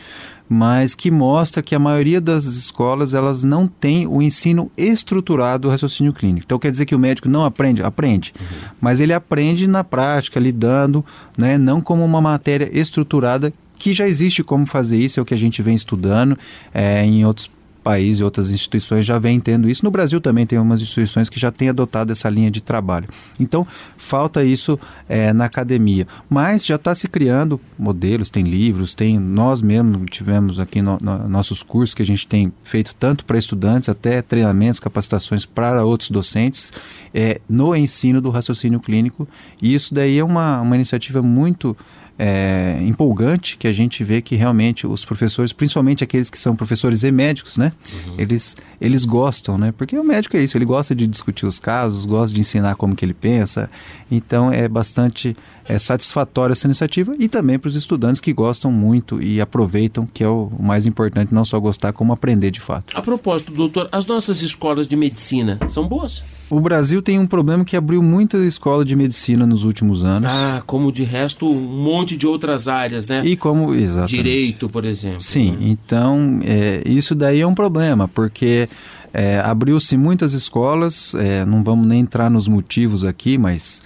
mas 0.49 0.95
que 0.95 1.11
mostra 1.11 1.61
que 1.61 1.75
a 1.75 1.79
maioria 1.79 2.19
das 2.19 2.45
escolas 2.45 3.13
elas 3.13 3.43
não 3.43 3.67
tem 3.67 4.07
o 4.07 4.19
ensino 4.19 4.71
estruturado 4.75 5.67
do 5.67 5.69
raciocínio 5.69 6.11
clínico. 6.11 6.43
Então 6.43 6.57
quer 6.57 6.71
dizer 6.71 6.87
que 6.87 6.95
o 6.95 6.99
médico 6.99 7.29
não 7.29 7.45
aprende, 7.45 7.83
aprende, 7.83 8.33
uhum. 8.39 8.69
mas 8.81 8.99
ele 8.99 9.13
aprende 9.13 9.67
na 9.67 9.83
prática, 9.83 10.39
lidando, 10.39 11.05
né, 11.37 11.59
não 11.59 11.79
como 11.79 12.03
uma 12.03 12.19
matéria 12.19 12.67
estruturada 12.73 13.53
que 13.77 13.93
já 13.93 14.07
existe 14.07 14.43
como 14.43 14.65
fazer 14.65 14.97
isso, 14.97 15.19
é 15.19 15.23
o 15.23 15.25
que 15.25 15.35
a 15.35 15.37
gente 15.37 15.61
vem 15.61 15.75
estudando 15.75 16.35
é, 16.73 17.05
em 17.05 17.25
outros 17.27 17.47
países 17.85 18.19
e 18.19 18.23
outras 18.23 18.49
instituições 18.49 19.05
já 19.05 19.19
vêm 19.19 19.39
tendo 19.39 19.69
isso. 19.69 19.85
No 19.85 19.91
Brasil 19.91 20.19
também 20.19 20.43
tem 20.43 20.57
umas 20.57 20.81
instituições 20.81 21.29
que 21.29 21.39
já 21.39 21.51
têm 21.51 21.69
adotado 21.69 22.11
essa 22.11 22.27
linha 22.31 22.49
de 22.49 22.59
trabalho. 22.59 23.07
Então, 23.39 23.65
falta 23.95 24.43
isso 24.43 24.79
é, 25.07 25.31
na 25.31 25.45
academia. 25.45 26.07
Mas 26.27 26.65
já 26.65 26.77
está 26.77 26.95
se 26.95 27.07
criando 27.07 27.61
modelos, 27.77 28.31
tem 28.31 28.43
livros, 28.43 28.95
tem 28.95 29.19
nós 29.19 29.61
mesmos 29.61 30.01
tivemos 30.09 30.59
aqui 30.59 30.81
no, 30.81 30.97
no, 30.99 31.29
nossos 31.29 31.61
cursos 31.61 31.93
que 31.93 32.01
a 32.01 32.05
gente 32.05 32.25
tem 32.25 32.51
feito 32.63 32.95
tanto 32.95 33.23
para 33.23 33.37
estudantes, 33.37 33.87
até 33.87 34.19
treinamentos, 34.19 34.79
capacitações 34.79 35.45
para 35.45 35.85
outros 35.85 36.09
docentes, 36.09 36.73
é, 37.13 37.39
no 37.47 37.75
ensino 37.75 38.19
do 38.19 38.31
raciocínio 38.31 38.79
clínico. 38.79 39.27
E 39.61 39.75
isso 39.75 39.93
daí 39.93 40.17
é 40.17 40.23
uma, 40.23 40.59
uma 40.61 40.75
iniciativa 40.75 41.21
muito 41.21 41.77
é, 42.17 42.79
empolgante 42.81 43.57
que 43.57 43.67
a 43.67 43.73
gente 43.73 44.03
vê 44.03 44.21
que 44.21 44.35
realmente 44.35 44.87
os 44.87 45.03
professores, 45.03 45.51
principalmente 45.51 46.03
aqueles 46.03 46.29
que 46.29 46.37
são 46.37 46.55
professores 46.55 47.03
e 47.03 47.11
médicos, 47.11 47.57
né? 47.57 47.73
Uhum. 47.91 48.15
Eles, 48.17 48.55
eles 48.79 49.03
gostam, 49.03 49.57
né? 49.57 49.73
Porque 49.77 49.97
o 49.97 50.03
médico 50.03 50.37
é 50.37 50.43
isso, 50.43 50.57
ele 50.57 50.65
gosta 50.65 50.95
de 50.95 51.07
discutir 51.07 51.45
os 51.45 51.59
casos, 51.59 52.05
gosta 52.05 52.33
de 52.33 52.39
ensinar 52.39 52.75
como 52.75 52.95
que 52.95 53.03
ele 53.03 53.13
pensa. 53.13 53.69
Então 54.09 54.51
é 54.51 54.67
bastante 54.67 55.35
é, 55.67 55.79
satisfatória 55.79 56.53
essa 56.53 56.67
iniciativa 56.67 57.15
e 57.19 57.27
também 57.27 57.57
para 57.57 57.67
os 57.67 57.75
estudantes 57.75 58.21
que 58.21 58.31
gostam 58.31 58.71
muito 58.71 59.21
e 59.21 59.41
aproveitam, 59.41 60.07
que 60.13 60.23
é 60.23 60.27
o 60.27 60.51
mais 60.59 60.85
importante, 60.85 61.33
não 61.33 61.43
só 61.43 61.59
gostar, 61.59 61.91
como 61.91 62.13
aprender 62.13 62.51
de 62.51 62.61
fato. 62.61 62.97
A 62.97 63.01
propósito, 63.01 63.51
doutor, 63.51 63.89
as 63.91 64.05
nossas 64.05 64.41
escolas 64.41 64.87
de 64.87 64.95
medicina 64.95 65.59
são 65.67 65.87
boas? 65.87 66.23
O 66.49 66.59
Brasil 66.59 67.01
tem 67.01 67.17
um 67.17 67.25
problema 67.25 67.65
que 67.65 67.75
abriu 67.75 68.03
muita 68.03 68.37
escola 68.37 68.85
de 68.85 68.95
medicina 68.95 69.47
nos 69.47 69.63
últimos 69.63 70.03
anos. 70.03 70.29
Ah, 70.31 70.61
como 70.67 70.91
de 70.91 71.03
resto 71.03 71.47
um 71.49 71.83
monte 71.83 72.04
de 72.05 72.27
outras 72.27 72.67
áreas, 72.67 73.07
né? 73.07 73.21
E 73.23 73.37
como, 73.37 73.73
exatamente. 73.73 74.15
Direito, 74.15 74.67
por 74.67 74.83
exemplo. 74.83 75.21
Sim, 75.21 75.51
né? 75.51 75.57
então 75.61 76.39
é, 76.43 76.83
isso 76.85 77.15
daí 77.15 77.39
é 77.39 77.47
um 77.47 77.55
problema, 77.55 78.07
porque 78.09 78.67
é, 79.13 79.39
abriu-se 79.39 79.95
muitas 79.95 80.33
escolas, 80.33 81.15
é, 81.15 81.45
não 81.45 81.63
vamos 81.63 81.87
nem 81.87 82.01
entrar 82.01 82.29
nos 82.29 82.49
motivos 82.49 83.05
aqui, 83.05 83.37
mas 83.37 83.81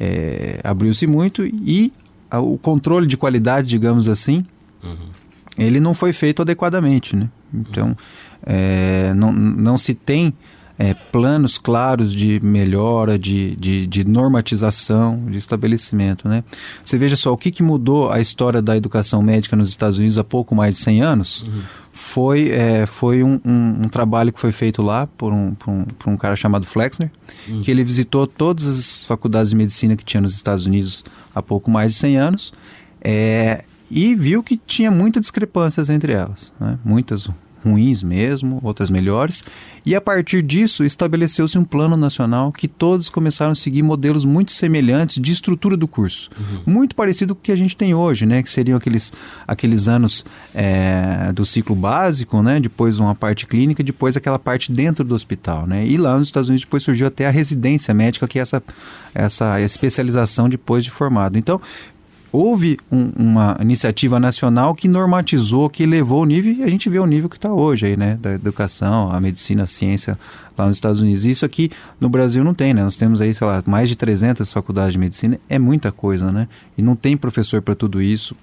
é, 0.00 0.58
abriu-se 0.64 1.06
muito 1.06 1.46
e 1.46 1.92
a, 2.28 2.40
o 2.40 2.58
controle 2.58 3.06
de 3.06 3.16
qualidade, 3.16 3.68
digamos 3.68 4.08
assim, 4.08 4.44
uhum. 4.82 4.96
ele 5.56 5.78
não 5.78 5.94
foi 5.94 6.12
feito 6.12 6.42
adequadamente, 6.42 7.14
né? 7.14 7.28
Então, 7.54 7.96
é, 8.44 9.12
não, 9.14 9.32
não 9.32 9.78
se 9.78 9.94
tem 9.94 10.34
é, 10.78 10.94
planos 10.94 11.58
claros 11.58 12.14
de 12.14 12.40
melhora, 12.40 13.18
de, 13.18 13.54
de, 13.56 13.86
de, 13.86 14.04
normatização, 14.04 15.24
de 15.26 15.38
estabelecimento. 15.38 16.28
Né? 16.28 16.42
Você 16.84 16.96
veja 16.96 17.16
só, 17.16 17.32
o 17.32 17.36
que, 17.36 17.50
que 17.50 17.62
mudou 17.62 18.10
a 18.10 18.20
história 18.20 18.62
da 18.62 18.76
educação 18.76 19.22
médica 19.22 19.54
nos 19.54 19.68
Estados 19.68 19.98
Unidos 19.98 20.18
há 20.18 20.24
pouco 20.24 20.54
mais 20.54 20.76
de 20.76 20.82
100 20.82 21.02
anos 21.02 21.42
uhum. 21.42 21.62
foi, 21.92 22.50
é, 22.50 22.86
foi 22.86 23.22
um, 23.22 23.40
um, 23.44 23.82
um, 23.84 23.88
trabalho 23.88 24.32
que 24.32 24.40
foi 24.40 24.52
feito 24.52 24.82
lá 24.82 25.06
por 25.06 25.32
um, 25.32 25.54
por 25.54 25.70
um, 25.70 25.84
por 25.84 26.10
um 26.10 26.16
cara 26.16 26.36
chamado 26.36 26.66
Flexner, 26.66 27.10
uhum. 27.48 27.60
que 27.60 27.70
ele 27.70 27.84
visitou 27.84 28.26
todas 28.26 28.66
as 28.66 29.06
faculdades 29.06 29.50
de 29.50 29.56
medicina 29.56 29.94
que 29.94 30.04
tinha 30.04 30.20
nos 30.20 30.34
Estados 30.34 30.66
Unidos 30.66 31.04
há 31.34 31.42
pouco 31.42 31.70
mais 31.70 31.92
de 31.92 31.98
100 31.98 32.16
anos 32.16 32.52
é, 33.00 33.64
e 33.90 34.14
viu 34.14 34.42
que 34.42 34.56
tinha 34.56 34.90
muitas 34.90 35.20
discrepâncias 35.20 35.90
entre 35.90 36.12
elas, 36.12 36.52
né? 36.58 36.78
muitas 36.84 37.28
ruins 37.64 38.02
mesmo, 38.02 38.60
outras 38.62 38.90
melhores. 38.90 39.44
E 39.84 39.94
a 39.94 40.00
partir 40.00 40.42
disso 40.42 40.84
estabeleceu-se 40.84 41.58
um 41.58 41.64
plano 41.64 41.96
nacional 41.96 42.52
que 42.52 42.68
todos 42.68 43.08
começaram 43.08 43.52
a 43.52 43.54
seguir 43.54 43.82
modelos 43.82 44.24
muito 44.24 44.52
semelhantes 44.52 45.20
de 45.20 45.32
estrutura 45.32 45.76
do 45.76 45.88
curso, 45.88 46.30
uhum. 46.38 46.72
muito 46.72 46.94
parecido 46.94 47.34
com 47.34 47.40
o 47.40 47.42
que 47.42 47.52
a 47.52 47.56
gente 47.56 47.76
tem 47.76 47.94
hoje, 47.94 48.24
né? 48.26 48.42
Que 48.42 48.50
seriam 48.50 48.78
aqueles, 48.78 49.12
aqueles 49.46 49.88
anos 49.88 50.24
é, 50.54 51.32
do 51.32 51.44
ciclo 51.44 51.74
básico, 51.74 52.42
né? 52.42 52.60
Depois 52.60 52.98
uma 52.98 53.14
parte 53.14 53.46
clínica, 53.46 53.82
depois 53.82 54.16
aquela 54.16 54.38
parte 54.38 54.70
dentro 54.70 55.04
do 55.04 55.14
hospital, 55.14 55.66
né? 55.66 55.86
E 55.86 55.96
lá 55.96 56.18
nos 56.18 56.28
Estados 56.28 56.48
Unidos 56.48 56.64
depois 56.64 56.82
surgiu 56.82 57.06
até 57.06 57.26
a 57.26 57.30
residência 57.30 57.92
médica, 57.92 58.28
que 58.28 58.38
é 58.38 58.42
essa, 58.42 58.62
essa 59.14 59.60
especialização 59.60 60.48
depois 60.48 60.84
de 60.84 60.90
formado. 60.90 61.36
Então 61.36 61.60
houve 62.32 62.78
um, 62.90 63.10
uma 63.14 63.56
iniciativa 63.60 64.18
nacional 64.18 64.74
que 64.74 64.88
normatizou, 64.88 65.68
que 65.68 65.84
levou 65.84 66.22
o 66.22 66.24
nível, 66.24 66.52
e 66.52 66.62
a 66.62 66.68
gente 66.68 66.88
vê 66.88 66.98
o 66.98 67.04
nível 67.04 67.28
que 67.28 67.36
está 67.36 67.52
hoje 67.52 67.86
aí, 67.86 67.96
né? 67.96 68.18
Da 68.20 68.32
educação, 68.32 69.12
a 69.12 69.20
medicina, 69.20 69.64
a 69.64 69.66
ciência 69.66 70.18
lá 70.56 70.66
nos 70.66 70.78
Estados 70.78 71.02
Unidos. 71.02 71.26
Isso 71.26 71.44
aqui 71.44 71.70
no 72.00 72.08
Brasil 72.08 72.42
não 72.42 72.54
tem, 72.54 72.72
né? 72.72 72.82
Nós 72.82 72.96
temos 72.96 73.20
aí, 73.20 73.34
sei 73.34 73.46
lá, 73.46 73.62
mais 73.66 73.88
de 73.88 73.96
300 73.96 74.50
faculdades 74.50 74.92
de 74.94 74.98
medicina, 74.98 75.38
é 75.48 75.58
muita 75.58 75.92
coisa, 75.92 76.32
né? 76.32 76.48
E 76.76 76.82
não 76.82 76.96
tem 76.96 77.16
professor 77.16 77.60
para 77.60 77.74
tudo 77.74 78.00
isso. 78.00 78.34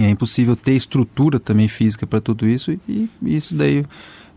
É 0.00 0.08
impossível 0.08 0.56
ter 0.56 0.72
estrutura 0.72 1.38
também 1.38 1.68
física 1.68 2.06
para 2.06 2.18
tudo 2.18 2.48
isso, 2.48 2.72
e, 2.72 2.80
e 2.88 3.36
isso 3.36 3.54
daí 3.54 3.84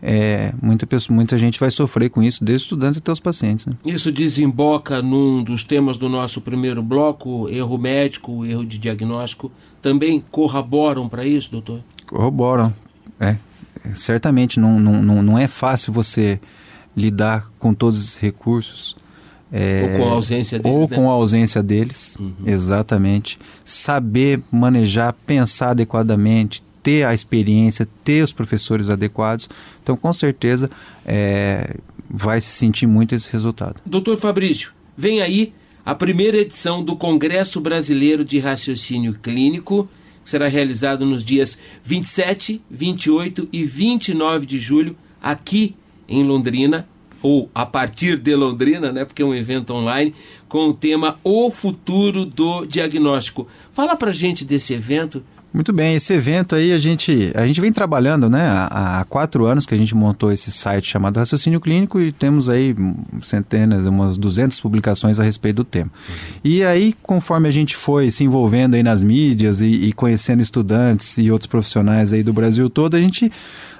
é, 0.02 0.52
muita, 0.62 0.86
pessoa, 0.86 1.14
muita 1.14 1.38
gente 1.38 1.58
vai 1.58 1.70
sofrer 1.70 2.10
com 2.10 2.22
isso, 2.22 2.44
desde 2.44 2.64
estudantes 2.64 2.98
até 2.98 3.10
os 3.10 3.20
pacientes. 3.20 3.66
Né? 3.66 3.74
Isso 3.84 4.12
desemboca 4.12 5.00
num 5.02 5.42
dos 5.42 5.64
temas 5.64 5.96
do 5.96 6.08
nosso 6.08 6.40
primeiro 6.40 6.82
bloco, 6.82 7.48
erro 7.48 7.78
médico, 7.78 8.44
erro 8.44 8.64
de 8.64 8.78
diagnóstico. 8.78 9.50
Também 9.80 10.22
corroboram 10.30 11.08
para 11.08 11.24
isso, 11.24 11.50
doutor? 11.50 11.80
Corroboram, 12.06 12.72
é. 13.18 13.36
Certamente 13.94 14.58
não, 14.58 14.80
não, 14.80 15.22
não, 15.22 15.38
é 15.38 15.46
fácil 15.46 15.92
você 15.92 16.40
lidar 16.96 17.50
com 17.58 17.72
todos 17.72 17.98
os 17.98 18.18
recursos. 18.18 18.96
É, 19.52 19.92
ou 19.92 19.98
com 19.98 20.10
a 20.10 20.12
ausência 20.14 20.58
deles. 20.58 20.76
Ou 20.76 20.88
né? 20.88 20.96
com 20.96 21.08
a 21.08 21.12
ausência 21.12 21.62
deles, 21.62 22.16
uhum. 22.18 22.34
exatamente. 22.44 23.38
Saber 23.64 24.42
manejar, 24.50 25.14
pensar 25.24 25.70
adequadamente, 25.70 26.64
ter 26.86 27.04
a 27.04 27.12
experiência, 27.12 27.88
ter 28.04 28.22
os 28.22 28.32
professores 28.32 28.88
adequados. 28.88 29.50
Então, 29.82 29.96
com 29.96 30.12
certeza, 30.12 30.70
é, 31.04 31.74
vai 32.08 32.40
se 32.40 32.50
sentir 32.50 32.86
muito 32.86 33.12
esse 33.12 33.28
resultado. 33.32 33.82
Doutor 33.84 34.16
Fabrício, 34.16 34.72
vem 34.96 35.20
aí 35.20 35.52
a 35.84 35.96
primeira 35.96 36.36
edição 36.36 36.84
do 36.84 36.94
Congresso 36.94 37.60
Brasileiro 37.60 38.24
de 38.24 38.38
Raciocínio 38.38 39.18
Clínico, 39.20 39.88
que 40.22 40.30
será 40.30 40.46
realizado 40.46 41.04
nos 41.04 41.24
dias 41.24 41.58
27, 41.82 42.62
28 42.70 43.48
e 43.52 43.64
29 43.64 44.46
de 44.46 44.56
julho, 44.56 44.96
aqui 45.20 45.74
em 46.08 46.22
Londrina, 46.22 46.86
ou 47.20 47.50
a 47.52 47.66
partir 47.66 48.16
de 48.16 48.36
Londrina, 48.36 48.92
né, 48.92 49.04
porque 49.04 49.22
é 49.22 49.26
um 49.26 49.34
evento 49.34 49.74
online, 49.74 50.14
com 50.48 50.68
o 50.68 50.74
tema 50.74 51.18
O 51.24 51.50
Futuro 51.50 52.24
do 52.24 52.64
Diagnóstico. 52.64 53.48
Fala 53.72 53.96
pra 53.96 54.12
gente 54.12 54.44
desse 54.44 54.72
evento 54.72 55.24
muito 55.56 55.72
bem, 55.72 55.94
esse 55.94 56.12
evento 56.12 56.54
aí 56.54 56.70
a 56.70 56.78
gente, 56.78 57.32
a 57.34 57.46
gente 57.46 57.62
vem 57.62 57.72
trabalhando, 57.72 58.28
né? 58.28 58.42
Há, 58.46 59.00
há, 59.00 59.04
quatro 59.06 59.46
anos 59.46 59.64
que 59.64 59.74
a 59.74 59.78
gente 59.78 59.94
montou 59.94 60.30
esse 60.30 60.52
site 60.52 60.86
chamado 60.86 61.16
Raciocínio 61.16 61.58
Clínico 61.58 61.98
e 61.98 62.12
temos 62.12 62.50
aí 62.50 62.76
centenas, 63.22 63.86
umas 63.86 64.18
200 64.18 64.60
publicações 64.60 65.18
a 65.18 65.22
respeito 65.22 65.56
do 65.56 65.64
tema. 65.64 65.90
E 66.44 66.62
aí, 66.62 66.94
conforme 67.02 67.48
a 67.48 67.50
gente 67.50 67.74
foi 67.74 68.10
se 68.10 68.22
envolvendo 68.22 68.74
aí 68.74 68.82
nas 68.82 69.02
mídias 69.02 69.62
e, 69.62 69.66
e 69.66 69.92
conhecendo 69.94 70.42
estudantes 70.42 71.16
e 71.16 71.30
outros 71.30 71.46
profissionais 71.46 72.12
aí 72.12 72.22
do 72.22 72.34
Brasil 72.34 72.68
todo, 72.68 72.94
a 72.94 73.00
gente 73.00 73.32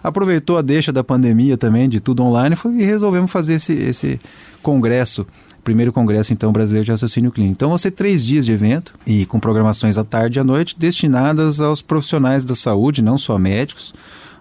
aproveitou 0.02 0.56
a 0.56 0.62
deixa 0.62 0.90
da 0.90 1.04
pandemia 1.04 1.58
também, 1.58 1.90
de 1.90 2.00
tudo 2.00 2.22
online, 2.22 2.56
e 2.78 2.84
resolvemos 2.86 3.30
fazer 3.30 3.52
esse, 3.52 3.74
esse 3.74 4.18
congresso 4.62 5.26
primeiro 5.66 5.92
congresso 5.92 6.32
então 6.32 6.52
brasileiro 6.52 6.84
de 6.84 6.92
raciocínio 6.92 7.32
clínico. 7.32 7.54
Então 7.54 7.68
vão 7.68 7.76
ser 7.76 7.90
três 7.90 8.24
dias 8.24 8.46
de 8.46 8.52
evento 8.52 8.94
e 9.04 9.26
com 9.26 9.40
programações 9.40 9.98
à 9.98 10.04
tarde 10.04 10.38
e 10.38 10.40
à 10.40 10.44
noite 10.44 10.76
destinadas 10.78 11.60
aos 11.60 11.82
profissionais 11.82 12.44
da 12.44 12.54
saúde, 12.54 13.02
não 13.02 13.18
só 13.18 13.36
médicos, 13.36 13.92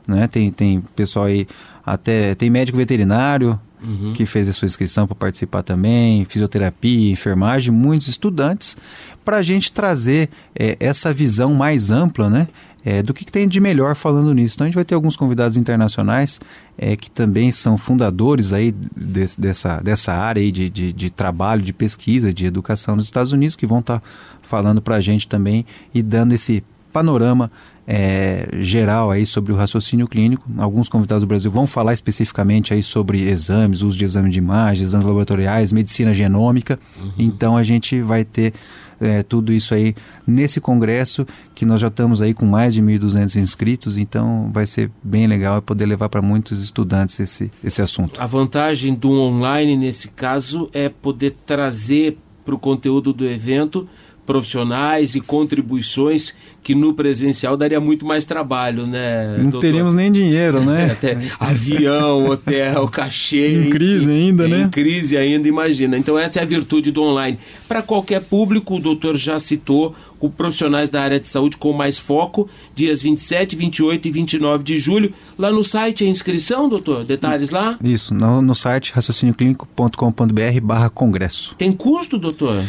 né? 0.07 0.27
Tem 0.27 0.51
tem 0.51 0.81
pessoal 0.95 1.25
aí 1.25 1.47
até 1.83 2.35
tem 2.35 2.51
médico 2.51 2.77
veterinário 2.77 3.59
uhum. 3.83 4.13
que 4.13 4.23
fez 4.27 4.47
a 4.47 4.53
sua 4.53 4.67
inscrição 4.67 5.07
para 5.07 5.15
participar 5.15 5.63
também, 5.63 6.25
fisioterapia, 6.25 7.11
enfermagem, 7.11 7.73
muitos 7.73 8.07
estudantes 8.07 8.77
para 9.23 9.37
a 9.37 9.41
gente 9.41 9.71
trazer 9.71 10.29
é, 10.55 10.77
essa 10.79 11.11
visão 11.11 11.55
mais 11.55 11.89
ampla, 11.89 12.29
né? 12.29 12.47
É, 12.85 13.01
do 13.01 13.15
que, 13.15 13.25
que, 13.25 13.31
tem 13.31 13.47
de 13.47 13.59
melhor 13.59 13.95
falando 13.95 14.31
nisso. 14.31 14.55
Então 14.55 14.65
a 14.65 14.67
gente 14.67 14.75
vai 14.75 14.85
ter 14.85 14.93
alguns 14.93 15.17
convidados 15.17 15.57
internacionais 15.57 16.39
é, 16.77 16.95
que 16.95 17.09
também 17.09 17.51
são 17.51 17.79
fundadores 17.79 18.53
aí 18.53 18.71
desse, 18.71 19.41
dessa, 19.41 19.81
dessa 19.81 20.13
área 20.13 20.39
aí 20.39 20.51
de, 20.51 20.69
de, 20.69 20.93
de, 20.93 21.09
trabalho, 21.09 21.63
de 21.63 21.73
pesquisa, 21.73 22.31
de 22.31 22.45
educação 22.45 22.95
nos 22.95 23.05
Estados 23.05 23.31
Unidos, 23.31 23.55
que 23.55 23.65
vão 23.65 23.79
estar 23.79 23.99
tá 23.99 24.05
falando 24.43 24.83
para 24.83 24.97
a 24.97 25.01
gente 25.01 25.27
também 25.27 25.65
e 25.93 26.03
dando 26.03 26.33
esse 26.33 26.63
panorama 26.93 27.51
é, 27.87 28.47
geral 28.59 29.11
aí 29.11 29.25
sobre 29.25 29.51
o 29.51 29.55
raciocínio 29.55 30.07
clínico. 30.07 30.47
Alguns 30.57 30.87
convidados 30.87 31.23
do 31.23 31.27
Brasil 31.27 31.51
vão 31.51 31.67
falar 31.67 31.93
especificamente 31.93 32.73
aí 32.73 32.81
sobre 32.81 33.27
exames, 33.27 33.81
uso 33.81 33.97
de 33.97 34.05
exame 34.05 34.29
de 34.29 34.37
imagem, 34.37 34.83
exames 34.83 35.05
laboratoriais, 35.05 35.71
medicina 35.71 36.13
genômica. 36.13 36.79
Uhum. 36.99 37.11
Então 37.17 37.57
a 37.57 37.63
gente 37.63 37.99
vai 38.01 38.23
ter 38.23 38.53
é, 38.99 39.23
tudo 39.23 39.51
isso 39.51 39.73
aí 39.73 39.95
nesse 40.25 40.59
congresso 40.61 41.25
que 41.53 41.65
nós 41.65 41.81
já 41.81 41.87
estamos 41.87 42.21
aí 42.21 42.33
com 42.33 42.45
mais 42.45 42.73
de 42.73 42.81
1.200 42.81 43.35
inscritos, 43.37 43.97
então 43.97 44.49
vai 44.53 44.65
ser 44.65 44.91
bem 45.03 45.27
legal 45.27 45.61
poder 45.61 45.85
levar 45.85 46.09
para 46.09 46.21
muitos 46.21 46.61
estudantes 46.63 47.19
esse, 47.19 47.51
esse 47.63 47.81
assunto. 47.81 48.19
A 48.19 48.25
vantagem 48.25 48.93
do 48.93 49.11
online 49.11 49.75
nesse 49.75 50.09
caso 50.09 50.69
é 50.73 50.89
poder 50.89 51.35
trazer 51.45 52.17
para 52.43 52.55
o 52.55 52.59
conteúdo 52.59 53.11
do 53.11 53.25
evento 53.25 53.87
profissionais 54.25 55.15
e 55.15 55.21
contribuições 55.21 56.35
que 56.63 56.73
no 56.73 56.95
presencial 56.95 57.55
daria 57.55 57.79
muito 57.79 58.07
mais 58.07 58.25
trabalho, 58.25 58.87
né? 58.87 59.35
Não 59.37 59.51
doutor? 59.51 59.61
teríamos 59.61 59.93
nem 59.93 60.11
dinheiro, 60.11 60.59
né? 60.61 60.89
Até 60.97 61.15
avião, 61.39 62.27
hotel, 62.27 62.87
cachê. 62.89 63.67
Em 63.67 63.69
crise 63.69 64.09
ainda, 64.09 64.47
em, 64.47 64.49
né? 64.49 64.61
Em 64.61 64.69
crise 64.69 65.15
ainda, 65.15 65.47
imagina. 65.47 65.95
Então 65.95 66.17
essa 66.17 66.39
é 66.39 66.41
a 66.41 66.45
virtude 66.45 66.91
do 66.91 67.03
online. 67.03 67.37
Para 67.67 67.83
qualquer 67.83 68.23
público, 68.23 68.77
o 68.77 68.79
doutor 68.79 69.15
já 69.15 69.37
citou 69.37 69.95
o 70.19 70.27
profissionais 70.27 70.89
da 70.89 71.03
área 71.03 71.19
de 71.19 71.27
saúde 71.27 71.55
com 71.57 71.71
mais 71.71 71.99
foco, 71.99 72.49
dias 72.73 72.99
27, 73.01 73.55
28 73.55 74.07
e 74.07 74.11
29 74.11 74.63
de 74.63 74.77
julho. 74.77 75.13
Lá 75.37 75.51
no 75.51 75.63
site 75.63 76.03
a 76.03 76.07
inscrição, 76.07 76.67
doutor? 76.67 77.05
Detalhes 77.05 77.51
lá? 77.51 77.77
Isso, 77.83 78.11
no, 78.11 78.41
no 78.41 78.55
site 78.55 78.91
raciocinioclínico.com.br 78.91 80.61
barra 80.63 80.89
congresso. 80.89 81.53
Tem 81.55 81.71
custo, 81.71 82.17
doutor? 82.17 82.63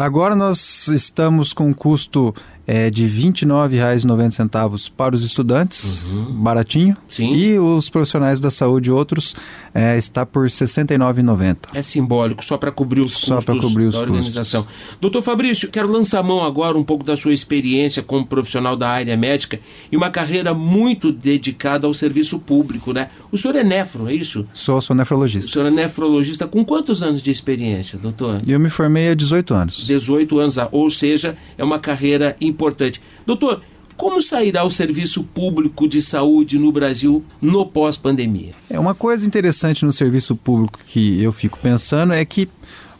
Agora 0.00 0.36
nós 0.36 0.86
estamos 0.86 1.52
com 1.52 1.70
um 1.70 1.74
custo 1.74 2.32
é 2.68 2.90
de 2.90 3.06
R$ 3.06 3.30
29,90 3.30 4.90
para 4.94 5.14
os 5.14 5.24
estudantes, 5.24 6.04
uhum. 6.12 6.42
baratinho. 6.42 6.94
Sim. 7.08 7.32
E 7.32 7.58
os 7.58 7.88
profissionais 7.88 8.40
da 8.40 8.50
saúde 8.50 8.92
outros 8.92 9.34
é, 9.74 9.96
está 9.96 10.26
por 10.26 10.42
R$ 10.42 10.50
69,90. 10.50 11.56
É 11.72 11.80
simbólico, 11.80 12.44
só 12.44 12.58
para 12.58 12.70
cobrir 12.70 13.00
os 13.00 13.14
só 13.14 13.36
custos 13.36 13.64
cobrir 13.64 13.86
os 13.86 13.94
da 13.94 14.00
organização. 14.00 14.64
Custos. 14.64 14.98
Doutor 15.00 15.22
Fabrício, 15.22 15.70
quero 15.70 15.90
lançar 15.90 16.22
mão 16.22 16.44
agora 16.44 16.76
um 16.76 16.84
pouco 16.84 17.02
da 17.02 17.16
sua 17.16 17.32
experiência 17.32 18.02
como 18.02 18.26
profissional 18.26 18.76
da 18.76 18.90
área 18.90 19.16
médica 19.16 19.58
e 19.90 19.96
uma 19.96 20.10
carreira 20.10 20.52
muito 20.52 21.10
dedicada 21.10 21.86
ao 21.86 21.94
serviço 21.94 22.38
público, 22.38 22.92
né? 22.92 23.08
O 23.32 23.38
senhor 23.38 23.56
é 23.56 23.64
nefro, 23.64 24.10
é 24.10 24.12
isso? 24.12 24.46
Sou, 24.52 24.78
sou 24.82 24.94
nefrologista. 24.94 25.48
O 25.48 25.52
senhor 25.54 25.68
é 25.68 25.70
nefrologista 25.70 26.46
com 26.46 26.62
quantos 26.62 27.02
anos 27.02 27.22
de 27.22 27.30
experiência, 27.30 27.98
doutor? 27.98 28.36
Eu 28.46 28.60
me 28.60 28.68
formei 28.68 29.08
há 29.08 29.14
18 29.14 29.54
anos. 29.54 29.86
18 29.86 30.38
anos, 30.38 30.56
ou 30.70 30.90
seja, 30.90 31.34
é 31.56 31.64
uma 31.64 31.78
carreira 31.78 32.36
importante 32.38 32.57
importante. 32.58 33.00
Doutor, 33.24 33.62
como 33.96 34.20
sairá 34.20 34.64
o 34.64 34.70
serviço 34.70 35.24
público 35.24 35.88
de 35.88 36.02
saúde 36.02 36.58
no 36.58 36.72
Brasil 36.72 37.24
no 37.40 37.64
pós-pandemia? 37.64 38.52
É 38.68 38.78
uma 38.78 38.94
coisa 38.94 39.26
interessante 39.26 39.84
no 39.84 39.92
serviço 39.92 40.36
público 40.36 40.80
que 40.84 41.22
eu 41.22 41.32
fico 41.32 41.58
pensando 41.60 42.12
é 42.12 42.24
que 42.24 42.48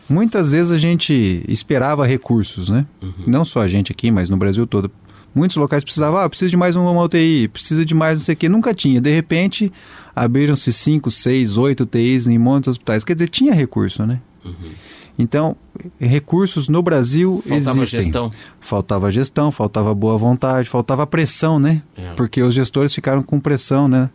muitas 0.08 0.52
vezes 0.52 0.72
a 0.72 0.76
gente 0.76 1.44
esperava 1.48 2.06
recursos, 2.06 2.68
né? 2.68 2.86
Uhum. 3.02 3.12
Não 3.26 3.44
só 3.44 3.60
a 3.60 3.68
gente 3.68 3.92
aqui, 3.92 4.10
mas 4.10 4.30
no 4.30 4.36
Brasil 4.36 4.66
todo. 4.66 4.90
Muitos 5.34 5.56
locais 5.56 5.84
precisavam, 5.84 6.18
ah, 6.20 6.28
precisa 6.28 6.50
de 6.50 6.56
mais 6.56 6.74
uma 6.74 6.90
UTI, 7.02 7.46
precisa 7.48 7.84
de 7.84 7.94
mais 7.94 8.18
não 8.18 8.24
sei 8.24 8.34
o 8.34 8.36
que, 8.36 8.48
nunca 8.48 8.74
tinha. 8.74 9.00
De 9.00 9.14
repente, 9.14 9.70
abriram-se 10.16 10.72
cinco, 10.72 11.10
seis, 11.10 11.56
oito 11.56 11.84
UTIs 11.84 12.26
em 12.26 12.38
muitos 12.38 12.72
hospitais. 12.72 13.04
Quer 13.04 13.14
dizer, 13.14 13.28
tinha 13.28 13.54
recurso, 13.54 14.04
né? 14.04 14.20
Uhum. 14.44 14.70
Então, 15.18 15.56
recursos 15.98 16.68
no 16.68 16.80
Brasil 16.80 17.42
faltava 17.46 17.78
existem. 17.78 18.02
Gestão. 18.02 18.30
Faltava 18.60 19.10
gestão, 19.10 19.50
faltava 19.50 19.94
boa 19.94 20.16
vontade, 20.16 20.68
faltava 20.68 21.06
pressão, 21.06 21.58
né? 21.58 21.82
É. 21.96 22.12
Porque 22.12 22.40
os 22.40 22.54
gestores 22.54 22.94
ficaram 22.94 23.22
com 23.22 23.40
pressão, 23.40 23.88
né? 23.88 24.10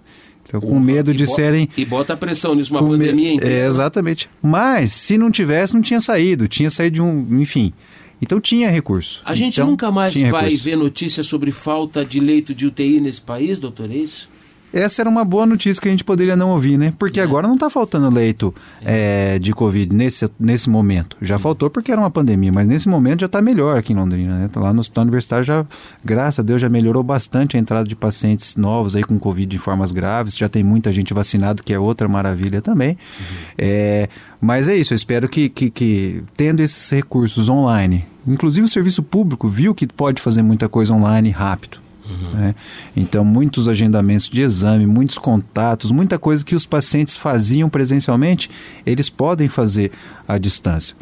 Então, 0.47 0.59
com 0.59 0.79
medo 0.79 1.13
de 1.13 1.25
bota, 1.25 1.35
serem. 1.35 1.69
E 1.77 1.85
bota 1.85 2.17
pressão 2.17 2.53
nisso, 2.53 2.73
uma 2.73 2.85
pandemia 2.85 3.33
inteira. 3.33 3.53
É, 3.53 3.65
exatamente. 3.65 4.29
Mas, 4.41 4.91
se 4.91 5.17
não 5.17 5.31
tivesse, 5.31 5.73
não 5.73 5.81
tinha 5.81 6.01
saído. 6.01 6.47
Tinha 6.47 6.69
saído 6.69 6.95
de 6.95 7.01
um. 7.01 7.41
Enfim. 7.41 7.73
Então 8.21 8.39
tinha 8.39 8.69
recurso. 8.69 9.21
A 9.25 9.35
gente 9.35 9.59
então, 9.59 9.69
nunca 9.69 9.91
mais 9.91 10.15
vai 10.15 10.43
recurso. 10.43 10.63
ver 10.63 10.77
notícias 10.77 11.27
sobre 11.27 11.51
falta 11.51 12.05
de 12.05 12.21
leito 12.21 12.53
de 12.53 12.65
UTI 12.65 13.01
nesse 13.01 13.19
país, 13.19 13.59
doutor? 13.59 13.91
É 13.91 13.95
isso? 13.95 14.29
Essa 14.73 15.03
era 15.03 15.09
uma 15.09 15.23
boa 15.23 15.45
notícia 15.45 15.79
que 15.79 15.87
a 15.87 15.91
gente 15.91 16.03
poderia 16.03 16.35
não 16.35 16.49
ouvir, 16.49 16.77
né? 16.77 16.91
Porque 16.97 17.19
é. 17.19 17.23
agora 17.23 17.47
não 17.47 17.53
está 17.53 17.69
faltando 17.69 18.09
leito 18.09 18.53
é. 18.83 19.35
É, 19.35 19.39
de 19.39 19.53
Covid 19.53 19.93
nesse, 19.95 20.29
nesse 20.39 20.69
momento. 20.69 21.15
Já 21.21 21.37
faltou 21.37 21.69
porque 21.69 21.91
era 21.91 22.01
uma 22.01 22.09
pandemia, 22.09 22.51
mas 22.51 22.67
nesse 22.67 22.89
momento 22.89 23.21
já 23.21 23.27
está 23.27 23.41
melhor 23.41 23.77
aqui 23.77 23.93
em 23.93 23.95
Londrina, 23.95 24.35
né? 24.37 24.49
Lá 24.55 24.73
no 24.73 24.79
hospital 24.79 25.03
universitário 25.03 25.43
já, 25.45 25.65
graças 26.03 26.39
a 26.39 26.43
Deus, 26.43 26.59
já 26.59 26.69
melhorou 26.69 27.03
bastante 27.03 27.55
a 27.55 27.59
entrada 27.59 27.87
de 27.87 27.95
pacientes 27.95 28.55
novos 28.55 28.95
aí 28.95 29.03
com 29.03 29.19
Covid 29.19 29.45
de 29.45 29.59
formas 29.59 29.91
graves. 29.91 30.35
Já 30.35 30.49
tem 30.49 30.63
muita 30.63 30.91
gente 30.91 31.13
vacinada, 31.13 31.61
que 31.61 31.71
é 31.71 31.77
outra 31.77 32.07
maravilha 32.07 32.61
também. 32.61 32.91
Uhum. 32.91 33.35
É, 33.57 34.09
mas 34.41 34.67
é 34.67 34.75
isso, 34.75 34.93
eu 34.93 34.95
espero 34.95 35.29
que, 35.29 35.49
que, 35.49 35.69
que 35.69 36.23
tendo 36.35 36.61
esses 36.61 36.89
recursos 36.89 37.47
online, 37.47 38.05
inclusive 38.27 38.65
o 38.65 38.69
serviço 38.69 39.03
público 39.03 39.47
viu 39.47 39.75
que 39.75 39.85
pode 39.87 40.21
fazer 40.21 40.41
muita 40.41 40.67
coisa 40.67 40.93
online 40.93 41.29
rápido. 41.29 41.82
Uhum. 42.09 42.31
Né? 42.31 42.55
Então, 42.95 43.23
muitos 43.23 43.67
agendamentos 43.67 44.29
de 44.29 44.41
exame, 44.41 44.85
muitos 44.85 45.17
contatos, 45.17 45.91
muita 45.91 46.19
coisa 46.19 46.43
que 46.43 46.55
os 46.55 46.65
pacientes 46.65 47.15
faziam 47.15 47.69
presencialmente, 47.69 48.49
eles 48.85 49.09
podem 49.09 49.47
fazer 49.47 49.91
à 50.27 50.37
distância. 50.37 50.95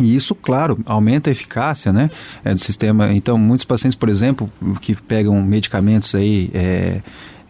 E 0.00 0.14
isso, 0.14 0.34
claro, 0.34 0.78
aumenta 0.84 1.30
a 1.30 1.32
eficácia 1.32 1.92
né, 1.92 2.10
é, 2.44 2.52
do 2.52 2.60
sistema. 2.60 3.12
Então, 3.12 3.38
muitos 3.38 3.64
pacientes, 3.64 3.96
por 3.96 4.08
exemplo, 4.08 4.50
que 4.80 4.94
pegam 4.94 5.40
medicamentos 5.42 6.14
aí. 6.14 6.50
É, 6.52 7.00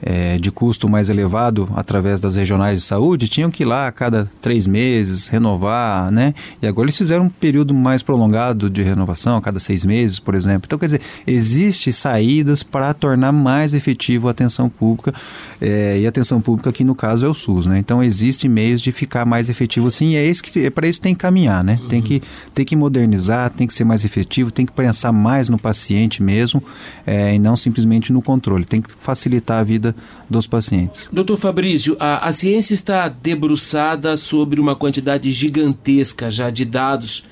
é, 0.03 0.38
de 0.38 0.51
custo 0.51 0.88
mais 0.88 1.09
elevado 1.09 1.68
através 1.74 2.20
das 2.20 2.36
regionais 2.36 2.80
de 2.80 2.86
saúde 2.86 3.28
tinham 3.28 3.51
que 3.51 3.62
ir 3.62 3.66
lá 3.66 3.86
a 3.86 3.92
cada 3.92 4.30
três 4.40 4.66
meses 4.66 5.28
renovar, 5.28 6.11
né? 6.11 6.34
E 6.61 6.66
agora 6.66 6.86
eles 6.86 6.97
fizeram 6.97 7.24
um 7.24 7.28
período 7.28 7.74
mais 7.74 8.03
prolongado 8.03 8.68
de 8.68 8.82
renovação, 8.82 9.36
a 9.36 9.42
cada 9.42 9.59
seis 9.59 9.84
meses, 9.84 10.18
por 10.18 10.34
exemplo. 10.34 10.62
Então, 10.66 10.78
quer 10.78 10.86
dizer, 10.86 11.01
existe 11.26 11.92
saídas 11.92 12.62
para 12.62 12.92
tornar 12.94 13.32
mais 13.32 13.74
efetivo 13.74 14.28
a 14.28 14.30
atenção 14.30 14.68
pública 14.68 15.14
é, 15.61 15.99
e 16.01 16.07
a 16.07 16.09
atenção 16.09 16.40
pública 16.40 16.70
aqui 16.70 16.84
no 16.84 16.94
caso 16.94 17.26
é 17.26 17.28
o 17.28 17.34
SUS, 17.34 17.66
né? 17.66 17.78
Então, 17.78 18.03
existem 18.03 18.51
meios 18.51 18.80
de 18.80 18.92
ficar 18.92 19.24
mais 19.24 19.49
efetivo 19.49 19.88
assim 19.88 20.11
e 20.11 20.16
é, 20.16 20.32
que, 20.32 20.66
é 20.66 20.70
para 20.70 20.86
isso 20.86 20.99
que 20.99 21.05
tem 21.05 21.14
que 21.14 21.20
caminhar, 21.20 21.64
né? 21.64 21.78
Uhum. 21.82 21.88
Tem, 21.88 22.03
que, 22.03 22.22
tem 22.55 22.64
que 22.64 22.76
modernizar, 22.76 23.51
tem 23.51 23.66
que 23.66 23.74
ser 23.74 23.84
mais 23.84 24.05
efetivo, 24.05 24.51
tem 24.51 24.66
que 24.66 24.72
pensar 24.72 25.12
mais 25.12 25.49
no 25.49 25.59
paciente 25.59 26.22
mesmo 26.22 26.62
é, 27.07 27.34
e 27.34 27.38
não 27.38 27.57
simplesmente 27.57 28.12
no 28.12 28.22
controle. 28.22 28.64
Tem 28.64 28.80
que 28.80 28.90
facilitar 28.97 29.61
a 29.61 29.62
vida 29.62 29.86
vida 29.87 29.95
dos 30.28 30.47
pacientes. 30.47 31.09
Doutor 31.12 31.37
Fabrício, 31.37 31.97
a, 32.01 32.26
a 32.26 32.32
ciência 32.32 32.74
está 32.74 33.09
debruçada 33.09 34.16
sobre 34.16 34.61
uma 34.61 34.74
quantidade 34.74 35.30
gigantesca 35.32 36.30
já 36.30 36.51
de 36.51 36.64
dados 36.64 37.24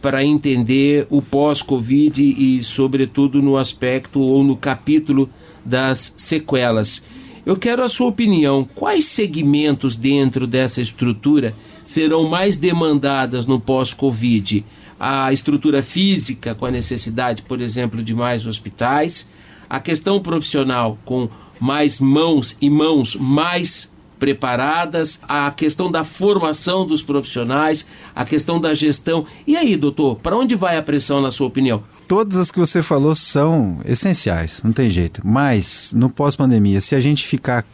para 0.00 0.24
entender 0.24 1.06
o 1.10 1.20
pós-Covid 1.20 2.22
e, 2.22 2.62
sobretudo, 2.62 3.40
no 3.42 3.56
aspecto 3.56 4.20
ou 4.20 4.42
no 4.42 4.56
capítulo 4.56 5.28
das 5.64 6.12
sequelas. 6.16 7.04
Eu 7.46 7.56
quero 7.56 7.82
a 7.82 7.88
sua 7.88 8.08
opinião. 8.08 8.68
Quais 8.74 9.04
segmentos 9.06 9.94
dentro 9.94 10.46
dessa 10.46 10.80
estrutura 10.80 11.54
serão 11.84 12.28
mais 12.28 12.56
demandadas 12.56 13.46
no 13.46 13.60
pós-Covid? 13.60 14.64
A 14.98 15.32
estrutura 15.32 15.82
física, 15.82 16.54
com 16.54 16.66
a 16.66 16.70
necessidade, 16.70 17.42
por 17.42 17.60
exemplo, 17.60 18.02
de 18.02 18.14
mais 18.14 18.46
hospitais, 18.46 19.28
a 19.72 19.80
questão 19.80 20.20
profissional, 20.20 20.98
com 21.02 21.30
mais 21.62 22.00
mãos 22.00 22.56
e 22.60 22.68
mãos 22.68 23.14
mais 23.14 23.92
preparadas, 24.18 25.20
a 25.28 25.48
questão 25.52 25.90
da 25.90 26.02
formação 26.02 26.84
dos 26.84 27.02
profissionais, 27.02 27.88
a 28.14 28.24
questão 28.24 28.60
da 28.60 28.74
gestão. 28.74 29.24
E 29.46 29.56
aí, 29.56 29.76
doutor, 29.76 30.16
para 30.16 30.36
onde 30.36 30.56
vai 30.56 30.76
a 30.76 30.82
pressão, 30.82 31.20
na 31.20 31.30
sua 31.30 31.46
opinião? 31.46 31.84
Todas 32.08 32.36
as 32.36 32.50
que 32.50 32.58
você 32.58 32.82
falou 32.82 33.14
são 33.14 33.80
essenciais, 33.84 34.60
não 34.64 34.72
tem 34.72 34.90
jeito. 34.90 35.22
Mas, 35.24 35.92
no 35.94 36.10
pós-pandemia, 36.10 36.80
se 36.80 36.96
a 36.96 37.00
gente 37.00 37.24
ficar 37.24 37.64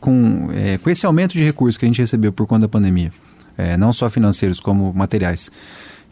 com, 0.00 0.48
é, 0.54 0.78
com 0.78 0.88
esse 0.88 1.04
aumento 1.04 1.32
de 1.32 1.42
recursos 1.42 1.76
que 1.76 1.84
a 1.84 1.88
gente 1.88 2.00
recebeu 2.00 2.32
por 2.32 2.46
conta 2.46 2.62
da 2.62 2.68
pandemia, 2.68 3.12
é, 3.58 3.76
não 3.76 3.92
só 3.92 4.08
financeiros 4.08 4.60
como 4.60 4.92
materiais 4.94 5.50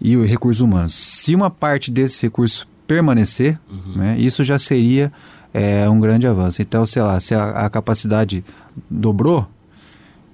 e 0.00 0.16
recursos 0.16 0.60
humanos, 0.60 0.94
se 0.94 1.34
uma 1.34 1.48
parte 1.48 1.92
desses 1.92 2.20
recursos 2.20 2.66
permanecer, 2.88 3.56
uhum. 3.70 3.92
né, 3.96 4.16
isso 4.18 4.42
já 4.42 4.58
seria 4.58 5.12
é 5.52 5.88
um 5.88 6.00
grande 6.00 6.26
avanço. 6.26 6.62
Então, 6.62 6.86
sei 6.86 7.02
lá, 7.02 7.18
se 7.20 7.34
a, 7.34 7.66
a 7.66 7.70
capacidade 7.70 8.44
dobrou 8.88 9.46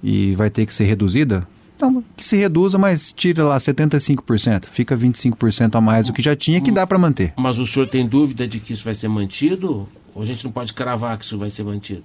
e 0.03 0.35
vai 0.35 0.49
ter 0.49 0.65
que 0.65 0.73
ser 0.73 0.85
reduzida, 0.85 1.47
então 1.75 2.03
que 2.15 2.25
se 2.25 2.35
reduza, 2.35 2.77
mas 2.77 3.11
tira 3.11 3.43
lá 3.43 3.57
75%, 3.57 4.65
fica 4.65 4.97
25% 4.97 5.75
a 5.75 5.81
mais 5.81 6.07
do 6.07 6.13
que 6.13 6.21
já 6.21 6.35
tinha, 6.35 6.59
que 6.59 6.71
dá 6.71 6.87
para 6.87 6.97
manter. 6.97 7.33
Mas 7.37 7.59
o 7.59 7.65
senhor 7.65 7.87
tem 7.87 8.07
dúvida 8.07 8.47
de 8.47 8.59
que 8.59 8.73
isso 8.73 8.83
vai 8.83 8.95
ser 8.95 9.07
mantido? 9.07 9.87
Ou 10.15 10.21
a 10.23 10.25
gente 10.25 10.43
não 10.43 10.51
pode 10.51 10.73
cravar 10.73 11.17
que 11.17 11.25
isso 11.25 11.37
vai 11.37 11.51
ser 11.51 11.63
mantido? 11.63 12.03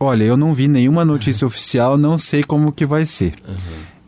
Olha, 0.00 0.24
eu 0.24 0.36
não 0.36 0.52
vi 0.52 0.66
nenhuma 0.66 1.04
notícia 1.04 1.46
oficial, 1.46 1.96
não 1.96 2.18
sei 2.18 2.42
como 2.42 2.72
que 2.72 2.84
vai 2.84 3.06
ser. 3.06 3.34
Uhum. 3.46 3.54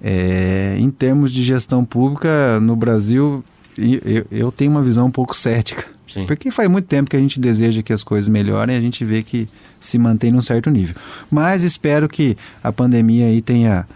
É, 0.02 0.76
em 0.78 0.90
termos 0.90 1.30
de 1.30 1.44
gestão 1.44 1.84
pública, 1.84 2.58
no 2.60 2.74
Brasil, 2.74 3.44
eu, 3.78 4.26
eu 4.30 4.50
tenho 4.50 4.70
uma 4.70 4.82
visão 4.82 5.06
um 5.06 5.10
pouco 5.10 5.36
cética 5.36 5.99
Sim. 6.10 6.26
Porque 6.26 6.50
faz 6.50 6.68
muito 6.68 6.86
tempo 6.86 7.08
que 7.08 7.16
a 7.16 7.20
gente 7.20 7.38
deseja 7.38 7.82
que 7.82 7.92
as 7.92 8.02
coisas 8.02 8.28
melhorem 8.28 8.74
e 8.74 8.78
a 8.78 8.80
gente 8.80 9.04
vê 9.04 9.22
que 9.22 9.48
se 9.78 9.96
mantém 9.96 10.32
num 10.32 10.42
certo 10.42 10.68
nível. 10.68 10.96
Mas 11.30 11.62
espero 11.62 12.08
que 12.08 12.36
a 12.62 12.72
pandemia 12.72 13.26
aí 13.26 13.40
tenha 13.40 13.86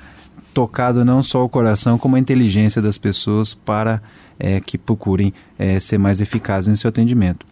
tocado 0.54 1.04
não 1.04 1.22
só 1.22 1.44
o 1.44 1.48
coração, 1.48 1.98
como 1.98 2.14
a 2.14 2.18
inteligência 2.18 2.80
das 2.80 2.96
pessoas 2.96 3.52
para 3.52 4.00
é, 4.38 4.60
que 4.60 4.78
procurem 4.78 5.34
é, 5.58 5.80
ser 5.80 5.98
mais 5.98 6.20
eficazes 6.20 6.68
no 6.68 6.76
seu 6.76 6.88
atendimento. 6.88 7.44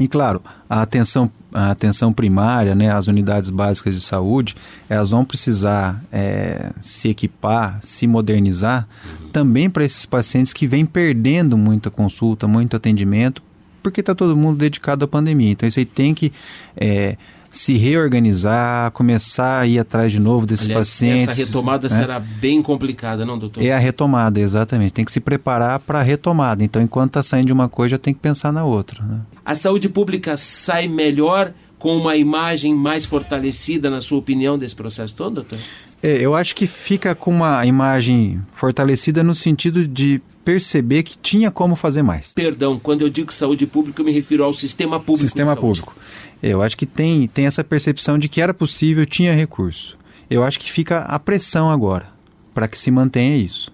E 0.00 0.08
claro, 0.08 0.42
a 0.68 0.82
atenção, 0.82 1.30
a 1.52 1.70
atenção 1.70 2.12
primária, 2.12 2.74
né, 2.74 2.90
as 2.90 3.06
unidades 3.06 3.48
básicas 3.48 3.94
de 3.94 4.00
saúde, 4.00 4.56
elas 4.88 5.10
vão 5.10 5.24
precisar 5.24 6.02
é, 6.10 6.72
se 6.80 7.08
equipar, 7.08 7.78
se 7.80 8.04
modernizar, 8.08 8.88
uhum. 9.04 9.28
também 9.28 9.70
para 9.70 9.84
esses 9.84 10.04
pacientes 10.04 10.52
que 10.52 10.66
vêm 10.66 10.84
perdendo 10.84 11.56
muita 11.56 11.92
consulta, 11.92 12.48
muito 12.48 12.76
atendimento, 12.76 13.40
porque 13.84 14.00
está 14.00 14.14
todo 14.14 14.34
mundo 14.34 14.56
dedicado 14.56 15.04
à 15.04 15.08
pandemia. 15.08 15.50
Então 15.50 15.68
isso 15.68 15.78
aí 15.78 15.84
tem 15.84 16.14
que 16.14 16.32
é, 16.74 17.16
se 17.50 17.76
reorganizar, 17.76 18.90
começar 18.90 19.60
a 19.60 19.66
ir 19.66 19.78
atrás 19.78 20.10
de 20.10 20.18
novo 20.18 20.46
desses 20.46 20.66
Aliás, 20.66 20.88
pacientes. 20.88 21.38
Essa 21.38 21.44
retomada 21.44 21.88
né? 21.88 21.94
será 21.94 22.18
bem 22.18 22.62
complicada, 22.62 23.24
não, 23.26 23.38
doutor? 23.38 23.62
É 23.62 23.72
a 23.72 23.78
retomada, 23.78 24.40
exatamente. 24.40 24.92
Tem 24.92 25.04
que 25.04 25.12
se 25.12 25.20
preparar 25.20 25.78
para 25.78 26.00
a 26.00 26.02
retomada. 26.02 26.64
Então, 26.64 26.82
enquanto 26.82 27.10
está 27.10 27.22
saindo 27.22 27.46
de 27.46 27.52
uma 27.52 27.68
coisa, 27.68 27.90
já 27.90 27.98
tem 27.98 28.14
que 28.14 28.20
pensar 28.20 28.52
na 28.52 28.64
outra. 28.64 29.04
Né? 29.04 29.20
A 29.44 29.54
saúde 29.54 29.88
pública 29.88 30.36
sai 30.36 30.88
melhor 30.88 31.52
com 31.78 31.96
uma 31.96 32.16
imagem 32.16 32.74
mais 32.74 33.04
fortalecida, 33.04 33.90
na 33.90 34.00
sua 34.00 34.18
opinião, 34.18 34.56
desse 34.56 34.74
processo 34.74 35.14
todo, 35.14 35.34
doutor? 35.34 35.58
É, 36.04 36.18
eu 36.20 36.34
acho 36.34 36.54
que 36.54 36.66
fica 36.66 37.14
com 37.14 37.30
uma 37.30 37.64
imagem 37.64 38.42
fortalecida 38.52 39.24
no 39.24 39.34
sentido 39.34 39.88
de 39.88 40.20
perceber 40.44 41.02
que 41.02 41.16
tinha 41.16 41.50
como 41.50 41.74
fazer 41.74 42.02
mais. 42.02 42.34
Perdão, 42.34 42.78
quando 42.78 43.00
eu 43.00 43.08
digo 43.08 43.32
saúde 43.32 43.66
pública, 43.66 44.02
eu 44.02 44.04
me 44.04 44.12
refiro 44.12 44.44
ao 44.44 44.52
sistema 44.52 45.00
público. 45.00 45.20
Sistema 45.20 45.56
público. 45.56 45.96
Eu 46.42 46.60
acho 46.60 46.76
que 46.76 46.84
tem, 46.84 47.26
tem 47.26 47.46
essa 47.46 47.64
percepção 47.64 48.18
de 48.18 48.28
que 48.28 48.42
era 48.42 48.52
possível, 48.52 49.06
tinha 49.06 49.32
recurso. 49.32 49.96
Eu 50.28 50.44
acho 50.44 50.60
que 50.60 50.70
fica 50.70 50.98
a 51.00 51.18
pressão 51.18 51.70
agora 51.70 52.12
para 52.52 52.68
que 52.68 52.78
se 52.78 52.90
mantenha 52.90 53.38
isso. 53.38 53.72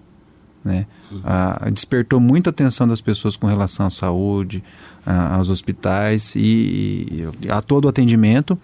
Né? 0.63 0.87
Ah, 1.23 1.69
despertou 1.71 2.19
muita 2.19 2.49
atenção 2.49 2.87
das 2.87 3.01
pessoas 3.01 3.35
com 3.35 3.47
relação 3.47 3.85
à 3.85 3.89
saúde, 3.89 4.63
ah, 5.05 5.35
aos 5.35 5.49
hospitais 5.49 6.35
e, 6.35 7.27
e, 7.41 7.49
a 7.49 7.61
todo 7.61 7.85
o 7.85 7.87
atendimento. 7.87 8.57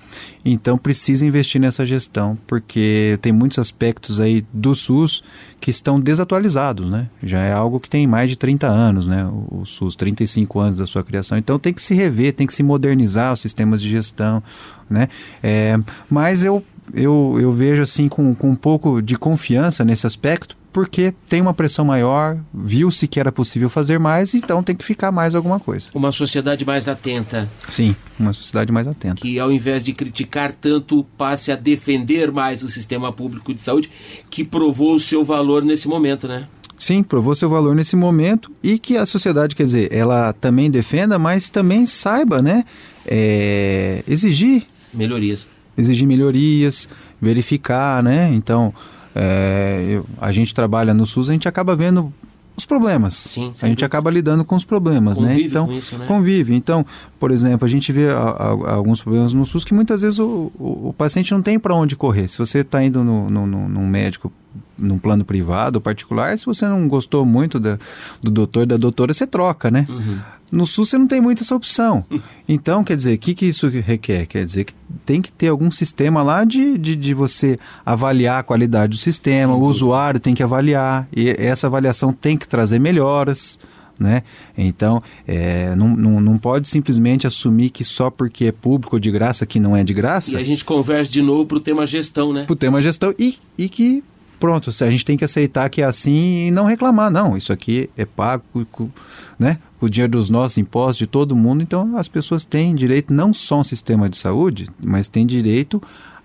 Então 0.44 0.78
precisa 0.78 1.26
investir 1.26 1.60
nessa 1.60 1.86
gestão, 1.86 2.38
porque 2.48 3.18
tem 3.22 3.32
muitos 3.32 3.60
aspectos 3.60 4.20
aí 4.20 4.46
do 4.54 4.76
SUS 4.76 5.24
que 5.60 5.72
estão 5.72 6.00
desatualizados, 6.00 6.90
né? 6.90 7.10
Já 7.22 7.42
é 7.42 7.52
algo 7.52 7.80
que 7.80 7.90
tem 7.90 8.06
mais 8.06 8.30
de 8.30 8.38
30 8.38 8.68
anos, 8.68 9.08
né? 9.08 9.26
O, 9.26 9.62
o 9.62 9.66
SUS, 9.66 9.96
35 9.96 10.60
anos 10.60 10.78
da 10.78 10.86
sua 10.86 11.04
criação. 11.04 11.38
Então 11.38 11.58
tem 11.60 11.74
que 11.74 11.82
se 11.82 11.94
rever, 11.94 12.34
tem 12.34 12.48
que 12.48 12.54
se 12.54 12.64
modernizar 12.64 13.34
os 13.34 13.40
sistemas 13.40 13.82
de 13.82 13.90
gestão, 13.90 14.42
né? 14.90 15.10
É, 15.42 15.78
mas 16.10 16.44
eu, 16.44 16.64
eu, 16.94 17.38
eu 17.40 17.52
vejo 17.52 17.82
assim 17.82 18.08
com, 18.08 18.34
com 18.34 18.50
um 18.50 18.56
pouco 18.56 19.02
de 19.02 19.16
confiança 19.18 19.84
nesse 19.84 20.08
aspecto, 20.08 20.57
porque 20.72 21.14
tem 21.28 21.42
uma 21.42 21.54
pressão 21.54 21.84
maior, 21.84 22.38
viu-se 22.54 23.08
que 23.08 23.20
era 23.20 23.32
possível 23.32 23.70
fazer 23.70 24.00
mais, 24.00 24.34
então 24.34 24.62
tem 24.62 24.76
que 24.76 24.86
ficar 24.86 25.12
mais 25.12 25.34
alguma 25.34 25.60
coisa. 25.60 25.90
Uma 25.94 26.12
sociedade 26.12 26.66
mais 26.66 26.88
atenta. 26.88 27.48
Sim, 27.70 27.96
uma 28.20 28.34
sociedade 28.34 28.72
mais 28.72 28.88
atenta. 28.88 29.16
Que 29.16 29.40
ao 29.40 29.52
invés 29.52 29.84
de 29.84 29.94
criticar 29.94 30.52
tanto, 30.52 31.04
passe 31.18 31.52
a 31.52 31.56
defender 31.56 32.32
mais 32.32 32.64
o 32.64 32.70
sistema 32.70 33.12
público 33.12 33.54
de 33.54 33.62
saúde, 33.62 33.90
que 34.30 34.44
provou 34.44 34.96
o 34.96 35.00
seu 35.00 35.24
valor 35.24 35.64
nesse 35.64 35.88
momento, 35.88 36.28
né? 36.28 36.48
Sim, 36.78 37.02
provou 37.02 37.34
seu 37.34 37.50
valor 37.50 37.76
nesse 37.76 37.96
momento 37.96 38.52
e 38.62 38.78
que 38.78 38.98
a 38.98 39.06
sociedade, 39.06 39.56
quer 39.56 39.64
dizer, 39.64 39.92
ela 39.92 40.32
também 40.34 40.70
defenda, 40.70 41.18
mas 41.18 41.50
também 41.50 41.88
saiba, 41.88 42.40
né, 42.40 42.64
é, 43.08 44.04
exigir 44.08 44.68
melhorias, 44.94 45.48
exigir 45.76 46.08
melhorias, 46.08 46.88
verificar, 47.20 48.04
né? 48.04 48.30
Então, 48.32 48.74
é, 49.20 49.86
eu, 49.90 50.06
a 50.22 50.32
gente 50.32 50.54
trabalha 50.54 50.94
no 50.94 51.06
SUS, 51.06 51.30
a 51.30 51.34
gente 51.34 51.48
acaba 51.48 51.76
vendo 51.76 52.14
os 52.56 52.66
problemas. 52.66 53.16
Sim, 53.16 53.52
a 53.62 53.68
gente 53.68 53.84
acaba 53.84 54.12
lidando 54.12 54.44
com 54.46 54.56
os 54.56 54.66
problemas, 54.66 55.18
né? 55.18 55.30
convive 55.30 55.44
né? 55.44 55.48
Então, 55.48 55.74
isso, 55.74 55.98
né? 55.98 56.06
convive. 56.06 56.56
Então, 56.56 56.86
por 57.20 57.32
exemplo, 57.32 57.66
a 57.66 57.70
gente 57.70 57.92
vê 57.92 58.10
a, 58.10 58.18
a, 58.18 58.74
alguns 58.74 59.02
problemas 59.02 59.34
no 59.34 59.46
SUS 59.46 59.64
que 59.64 59.74
muitas 59.74 60.02
vezes 60.02 60.20
o, 60.20 60.52
o, 60.60 60.90
o 60.90 60.94
paciente 60.94 61.32
não 61.32 61.42
tem 61.42 61.58
para 61.60 61.74
onde 61.76 61.96
correr. 61.96 62.28
Se 62.28 62.38
você 62.38 62.60
está 62.60 62.84
indo 62.84 63.04
no, 63.04 63.30
no, 63.30 63.48
no, 63.48 63.70
num 63.70 63.88
médico 63.88 64.32
num 64.78 64.98
plano 65.00 65.26
privado 65.26 65.78
ou 65.78 65.82
particular, 65.82 66.38
se 66.38 66.46
você 66.46 66.68
não 66.68 66.88
gostou 66.88 67.26
muito 67.26 67.60
da, 67.60 67.80
do 68.22 68.30
doutor 68.30 68.66
da 68.66 68.78
doutora, 68.78 69.14
você 69.14 69.26
troca, 69.26 69.72
né? 69.72 69.88
Uhum. 69.90 70.20
No 70.52 70.66
SUS 70.66 70.90
você 70.90 70.98
não 70.98 71.08
tem 71.08 71.20
muita 71.22 71.44
essa 71.44 71.56
opção. 71.56 72.06
Então, 72.50 72.82
quer 72.82 72.96
dizer, 72.96 73.16
o 73.16 73.18
que, 73.18 73.34
que 73.34 73.46
isso 73.46 73.68
requer? 73.68 74.26
Quer 74.26 74.46
dizer 74.46 74.64
que 74.64 74.74
tem 75.06 75.22
que 75.22 75.30
ter 75.34 75.50
algum 75.50 75.70
sistema 75.70 76.24
lá 76.24 76.46
de, 76.46 76.78
de, 76.78 76.96
de 76.96 77.14
você 77.14 77.60
avaliar 77.86 78.40
a 78.40 78.44
qualidade 78.44 78.92
do 78.92 78.98
sistema, 78.98 79.54
Sim, 79.54 79.60
o 79.60 79.64
usuário 79.66 80.18
tem 80.18 80.34
que 80.34 80.42
avaliar, 80.42 81.10
e 81.14 81.28
essa 81.28 81.68
avaliação 81.68 82.14
tem 82.14 82.38
que 82.38 82.48
trazer 82.48 82.80
melhoras. 82.80 83.60
Né? 84.00 84.24
Então, 84.58 85.04
é, 85.28 85.76
não, 85.76 85.90
não, 85.90 86.22
não 86.22 86.38
pode 86.38 86.70
simplesmente 86.70 87.28
assumir 87.28 87.70
que 87.70 87.84
só 87.84 88.10
porque 88.10 88.46
é 88.46 88.52
público 88.54 88.96
ou 88.96 89.00
de 89.00 89.12
graça 89.12 89.46
que 89.46 89.60
não 89.60 89.76
é 89.76 89.84
de 89.84 89.94
graça. 89.94 90.32
E 90.32 90.38
a 90.38 90.44
gente 90.44 90.64
conversa 90.64 91.12
de 91.12 91.22
novo 91.22 91.46
para 91.46 91.58
o 91.58 91.60
tema 91.60 91.86
gestão, 91.86 92.32
né? 92.32 92.46
Para 92.46 92.54
o 92.54 92.56
tema 92.56 92.80
gestão 92.80 93.14
e, 93.20 93.38
e 93.58 93.68
que 93.68 94.02
pronto, 94.40 94.70
a 94.70 94.90
gente 94.90 95.06
tem 95.06 95.18
que 95.18 95.26
aceitar 95.26 95.70
que 95.70 95.82
é 95.82 95.86
assim 95.86 96.48
e 96.48 96.52
não 96.52 96.66
reclamar. 96.66 97.12
Não, 97.12 97.36
isso 97.36 97.52
aqui 97.52 97.90
é 97.98 98.06
pago 98.06 98.44
com, 98.72 98.90
né, 99.38 99.60
com 99.80 99.86
o 99.86 99.90
dinheiro 99.90 100.12
dos 100.12 100.30
nossos 100.30 100.58
impostos, 100.58 100.98
de 100.98 101.08
todo 101.08 101.36
mundo. 101.36 101.62
Então 101.62 101.98
as 101.98 102.08
pessoas 102.08 102.44
têm 102.44 102.76
direito 102.76 103.14
não 103.14 103.34
só 103.34 103.56
a 103.56 103.60
um 103.60 103.64
sistema 103.64 104.10
de 104.10 104.18
saúde, 104.18 104.68
mas 104.84 105.08
têm 105.08 105.26
direito 105.26 105.82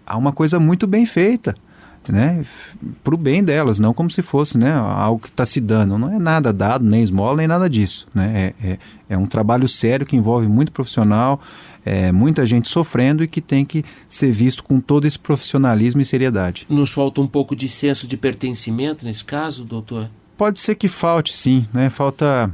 a 0.06 0.16
uma 0.16 0.32
coisa 0.32 0.58
muito 0.58 0.86
bem 0.86 1.06
feita 1.06 1.54
né, 2.10 2.44
para 3.04 3.14
o 3.14 3.18
bem 3.18 3.44
delas, 3.44 3.78
não 3.78 3.92
como 3.92 4.10
se 4.10 4.22
fosse 4.22 4.58
né, 4.58 4.72
algo 4.72 5.20
que 5.20 5.28
está 5.28 5.44
se 5.44 5.60
dando. 5.60 5.98
Não 5.98 6.12
é 6.12 6.18
nada 6.18 6.52
dado, 6.52 6.84
nem 6.84 7.02
esmola, 7.02 7.36
nem 7.36 7.46
nada 7.46 7.68
disso. 7.68 8.08
Né? 8.14 8.54
É, 8.62 8.68
é, 8.68 8.78
é 9.10 9.18
um 9.18 9.26
trabalho 9.26 9.68
sério 9.68 10.06
que 10.06 10.16
envolve 10.16 10.48
muito 10.48 10.72
profissional, 10.72 11.40
é, 11.84 12.10
muita 12.10 12.46
gente 12.46 12.68
sofrendo 12.68 13.22
e 13.22 13.28
que 13.28 13.40
tem 13.40 13.64
que 13.64 13.84
ser 14.08 14.32
visto 14.32 14.64
com 14.64 14.80
todo 14.80 15.06
esse 15.06 15.18
profissionalismo 15.18 16.00
e 16.00 16.04
seriedade. 16.04 16.66
Nos 16.68 16.90
falta 16.90 17.20
um 17.20 17.26
pouco 17.26 17.54
de 17.54 17.68
senso 17.68 18.06
de 18.06 18.16
pertencimento 18.16 19.04
nesse 19.04 19.24
caso, 19.24 19.64
doutor? 19.64 20.10
Pode 20.36 20.60
ser 20.60 20.74
que 20.74 20.88
falte, 20.88 21.36
sim. 21.36 21.66
Né? 21.72 21.90
Falta 21.90 22.50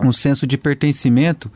um 0.00 0.12
senso 0.12 0.46
de 0.46 0.56
pertencimento 0.56 1.50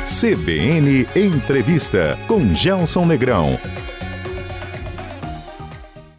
CBN 0.04 1.08
Entrevista 1.16 2.20
com 2.28 2.54
Gelson 2.54 3.06
Negrão. 3.06 3.58